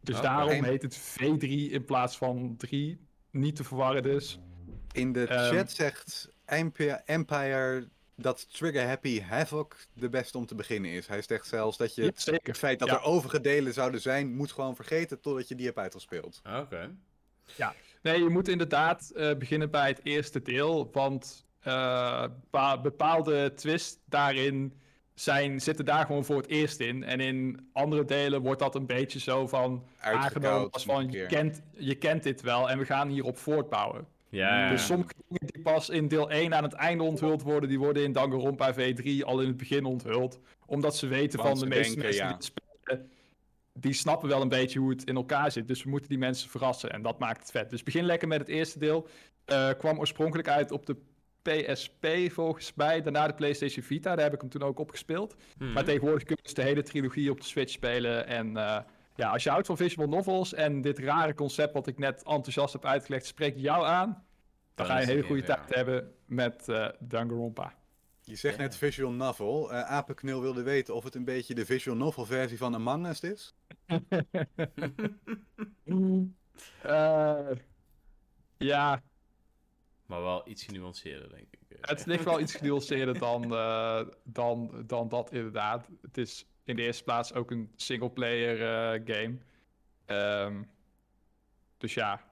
[0.00, 2.98] Dus daarom heet het V3 in plaats van 3.
[3.30, 4.40] Niet te verwarren dus.
[4.92, 5.54] In de Ehm.
[5.54, 11.06] chat zegt Empire, Empire dat Trigger Happy Havoc de beste om te beginnen is.
[11.06, 12.54] Hij zegt zelfs dat je Ja, het zeker.
[12.54, 12.94] feit dat Ja.
[12.94, 16.42] er overige delen zouden zijn, moet gewoon vergeten totdat je die hebt uitgespeeld.
[16.60, 16.94] Oké.
[18.02, 23.98] Nee, je moet inderdaad eh, beginnen bij het eerste deel, want eh, bepa- bepaalde twists
[24.04, 24.80] daarin
[25.14, 27.04] zijn, zitten daar gewoon voor het eerst in.
[27.04, 31.62] En in andere delen wordt dat een beetje zo van aangenomen als van je kent,
[31.70, 34.06] je kent dit wel en we gaan hierop voortbouwen.
[34.28, 37.78] Ja, Dus sommige dingen die pas in deel 1 aan het einde onthuld worden, die
[37.78, 40.40] worden in Danganronpa V3 al in het begin onthuld.
[40.66, 42.26] Omdat ze weten Want van ze de meeste denken, mensen ja.
[42.26, 42.71] die het spelen,
[43.72, 45.68] die snappen wel een beetje hoe het in elkaar zit.
[45.68, 47.70] Dus we moeten die mensen verrassen en dat maakt het vet.
[47.70, 49.08] Dus begin lekker met het eerste deel.
[49.44, 50.96] Eh, kwam oorspronkelijk uit op de
[51.42, 55.36] PSP volgens mij, daarna de PlayStation Vita, daar heb ik hem toen ook op gespeeld.
[55.58, 55.72] Mhm.
[55.72, 58.26] Maar tegenwoordig kun je dus de hele trilogie op de Switch spelen.
[58.26, 58.78] En eh,
[59.14, 62.72] ja, als je houdt van visual novels en dit rare concept wat ik net enthousiast
[62.72, 64.24] heb uitgelegd, spreekt jou aan.
[64.74, 67.74] Dan ga je een hele goede tijd hebben met eh Danganronpa.
[68.24, 68.62] Je zegt Ja.
[68.62, 69.72] net visual novel.
[69.72, 73.20] Eh Apenknul wilde weten of het een beetje de visual novel versie van Among Us
[73.20, 73.54] is.
[76.82, 77.50] Eh,
[78.58, 79.02] ja,
[80.06, 81.60] Maar wel iets genuanceerder, denk ik.
[81.80, 85.88] Het ligt wel iets genuanceerder dan, eh, dan, dan dat inderdaad.
[86.02, 89.38] Het is in de eerste plaats ook een singleplayer eh game.
[90.04, 90.62] Ehm,
[91.78, 92.31] dus ja.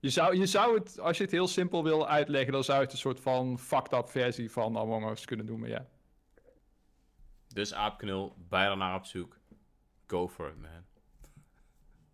[0.00, 2.84] Je zou, je zou het, als je het heel simpel wil uitleggen, dan zou je
[2.84, 5.86] het een soort van fucked up versie van Among Us kunnen noemen, ja.
[7.48, 9.38] Dus aapknul, bij daarnaar op zoek.
[10.06, 10.70] Go for it, man.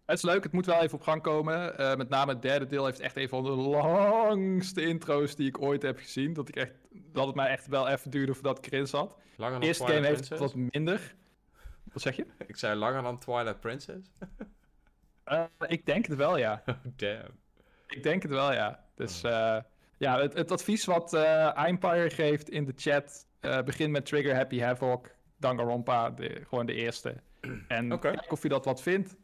[0.04, 1.78] Het is leuk, het moet wel even op gang komen.
[1.78, 5.62] Eh, met name het derde deel heeft echt een van de langste intro's die ik
[5.62, 6.32] ooit heb gezien.
[6.32, 9.16] Dat, ik echt, dat het mij echt wel even duurde voordat ik erin zat.
[9.36, 10.54] Langer De dan eerste Twilight game heeft Princess?
[10.54, 11.14] wat minder.
[11.92, 12.26] Wat zeg je?
[12.46, 14.10] Ik zei langer dan Twilight Princess?
[15.24, 16.62] Eh, ik denk het wel, ja.
[16.66, 17.44] Oh, damn.
[17.86, 18.84] Ik denk het wel, ja.
[18.94, 19.58] Dus eh,
[19.98, 23.26] ja, het, het advies wat eh Empire geeft in de chat...
[23.40, 27.14] eh begin met Trigger Happy Havoc, Danganronpa, de, gewoon de eerste.
[27.68, 28.10] En Oké.
[28.10, 29.16] kijk of je dat wat vindt.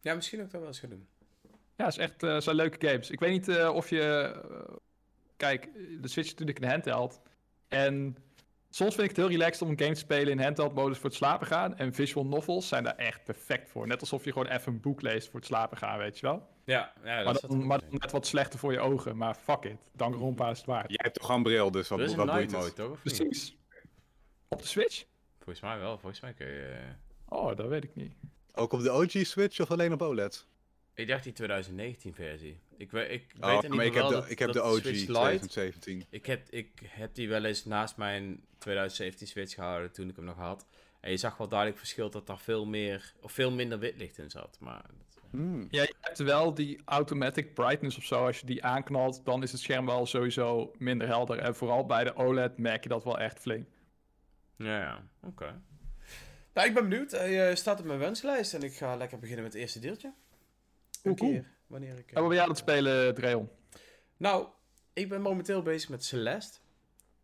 [0.00, 1.06] Ja, misschien ook dat wel eens gaan doen.
[1.76, 3.10] Ja, het is echt, eh, zijn leuke games.
[3.10, 4.00] Ik weet niet eh, of je...
[4.02, 4.74] eh,
[5.36, 7.20] kijk, de Switch is natuurlijk een handheld.
[7.68, 8.16] En
[8.74, 11.08] soms vind ik het heel relaxed om een game te spelen in handheld modus voor
[11.08, 11.76] het slapen gaan.
[11.76, 13.86] En visual novels zijn daar echt perfect voor.
[13.86, 16.48] Net alsof je gewoon even een boek leest voor het slapen gaan, weet je wel.
[16.64, 19.16] Ja, ja dat Maar is dan, maar dan net wat slechter voor je ogen.
[19.16, 20.88] Maar fuck it, Danganronpa is het waard.
[20.88, 22.74] Jij hebt toch een bril, dus wat, Dat wat boeit mode, het?
[22.76, 23.00] toch?
[23.02, 23.56] Precies.
[24.48, 25.04] Op de Switch?
[25.36, 25.98] Volgens mij wel.
[25.98, 26.62] Volgens mij kun je...
[26.62, 28.12] eh, Oh, dat weet ik niet.
[28.54, 30.46] Ook op de OG Switch of alleen op OLED?
[30.94, 32.60] Ik dacht die 2019 versie.
[32.76, 34.62] Ik, weet ik weet Oh, in maar ieder ik heb de, dat, ik heb de
[34.62, 35.08] OG Switch Lite...
[35.08, 36.04] 2017.
[36.10, 40.24] Ik heb, ik heb die wel eens naast mijn 2017 Switch gehouden toen ik hem
[40.24, 40.66] nog had.
[41.00, 44.18] En je zag wel duidelijk verschil dat daar veel meer, of veel minder wit licht
[44.18, 44.56] in zat.
[44.60, 45.66] Maar dat, Hmm.
[45.70, 48.26] Ja, je hebt wel die automatic brightness of zo.
[48.26, 51.38] Als je die aanknalt, dan is het scherm wel sowieso minder helder.
[51.38, 53.66] En vooral bij de OLED merk je dat wel echt flink.
[54.56, 55.60] ja, ja, oké.
[56.54, 57.10] Nou, ik ben benieuwd.
[57.10, 60.12] Hij eh, staat op mijn wenslijst en ik ga lekker beginnen met het eerste deeltje.
[61.02, 61.30] Een cool.
[61.30, 62.10] keer, wanneer ik...
[62.10, 63.50] eh, En wat ben jij aan het spelen, Dreon?
[64.16, 64.48] Nou,
[64.92, 66.58] ik ben momenteel bezig met Celeste.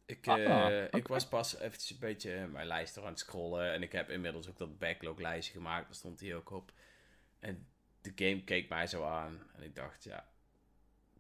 [0.06, 3.18] Ik, Ah, eh, ik was pas eventjes een beetje eh, mijn lijst er aan het
[3.18, 3.72] scrollen.
[3.72, 5.86] En ik heb inmiddels ook dat backlog lijstje gemaakt.
[5.86, 6.72] Daar stond hij ook op.
[7.38, 7.66] En
[8.00, 9.42] de game keek mij zo aan.
[9.56, 10.28] En ik dacht, ja,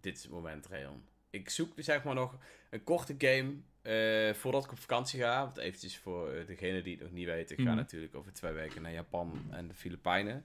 [0.00, 1.04] dit is het moment, Rayon.
[1.30, 2.38] Ik zoek zeg maar nog
[2.70, 5.44] een korte game eh, voordat ik op vakantie ga.
[5.44, 7.56] Want eventjes voor eh, degene die het nog niet weten.
[7.58, 7.78] Ik ga Mhm.
[7.78, 10.44] natuurlijk over twee weken naar Japan en de Filipijnen.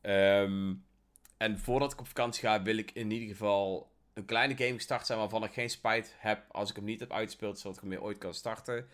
[0.00, 0.74] Ehm,
[1.42, 5.06] en voordat ik op vakantie ga, wil ik in ieder geval een kleine game gestart
[5.06, 7.90] zijn waarvan ik geen spijt heb als ik hem niet heb uitgespeeld, zodat ik hem
[7.90, 8.86] weer ooit kan starten.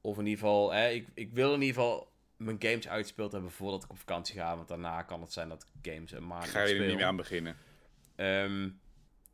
[0.00, 3.50] Of in ieder geval, hè, ik, ik wil in ieder geval mijn games uitgespeeld hebben
[3.50, 4.56] voordat ik op vakantie ga.
[4.56, 7.04] Want daarna kan het zijn dat ik games een maand Ga je er niet meer
[7.04, 7.56] aan beginnen?
[8.16, 8.68] Ehm,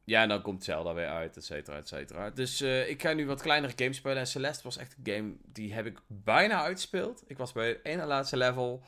[0.05, 2.31] ja, en dan komt Zelda weer uit, et cetera, et cetera.
[2.31, 4.19] Dus eh, ik ga nu wat kleinere games spelen.
[4.19, 7.25] En Celeste was echt een game die heb ik bijna uitgespeeld.
[7.27, 8.83] Ik was bij het ene laatste level.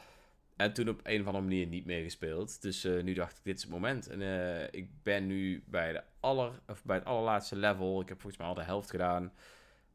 [0.59, 2.63] En toen op een of andere manier niet meer gespeeld.
[2.63, 4.09] Dus eh, nu dacht ik, dit is het moment.
[4.09, 8.01] En eh, ik ben nu bij, de aller, of bij het allerlaatste level.
[8.01, 9.33] Ik heb volgens mij al de helft gedaan.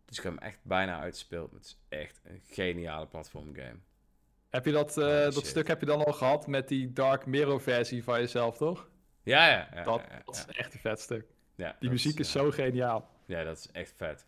[0.05, 1.51] Dus ik heb hem echt bijna uitgespeeld.
[1.51, 3.77] Het is echt een geniale platform game.
[4.49, 7.25] Heb je dat, eh, Oh, dat stuk heb je dan al gehad met die Dark
[7.25, 8.89] Mirror versie van jezelf, toch?
[9.23, 9.67] Ja, ja.
[9.73, 11.25] ja, dat, ja, ja, dat is echt een vet stuk.
[11.55, 12.39] Ja, Die muziek is ja.
[12.39, 13.09] zo geniaal.
[13.25, 14.25] Ja, dat is echt vet.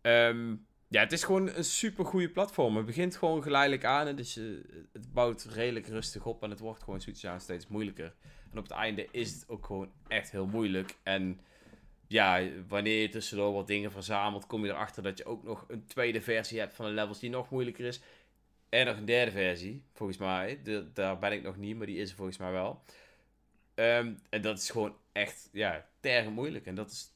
[0.00, 0.54] Ehm,
[0.92, 2.76] ja, het is gewoon een super goede platform.
[2.76, 4.06] Het begint gewoon geleidelijk aan.
[4.06, 4.44] en Dus, eh,
[4.92, 8.14] het bouwt redelijk rustig op en het wordt gewoon zoiets aan steeds moeilijker.
[8.50, 10.96] En op het einde is het ook gewoon echt heel moeilijk.
[11.02, 11.40] En
[12.06, 15.86] ja, wanneer je tussendoor wat dingen verzamelt, kom je erachter dat je ook nog een
[15.86, 18.00] tweede versie hebt van de levels die nog moeilijker is.
[18.68, 20.60] En nog een derde versie, volgens mij.
[20.94, 22.82] Daar ben ik nog niet, maar die is er volgens mij wel.
[23.74, 26.66] Ehm, en dat is gewoon echt, ja, tergend moeilijk.
[26.66, 27.11] En dat is,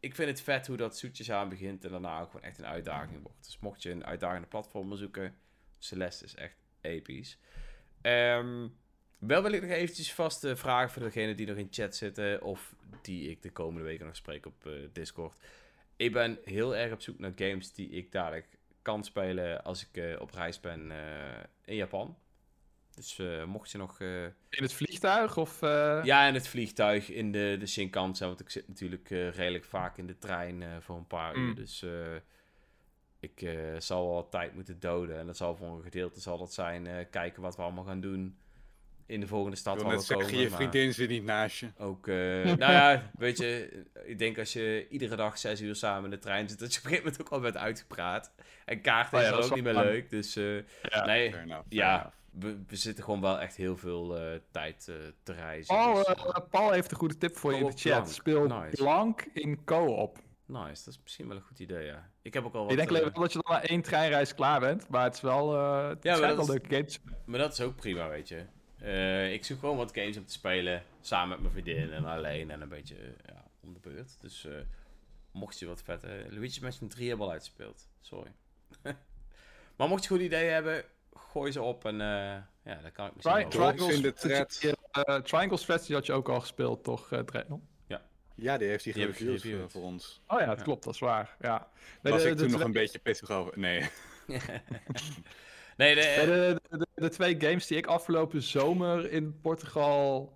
[0.00, 2.66] ik vind het vet hoe dat zoetjes aan begint en daarna ook gewoon echt een
[2.66, 3.44] uitdaging wordt.
[3.44, 5.34] Dus mocht je een uitdagende platform zoeken,
[5.78, 7.38] Celeste is echt episch.
[8.00, 8.68] Ehm,
[9.18, 12.42] wel wil ik nog eventjes vast eh, vragen voor degenen die nog in chat zitten
[12.42, 15.36] of die ik de komende weken nog spreek op eh, Discord.
[15.96, 19.96] Ik ben heel erg op zoek naar games die ik dadelijk kan spelen als ik
[19.96, 20.92] eh, op reis ben
[21.64, 22.16] in Japan.
[22.98, 25.62] Dus eh, mocht je nog eh, In het vliegtuig of...
[25.62, 28.26] eh, ja, en het vliegtuig in de, de Shinkansen.
[28.26, 31.48] Want ik zit natuurlijk redelijk vaak in de trein voor een paar Mm.
[31.48, 31.54] uur.
[31.54, 31.90] Dus eh,
[33.20, 33.48] ik
[33.78, 35.18] zal wel tijd moeten doden.
[35.18, 38.36] En dat zal voor een gedeelte zal dat zijn kijken wat we allemaal gaan doen
[39.06, 39.82] in de volgende stad we
[40.14, 40.38] komen.
[40.38, 41.68] je vriendin zit niet naast je.
[41.78, 46.10] Ook, nou ja, weet je, ik denk als je iedere dag zes uur samen in
[46.10, 48.32] de trein zit, dat je op een gegeven moment ook al bent uitgepraat.
[48.64, 50.10] En kaarten Oh ja, is dat ook niet meer leuk.
[50.10, 51.04] Dus ja.
[51.04, 52.12] nee, enough, ja.
[52.30, 55.74] We, we zitten gewoon wel echt heel veel eh, tijd eh, te reizen.
[55.74, 58.10] Paul, dus, eh, Paul heeft een goede tip voor je in de chat.
[58.10, 58.82] Speel Nice.
[58.82, 60.18] Blank in co-op.
[60.46, 62.10] Nice, dat is misschien wel een goed idee, ja.
[62.22, 62.70] Ik heb ook al wat...
[62.70, 65.20] Ik denk alleen wel dat je dan na één treinreis klaar bent, maar het is
[65.20, 65.52] wel,
[65.88, 67.00] het Ja, maar dat wel leuke games.
[67.24, 68.44] maar dat is ook prima, weet je.
[69.32, 72.60] Ik zoek gewoon wat games om te spelen, samen met mijn vriendin en alleen en
[72.60, 72.96] een beetje
[73.26, 74.20] ja, om de beurt.
[74.20, 74.48] Dus
[75.32, 76.26] mocht je wat vette...
[76.30, 78.32] Luigi Mansion 3 hebben al uitgespeeld, sorry.
[79.76, 80.84] maar mocht je goed ideeën hebben,
[81.30, 83.90] gooi ze op en eh, ja, dan kan ik misschien Tri wel...
[83.90, 87.66] In de Strategy, eh, Triangle Strategy had je ook al gespeeld, toch, eh Dreon?
[88.40, 90.20] Ja, die heeft hij gereviewd voor, ons.
[90.26, 90.62] Oh ja, dat Ja.
[90.62, 91.36] klopt, dat is waar.
[91.40, 91.68] Ja.
[92.02, 93.58] Nee, Was de, ik de toen nog een beetje pissig over?
[93.58, 93.80] Nee.
[95.76, 100.32] nee, de, nee, de, de, de, de twee games die ik afgelopen zomer in Portugal,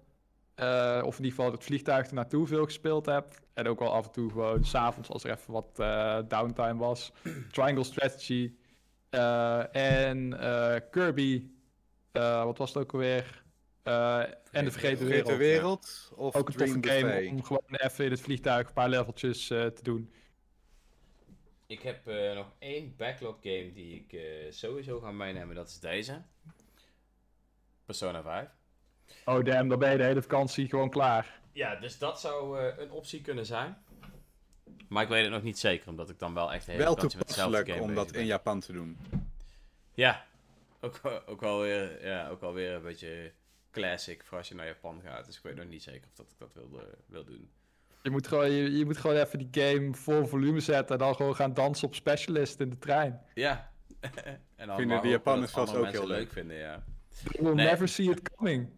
[0.55, 3.93] eh, of in ieder geval het vliegtuig er naartoe veel gespeeld heb, en ook wel
[3.93, 7.13] af en toe gewoon s'avonds als er even wat eh, downtime was,
[7.51, 8.53] Triangle Strategy
[9.73, 11.51] en eh, Kirby,
[12.13, 13.43] eh, wat was het ook alweer?
[13.83, 14.19] Eh,
[14.51, 15.27] en de Vergeten Wereld.
[15.29, 17.31] Vergeten wereld of Ook een toffe game Buffet?
[17.31, 20.13] om gewoon even in het vliegtuig een paar leveltjes eh, te doen.
[21.67, 25.81] Ik heb eh, nog één backlog game die ik eh, sowieso ga meenemen, dat is
[25.81, 26.23] deze.
[27.85, 28.49] Persona 5.
[29.25, 31.41] Oh damn, dan ben je de hele vakantie gewoon klaar.
[31.53, 33.83] Ja, dus dat zou eh, een optie kunnen zijn.
[34.93, 36.95] Maar ik weet het nog niet zeker, omdat ik dan wel echt de hele Wel
[36.95, 38.99] toepasselijk game om dat in Japan te doen.
[39.95, 40.25] Ja,
[40.81, 43.33] ook, wel- ook, wel weer, ja, ook wel weer een beetje
[43.71, 45.27] classic voor als je naar Japan gaat.
[45.27, 47.51] Dus ik weet nog niet zeker of dat ik dat wil, wil doen.
[48.03, 51.15] Je moet, gewoon, je, je moet gewoon even die game vol volume zetten en dan
[51.17, 53.21] gewoon gaan dansen op specialist in de trein.
[53.35, 53.71] Ja.
[54.57, 56.33] en dan Vinden de Japanners dat vast ook heel leuk.
[56.33, 56.85] vinden, ja.
[57.23, 57.67] You will Nee.
[57.67, 58.69] never see it coming.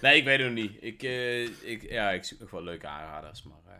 [0.00, 0.82] Nee, ik weet het nog niet.
[0.82, 3.72] Ik, eh, ik, ja, ik zoek nog wel leuke aanraders, maar eh,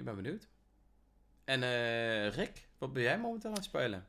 [0.00, 0.48] ik ben benieuwd.
[1.44, 4.06] En eh, Rick, wat ben jij momenteel aan het spelen?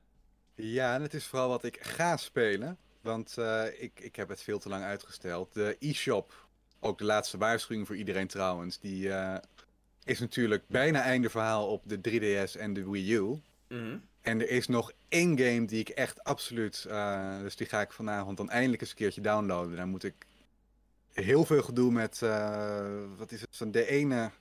[0.55, 2.77] Ja, en het is vooral wat ik ga spelen.
[3.01, 5.53] Want eh, ik, ik heb het veel te lang uitgesteld.
[5.53, 6.47] De e-shop,
[6.79, 9.37] ook de laatste waarschuwing voor iedereen trouwens, die eh,
[10.03, 13.41] is natuurlijk bijna einde verhaal op de 3DS en de Wii U.
[14.21, 17.91] En er is nog één game die ik echt absoluut, eh, dus die ga ik
[17.91, 19.75] vanavond dan eindelijk eens een keertje downloaden.
[19.75, 20.25] Dan moet ik
[21.13, 22.19] heel veel gedoe met,
[23.17, 24.31] wat is het, van de ene...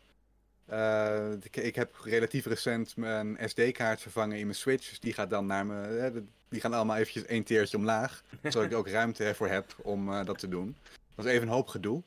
[0.71, 5.31] eh, ik, ik heb relatief recent mijn SD-kaart vervangen in mijn Switch, dus die gaat
[5.31, 9.25] dan naar me, eh, die gaan allemaal eventjes één teertje omlaag, zodat ik ook ruimte
[9.25, 10.77] ervoor heb om eh, dat te doen.
[11.15, 12.03] Dat is even een hoop gedoe.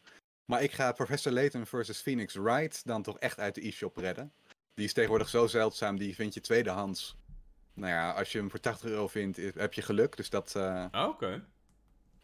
[0.46, 4.32] Maar ik ga Professor Layton versus Phoenix Wright dan toch echt uit de e-shop redden.
[4.74, 7.16] Die is tegenwoordig zo zeldzaam, die vind je tweedehands.
[7.74, 10.16] Nou ja, als je hem voor 80 euro vindt, heb je geluk.
[10.18, 11.44] Dus dat, Oh, Oké.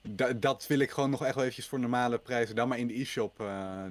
[0.02, 2.88] da- dat wil ik gewoon nog echt wel eventjes voor normale prijzen dan maar in
[2.88, 3.84] de e-shop eh,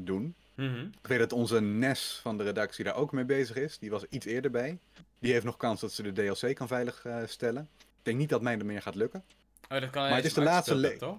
[0.58, 0.86] Mhm.
[1.00, 3.78] Ik weet dat onze Nes van de redactie daar ook mee bezig is.
[3.78, 4.78] Die was iets eerder bij.
[5.18, 7.68] Die heeft nog kans dat ze de DLC kan veilig eh, stellen.
[7.78, 9.24] Ik denk niet dat mij er meer gaat lukken.
[9.68, 11.18] Oh, dat kan Maar het is de laatste toch?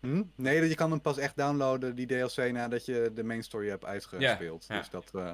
[0.00, 0.22] Hm?
[0.34, 3.84] Nee, je kan hem pas echt downloaden, die DLC, nadat je de main story hebt
[3.84, 4.68] uitgespeeld.
[4.68, 5.32] Dus dat, eh,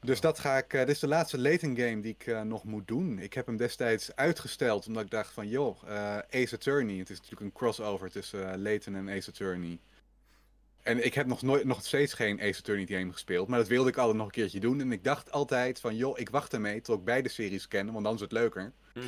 [0.00, 0.72] dus dat ga ik.
[0.72, 3.18] eh, dit is de laatste Layton game die ik eh, nog moet doen.
[3.18, 5.82] Ik heb hem destijds uitgesteld omdat ik dacht van joh,
[6.30, 6.98] Ace Attorney.
[6.98, 9.78] Het is natuurlijk een crossover tussen Layton en Ace Attorney.
[10.82, 13.48] En ik heb nog, nooit, nog steeds geen Ace Attorney game gespeeld.
[13.48, 14.80] Maar dat wilde ik altijd nog een keertje doen.
[14.80, 18.04] En ik dacht altijd van joh, ik wacht ermee tot ik beide series ken, want
[18.04, 18.72] dan is het leuker.
[18.94, 19.04] Mhm.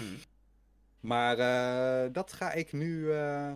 [1.00, 3.52] Maar eh, dat ga ik nu eh,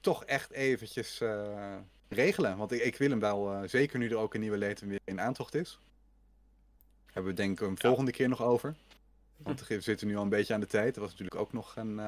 [0.00, 1.76] toch echt eventjes eh,
[2.08, 2.56] regelen.
[2.56, 5.20] Want ik, ik wil hem wel, zeker nu er ook een nieuwe Layton weer in
[5.20, 5.78] aantocht is.
[7.06, 8.74] Hebben we denk ik een volgende keer nog over.
[9.36, 10.94] Want we zitten nu al een beetje aan de tijd.
[10.94, 12.00] Er was natuurlijk ook nog een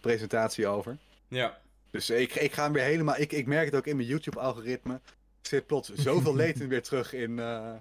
[0.00, 0.98] presentatie over.
[1.28, 1.60] Ja.
[1.90, 3.16] Dus ik, ik ga hem weer helemaal...
[3.18, 4.94] Ik, ik merk het ook in mijn YouTube-algoritme.
[4.94, 5.00] Er
[5.48, 7.74] zit plots zoveel Layton weer terug in, eh,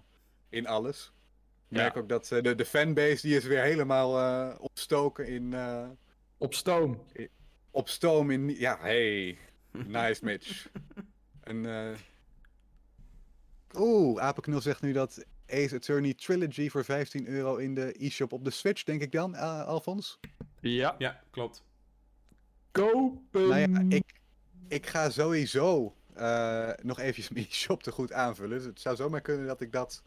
[0.49, 1.11] in alles.
[1.69, 5.53] Ik merk ook dat eh, de, de fanbase die is weer helemaal eh, opstoken in...
[5.53, 5.87] eh,
[6.37, 7.03] Op stoom.
[7.71, 8.49] op stoom in.
[8.59, 9.37] Ja, hey.
[9.87, 10.67] Nice, Mitch.
[11.43, 11.95] En, eh
[13.75, 18.43] Oeh, Apenknul zegt nu dat Ace Attorney Trilogy voor 15 euro in de e-shop op
[18.43, 20.19] de Switch, denk ik dan, eh, Alfons?
[20.59, 20.95] Ja.
[20.97, 21.63] Ja, klopt.
[22.71, 23.47] Kopen.
[23.47, 24.13] Nou ja, ik,
[24.67, 28.57] ik ga sowieso eh, nog eventjes mijn e-shop te goed aanvullen.
[28.57, 30.03] Dus het zou zomaar kunnen dat ik dat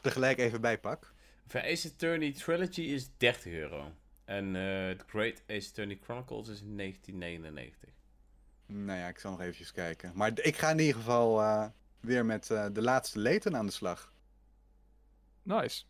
[0.00, 1.12] tegelijk even bijpak.
[1.46, 3.92] Voor Ace Attorney Trilogy is 30 euro.
[4.24, 7.88] En eh The Great Ace Attorney Chronicles is in 1999.
[8.66, 10.12] Nou ja, ik zal nog eventjes kijken.
[10.14, 11.66] Maar ik ga in ieder geval eh,
[12.00, 14.12] weer met eh, de laatste leten aan de slag.
[15.42, 15.84] Nice.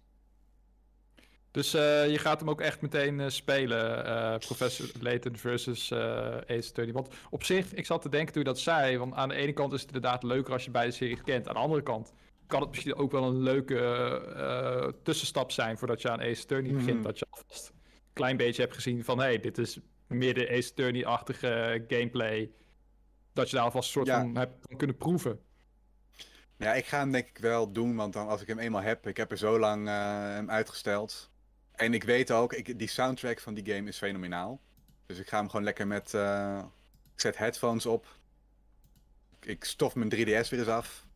[1.50, 6.68] Dus eh, je gaat hem ook echt meteen eh, spelen, eh, Professor Layton versus Ace
[6.68, 6.92] Attorney.
[6.92, 9.52] Want op zich, ik zat te denken toen je dat zei, want aan de ene
[9.52, 11.48] kant is het inderdaad leuker als je beide series kent.
[11.48, 12.12] Aan de andere kant
[12.46, 16.96] kan het misschien ook wel een leuke tussenstap zijn voordat je aan Ace Attorney begint.
[16.96, 17.02] Mhm.
[17.02, 20.50] Dat je alvast een klein beetje hebt gezien van, hé, hey, dit is meer de
[20.50, 22.50] Ace Attorney-achtige gameplay.
[23.32, 24.20] Dat je daar alvast een soort Ja.
[24.20, 25.40] van hebt van kunnen proeven.
[26.56, 29.06] Ja, ik ga hem denk ik wel doen, want dan als ik hem eenmaal heb,
[29.06, 31.29] ik heb er zo lang hem uitgesteld.
[31.80, 34.60] En ik weet ook, ik, die soundtrack van die game is fenomenaal.
[35.06, 36.62] Dus ik ga hem gewoon lekker met, eh,
[37.14, 38.06] ik zet headphones op.
[39.40, 41.06] Ik stof mijn 3DS weer eens af.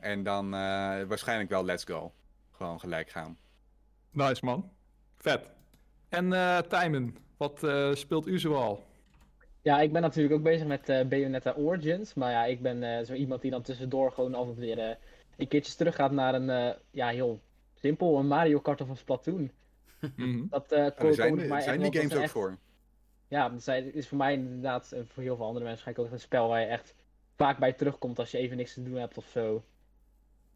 [0.00, 2.12] En dan eh, waarschijnlijk wel let's go.
[2.52, 3.38] Gewoon gelijk gaan.
[4.10, 4.70] Nice man.
[5.16, 5.46] Vet.
[6.08, 8.84] En eh Tijmen, wat eh, speelt u zoal?
[9.62, 12.14] Ja, ik ben natuurlijk ook bezig met eh Bayonetta Origins.
[12.14, 14.96] Maar ja, ik ben eh, zo iemand die dan tussendoor gewoon altijd weer eh,
[15.36, 17.40] een keertje terug gaat naar een, eh, ja, heel
[17.84, 19.50] simpel, een Mario Kart of een Splatoon.
[20.16, 20.46] Mhm.
[20.50, 22.56] Dat eh er zijn, mij zijn die games ook echt- voor.
[23.28, 26.20] Ja, dat is voor mij inderdaad, en voor heel veel andere mensen waarschijnlijk ook een
[26.26, 26.94] spel waar je echt
[27.36, 29.64] vaak bij terugkomt als je even niks te doen hebt of zo.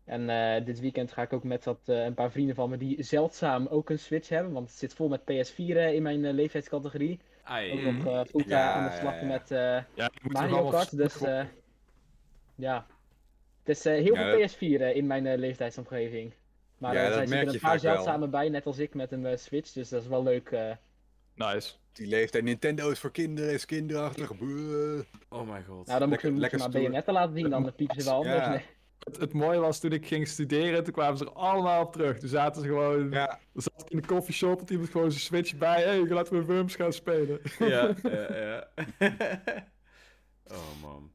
[0.05, 2.77] En eh, dit weekend ga ik ook met wat, eh, een paar vrienden van me
[2.77, 6.33] die zeldzaam ook een Switch hebben, want het zit vol met PS4 in mijn eh,
[6.33, 7.21] leeftijdscategorie.
[7.43, 7.73] Ai.
[7.73, 9.27] Ook nog eh Ja, aan de slag ja, ja.
[9.27, 11.45] met eh, Ja, Mario Kart, dus eh,
[12.55, 12.87] ja.
[13.59, 16.33] Het is eh, heel Ja, veel dat- PS4 eh, in mijn eh, leeftijdsomgeving.
[16.79, 17.95] Maar Ja, eh, dat er merk zitten je een paar wel.
[17.95, 20.51] zeldzame bij, net als ik met een eh, Switch, dus dat is wel leuk.
[20.51, 20.71] eh.
[21.35, 21.73] Nice.
[21.93, 24.39] Die leeftijd, Nintendo is voor kinderen, is kinderachtig.
[24.39, 25.01] Buh.
[25.29, 25.87] Oh mijn god.
[25.87, 28.25] Nou, dan moet Lekker- je, moet je lekker maar laten zien, dan piepen ze wel
[28.25, 28.33] Ja.
[28.33, 28.49] anders.
[28.49, 28.65] Nee.
[28.99, 32.19] Het, het mooie was toen ik ging studeren, toen kwamen ze er allemaal op terug.
[32.19, 35.23] Toen zaten ze gewoon, Ja, dan zat ik in de coffeeshop, en iemand gewoon zijn
[35.23, 35.83] switch bij.
[35.83, 37.41] Hé, hey, laten we Worms gaan spelen.
[37.59, 38.69] Ja, ja, ja.
[40.51, 41.11] oh man.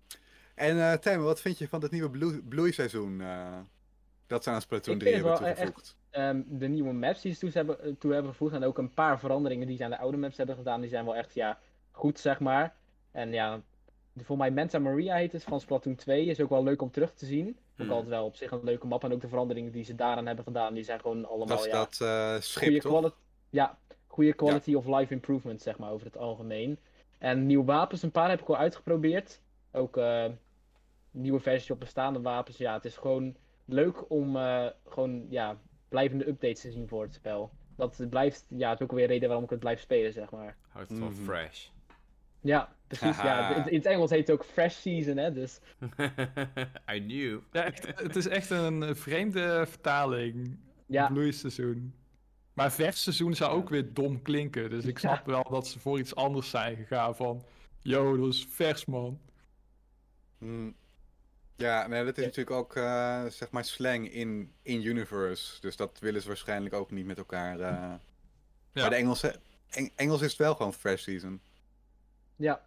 [0.56, 3.22] en eh Tim, wat vind je van het nieuwe bloei- bloeiseizoen?
[3.22, 3.58] eh,
[4.28, 5.96] dat ze aan Splatoon Ik 3 vind hebben e- toegevoegd?
[6.10, 8.94] Ehm, de nieuwe maps die ze toe hebben, eh, toe hebben gevoegd en ook een
[8.94, 11.60] paar veranderingen die ze aan de oude maps hebben gedaan, die zijn wel echt ja,
[11.92, 12.76] goed, zeg maar.
[13.12, 13.62] En ja,
[14.18, 17.14] voor mij Manta Maria heet het van Splatoon 2, is ook wel leuk om terug
[17.14, 17.48] te zien.
[17.48, 17.56] Ook
[17.86, 17.90] Hmm.
[17.90, 20.44] altijd wel op zich een leuke map en ook de veranderingen die ze daaraan hebben
[20.46, 22.92] gedaan, die zijn gewoon allemaal Dat ja, dat eh, schip, goede toch?
[22.92, 23.16] quality,
[23.50, 23.78] ja,
[24.08, 26.80] goede quality of life improvement, zeg maar, over het algemeen.
[27.18, 29.40] En nieuwe wapens, een paar heb ik al uitgeprobeerd.
[29.72, 30.26] Ook eh,
[31.12, 32.58] nieuwe versies op bestaande wapens.
[32.58, 35.58] Ja, het is gewoon leuk om eh, gewoon, ja,
[35.90, 37.52] blijvende updates te zien voor het spel.
[37.76, 40.14] Dat het blijft, ja, het is ook weer een reden waarom ik het blijf spelen,
[40.14, 40.58] zeg maar.
[40.70, 41.24] Houdt het wel Mhm.
[41.24, 41.68] fresh.
[42.42, 43.18] Ja, precies.
[43.22, 45.60] ja, in, in het Engels heet het ook Fresh Season, hè, dus...
[46.96, 47.40] I knew.
[47.52, 50.58] Ja, echt, het is echt een vreemde vertaling.
[50.86, 51.08] Ja.
[51.08, 51.94] Bloeiseizoen.
[52.54, 54.70] Maar versseizoen zou ook weer dom klinken.
[54.70, 57.44] Dus ik snap wel dat ze voor iets anders zijn gegaan van...
[57.82, 59.20] Yo, dat is vers, man.
[60.38, 60.76] Hmm.
[61.56, 62.30] Ja, nee, dat is Ja.
[62.30, 65.62] natuurlijk ook eh, zeg maar slang in, in universe.
[65.62, 67.60] Dus dat willen ze waarschijnlijk ook niet met elkaar.
[67.60, 67.94] eh.
[68.74, 69.36] Maar de Engelse,
[69.70, 71.42] Eng- Engels is het wel gewoon fresh season.
[72.36, 72.62] Ja,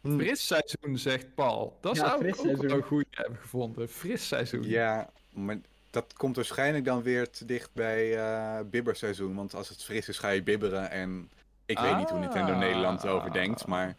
[0.00, 0.18] Hmm.
[0.20, 1.78] Fris seizoen, zegt Paul.
[1.80, 3.88] Dat Ja, zou ik ook wel een goede hebben gevonden.
[3.88, 4.62] Fris seizoen.
[4.62, 5.58] Ja, maar
[5.90, 9.34] dat komt waarschijnlijk dan weer te dicht bij eh bibberseizoen.
[9.34, 10.90] Want als het fris is, ga je bibberen.
[10.90, 11.30] En
[11.66, 12.58] ik weet niet hoe Nintendo Ah.
[12.58, 13.96] Nederland erover denkt, maar...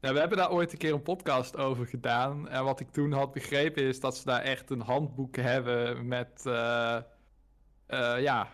[0.00, 2.48] Ja, we hebben daar ooit een keer een podcast over gedaan.
[2.48, 6.42] En wat ik toen had begrepen is dat ze daar echt een handboek hebben met...
[6.46, 6.96] eh,
[7.86, 8.48] eh, ja,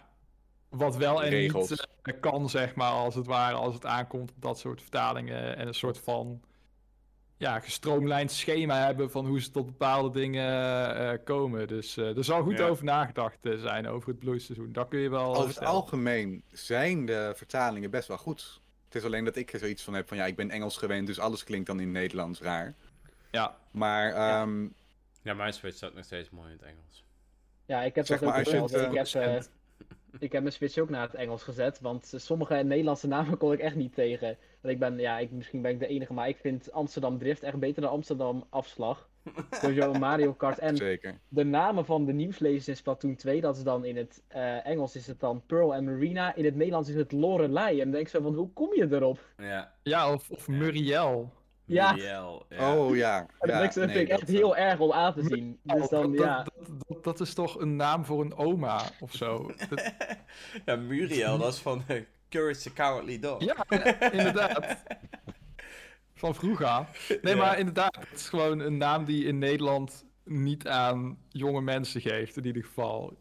[0.69, 1.71] wat wel en Regels.
[1.71, 5.57] niet eh, kan, zeg maar, als het ware, als het aankomt op dat soort vertalingen.
[5.57, 6.41] En een soort van
[7.37, 11.69] ja, gestroomlijnd schema hebben van hoe ze tot bepaalde dingen komen.
[11.69, 12.67] Dus er zal goed Ja.
[12.69, 14.73] over nagedacht zijn over het bloeiseizoen.
[14.73, 18.63] Dat kun je wel Over het algemeen zijn de vertalingen best wel goed.
[18.95, 21.07] Het is alleen dat ik er zoiets van heb van ja, ik ben Engels gewend,
[21.07, 22.75] dus alles klinkt dan in Nederlands raar.
[23.31, 24.41] Ja, Maar Ja.
[24.43, 24.69] ehm,
[25.23, 27.05] Ja, mijn Switch staat nog steeds mooi in het Engels.
[27.67, 29.43] ja ik heb Zeg dat ook als het, ik, heb, eh,
[30.19, 33.59] ik heb mijn Switch ook naar het Engels gezet, want sommige Nederlandse namen kon ik
[33.61, 34.37] echt niet tegen.
[34.61, 37.43] Want ik ben, ja, ik, misschien ben ik de enige, maar ik vind Amsterdam Drift
[37.43, 39.09] echt beter dan Amsterdam Afslag.
[39.51, 41.19] Sowieso Mario Kart en zeker.
[41.29, 44.97] de namen van de nieuwslezers in Splatoon 2, dat is dan in het eh, Engels
[44.97, 47.73] is het dan Pearl en Marina, in het Nederlands is het Lorelei.
[47.73, 49.19] En dan denk ik zo van, hoe kom je erop?
[49.37, 49.73] Ja.
[49.83, 51.33] ja of, of Muriel.
[51.65, 51.93] Ja.
[51.93, 52.77] Muriel, ja.
[52.77, 53.19] Oh ja.
[53.19, 55.59] En dat ja, nee, vind ik echt dat, eh, heel erg om aan te zien.
[55.63, 56.43] Dus dan, dat, ja.
[56.43, 59.51] dat, dat, dat is toch een naam voor een oma of zo?
[60.65, 61.83] Ja, Muriel, dat is van
[62.29, 63.45] Courage the Cowardly Dog.
[63.45, 63.65] ja,
[64.11, 64.83] inderdaad.
[66.25, 66.87] Van vroeger.
[67.23, 67.41] Nee, Ja.
[67.41, 72.37] maar inderdaad, het is gewoon een naam die in Nederland niet aan jonge mensen geeft,
[72.37, 73.17] in ieder geval.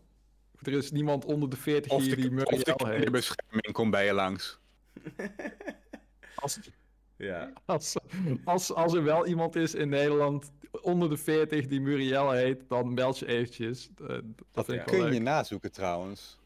[0.62, 2.94] Er is niemand onder de 40 Of hier de, die of de Muriel heet.
[2.94, 4.60] kinderbescherming komt bij je langs.
[6.36, 6.60] Als,
[7.18, 7.54] Ja.
[7.66, 7.96] als,
[8.46, 10.52] als, als er wel iemand is in Nederland
[10.82, 13.90] onder de 40 die Muriel heet, dan meld je eventjes.
[14.02, 16.38] Eh, dat Dat vind ik kun je nazoeken trouwens.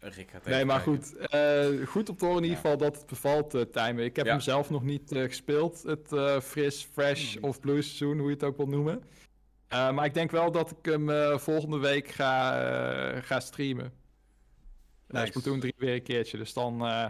[0.00, 1.02] Rick gaat Nee, maar kijken.
[1.04, 1.16] goed.
[1.16, 2.70] eh, goed om te horen in ieder Ja.
[2.70, 4.04] geval dat het bevalt, eh Tijmen.
[4.04, 4.30] Ik heb Ja.
[4.32, 5.82] hem zelf nog niet eh, gespeeld.
[5.82, 7.44] Het eh, fris, fresh Hmm.
[7.44, 9.02] of blue seizoen, hoe je het ook wil noemen.
[9.68, 13.92] Eh, maar ik denk wel dat ik hem eh, volgende week ga, ga streamen.
[15.08, 15.26] Nice.
[15.26, 16.36] Splatoon 3 weer een keertje.
[16.38, 17.06] Dus dan eh,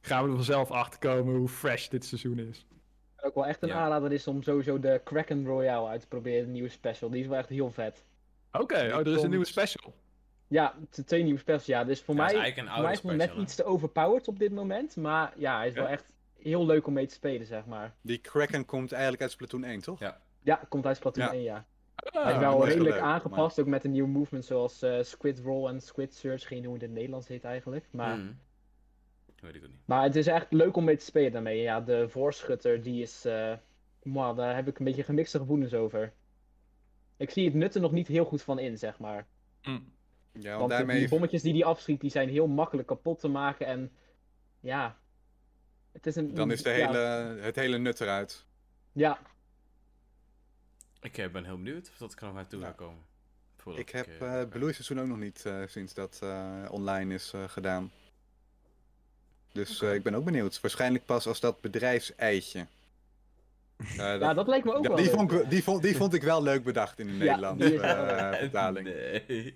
[0.00, 2.66] gaan we er vanzelf achter komen hoe fresh dit seizoen is.
[3.20, 3.74] ook wel echt een Ja.
[3.74, 7.10] aanrader is om sowieso de Kraken Royale uit te proberen, de nieuwe special.
[7.10, 8.04] Die is wel echt heel vet.
[8.52, 9.94] Oké, oh, er is een nieuwe special.
[10.48, 11.84] Ja, twee nieuwe specials, ja.
[11.84, 14.52] Dus voor Ja, mij, is voor mij is het net iets te overpowered op dit
[14.52, 14.96] moment.
[14.96, 17.94] Maar ja, hij is wel echt heel leuk om mee te spelen, zeg maar.
[18.00, 19.98] Die Kraken komt eigenlijk uit Splatoon 1, toch?
[20.00, 20.20] Ja.
[20.42, 21.32] Ja, komt uit Splatoon Ja.
[21.32, 21.66] 1, ja.
[21.94, 25.38] Ah, hij is wel redelijk leuk, aangepast, ook met een nieuwe movement zoals eh, Squid
[25.38, 26.46] Roll en Squid Search.
[26.46, 27.86] Geen hoe het in het Nederlands heet eigenlijk.
[27.90, 28.38] Maar, Hmm.
[29.40, 29.80] Weet ik ook niet.
[29.84, 31.60] maar het is echt leuk om mee te spelen daarmee.
[31.62, 33.24] Ja, de voorschutter, die is...
[33.24, 33.52] eh
[34.02, 36.12] mwah, daar heb ik een beetje gemixte gevoelens over.
[37.16, 39.26] Ik zie het nutten nog niet heel goed van in, zeg maar.
[39.62, 39.78] hm.
[40.32, 40.98] Ja, want Want daarmee...
[40.98, 43.66] die bommetjes die hij afschiet, die zijn heel makkelijk kapot te maken.
[43.66, 43.92] En
[44.60, 44.98] ja,
[45.92, 46.34] het is een...
[46.34, 46.98] Dan is de ja, hele,
[47.40, 48.44] het hele nut eruit.
[48.92, 49.18] Ja,
[51.00, 52.70] Ik eh, ben heel benieuwd of dat er nog naartoe Ja.
[52.70, 53.02] komen.
[53.56, 57.32] Voordat Ik heb eh, eh bloeiseizoen ook nog niet eh, sinds dat eh, online is
[57.32, 57.90] eh, gedaan.
[59.52, 60.60] Dus eh, ik ben ook benieuwd.
[60.60, 62.66] Waarschijnlijk pas als dat bedrijfseitje.
[63.78, 65.14] Eh, ja, dat lijkt me ook Ja, wel die, leuk.
[65.14, 68.38] vond ik, die, vond, die vond ik wel leuk bedacht in de Ja, Nederlandse eh,
[68.44, 68.86] vertaling.
[68.86, 69.54] Nee.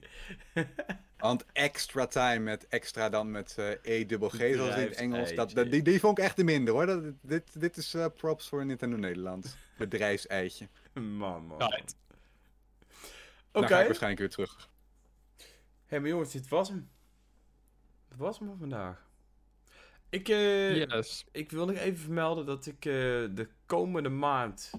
[1.18, 3.70] Want extra time met extra dan met eh
[4.00, 5.34] E dubbel G zoals in het Engels.
[5.34, 5.54] Dat, Bedrijfseitje.
[5.54, 6.86] dat- die, die vond ik echt te minder hoor.
[6.86, 9.56] Dat, dit, dit is eh, props voor Nintendo Nederland.
[9.78, 10.68] Bedrijfseitje.
[10.92, 11.62] man, man.
[13.52, 13.66] Oké.
[13.66, 14.68] ga ik waarschijnlijk weer terug.
[15.86, 16.90] Hé, maar jongens, dit was hem.
[18.08, 19.10] Dat was hem voor vandaag.
[20.12, 21.24] Ik, eh, Yes.
[21.32, 22.92] ik wil nog even vermelden dat ik eh,
[23.34, 24.70] de komende maand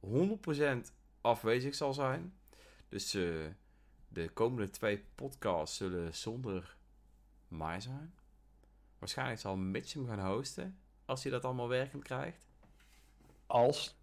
[0.00, 2.34] 100% afwezig zal zijn.
[2.88, 3.22] Dus eh,
[4.08, 6.76] de komende twee podcasts zullen zonder
[7.48, 8.14] mij zijn.
[8.98, 10.78] Waarschijnlijk zal Mitch hem gaan hosten.
[11.04, 12.48] Als hij dat allemaal werkend krijgt.
[13.46, 13.96] Als.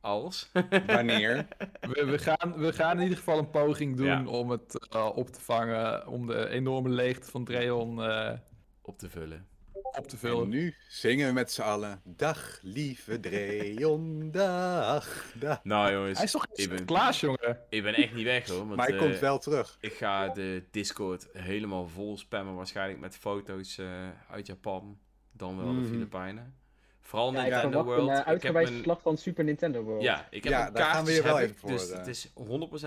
[0.00, 0.50] Als.
[0.86, 1.46] Wanneer?
[1.80, 4.26] We, we, gaan, we gaan in ieder geval een poging doen Ja.
[4.26, 6.06] om het op te vangen.
[6.06, 8.38] Om de enorme leegte van Dreon eh,
[8.82, 9.48] op te vullen.
[9.96, 10.48] Op te En vullen.
[10.48, 12.00] nu zingen we met z'n allen.
[12.04, 15.60] Dag, lieve Dreon, dag, dag.
[15.64, 17.58] Nou jongens, Hij is toch ik ben- Klaas, jongen?
[17.68, 18.56] ik ben echt niet weg hoor.
[18.66, 19.76] Want, Maar hij eh, komt wel terug.
[19.80, 23.86] Ik ga de Discord helemaal vol spammen, waarschijnlijk met foto's eh,
[24.30, 24.98] uit Japan,
[25.32, 25.88] dan wel de Mhm.
[25.90, 26.54] Filipijnen.
[27.00, 28.00] Vooral Ja, Nintendo World.
[28.00, 30.02] een uh, ik heb uitgebreid een, verslag van Super Nintendo World.
[30.02, 31.82] ja, ik heb Ja, een daar gaan we kaartjes hier wel heb even ik, dus
[31.82, 31.98] voor, eh.
[31.98, 32.32] het is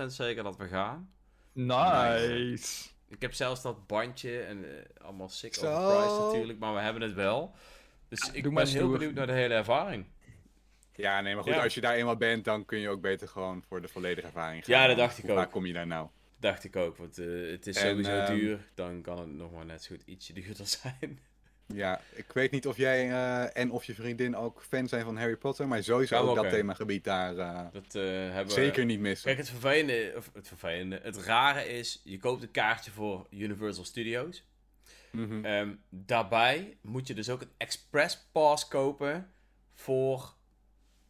[0.02, 1.10] 100% zeker dat we gaan.
[1.52, 2.88] Nice.
[3.08, 5.66] Ik heb zelfs dat bandje en eh, allemaal sick Zo.
[5.74, 7.54] overpriced natuurlijk, maar we hebben het wel.
[8.08, 8.90] Dus ik ben heel stoer.
[8.92, 10.06] benieuwd naar de hele ervaring.
[10.94, 11.62] Ja, nee, maar goed, Ja.
[11.62, 14.64] als je daar eenmaal bent, dan kun je ook beter gewoon voor de volledige ervaring
[14.64, 14.74] gaan.
[14.80, 15.50] Ja, dat dacht ik Hoe ook.
[15.50, 16.08] kom je daar nou?
[16.40, 18.68] Dacht ik ook, want eh, het is En, sowieso ehm, duur.
[18.74, 21.20] Dan kan het nog maar net zo goed ietsje duurder zijn.
[21.74, 25.16] Ja, ik weet niet of jij eh, en of je vriendin ook fan zijn van
[25.16, 28.84] Harry Potter, maar sowieso Kan ook ook, dat themagebied daar eh, Dat eh, hebben zeker
[28.84, 29.26] niet missen.
[29.26, 33.84] Kijk, het vervelende, of het vervelende, het rare is, je koopt een kaartje voor Universal
[33.84, 34.44] Studios.
[35.12, 35.44] Mhm.
[35.44, 39.32] Ehm, daarbij moet je dus ook een express pass kopen
[39.74, 40.34] voor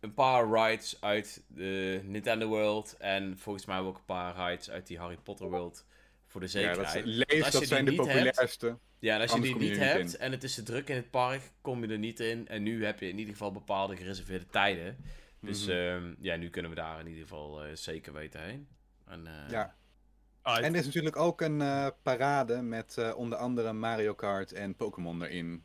[0.00, 2.96] een paar rides uit de Nintendo World.
[2.98, 5.84] En volgens mij ook een paar rides uit die Harry Potter World
[6.26, 6.92] voor de ja, zekerheid.
[6.94, 8.78] dat, Want lees, dat zijn de hebt- populairste.
[9.00, 10.20] Ja, en als je Anders die je niet niet hebt in.
[10.20, 12.48] en het is te druk in het park, kom je er niet in.
[12.48, 14.96] En nu heb je in ieder geval bepaalde gereserveerde tijden.
[15.40, 15.76] Dus Mhm.
[15.76, 18.68] ehm, ja, nu kunnen we daar in ieder geval eh, zeker weten heen.
[19.06, 19.76] En, eh, Ja.
[20.42, 20.64] Aight.
[20.64, 24.74] En er is natuurlijk ook een eh, parade met eh, onder andere Mario Kart en
[24.76, 25.64] Pokémon erin.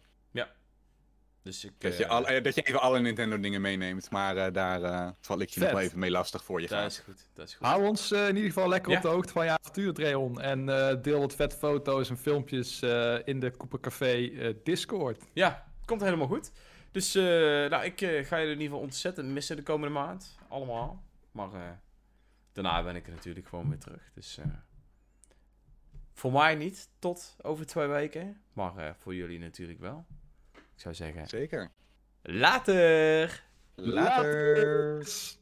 [1.44, 4.38] Dus ik, Dat je, eh, al, eh, dat je even alle Nintendo dingen meeneemt, maar
[4.38, 6.92] eh, daar eh, val ik je nog wel even mee lastig voor je dat gaat.
[6.92, 7.68] is goed, dat is goed.
[7.68, 8.98] Hou ons in ieder geval lekker Ja.
[8.98, 10.42] op de hoogte van je avontuur, Dreon.
[10.42, 15.24] En eh, deel wat vet foto's en filmpjes eh, in de Coopercafé eh Discord.
[15.34, 16.52] Ja, komt helemaal goed.
[16.92, 17.24] Dus eh,
[17.70, 20.38] nou, ik eh, ga je in ieder geval ontzettend missen de komende maand.
[20.50, 21.04] Allemaal.
[21.32, 21.62] Maar eh,
[22.52, 24.12] daarna ben ik er natuurlijk gewoon weer terug.
[24.16, 24.46] Dus eh,
[26.14, 28.42] voor mij niet tot over twee weken.
[28.54, 30.06] Maar eh, voor jullie natuurlijk wel.
[30.84, 31.72] Ik zou zeggen, Zeker.
[32.22, 33.44] later!
[33.76, 33.94] Later.
[33.94, 35.06] Later.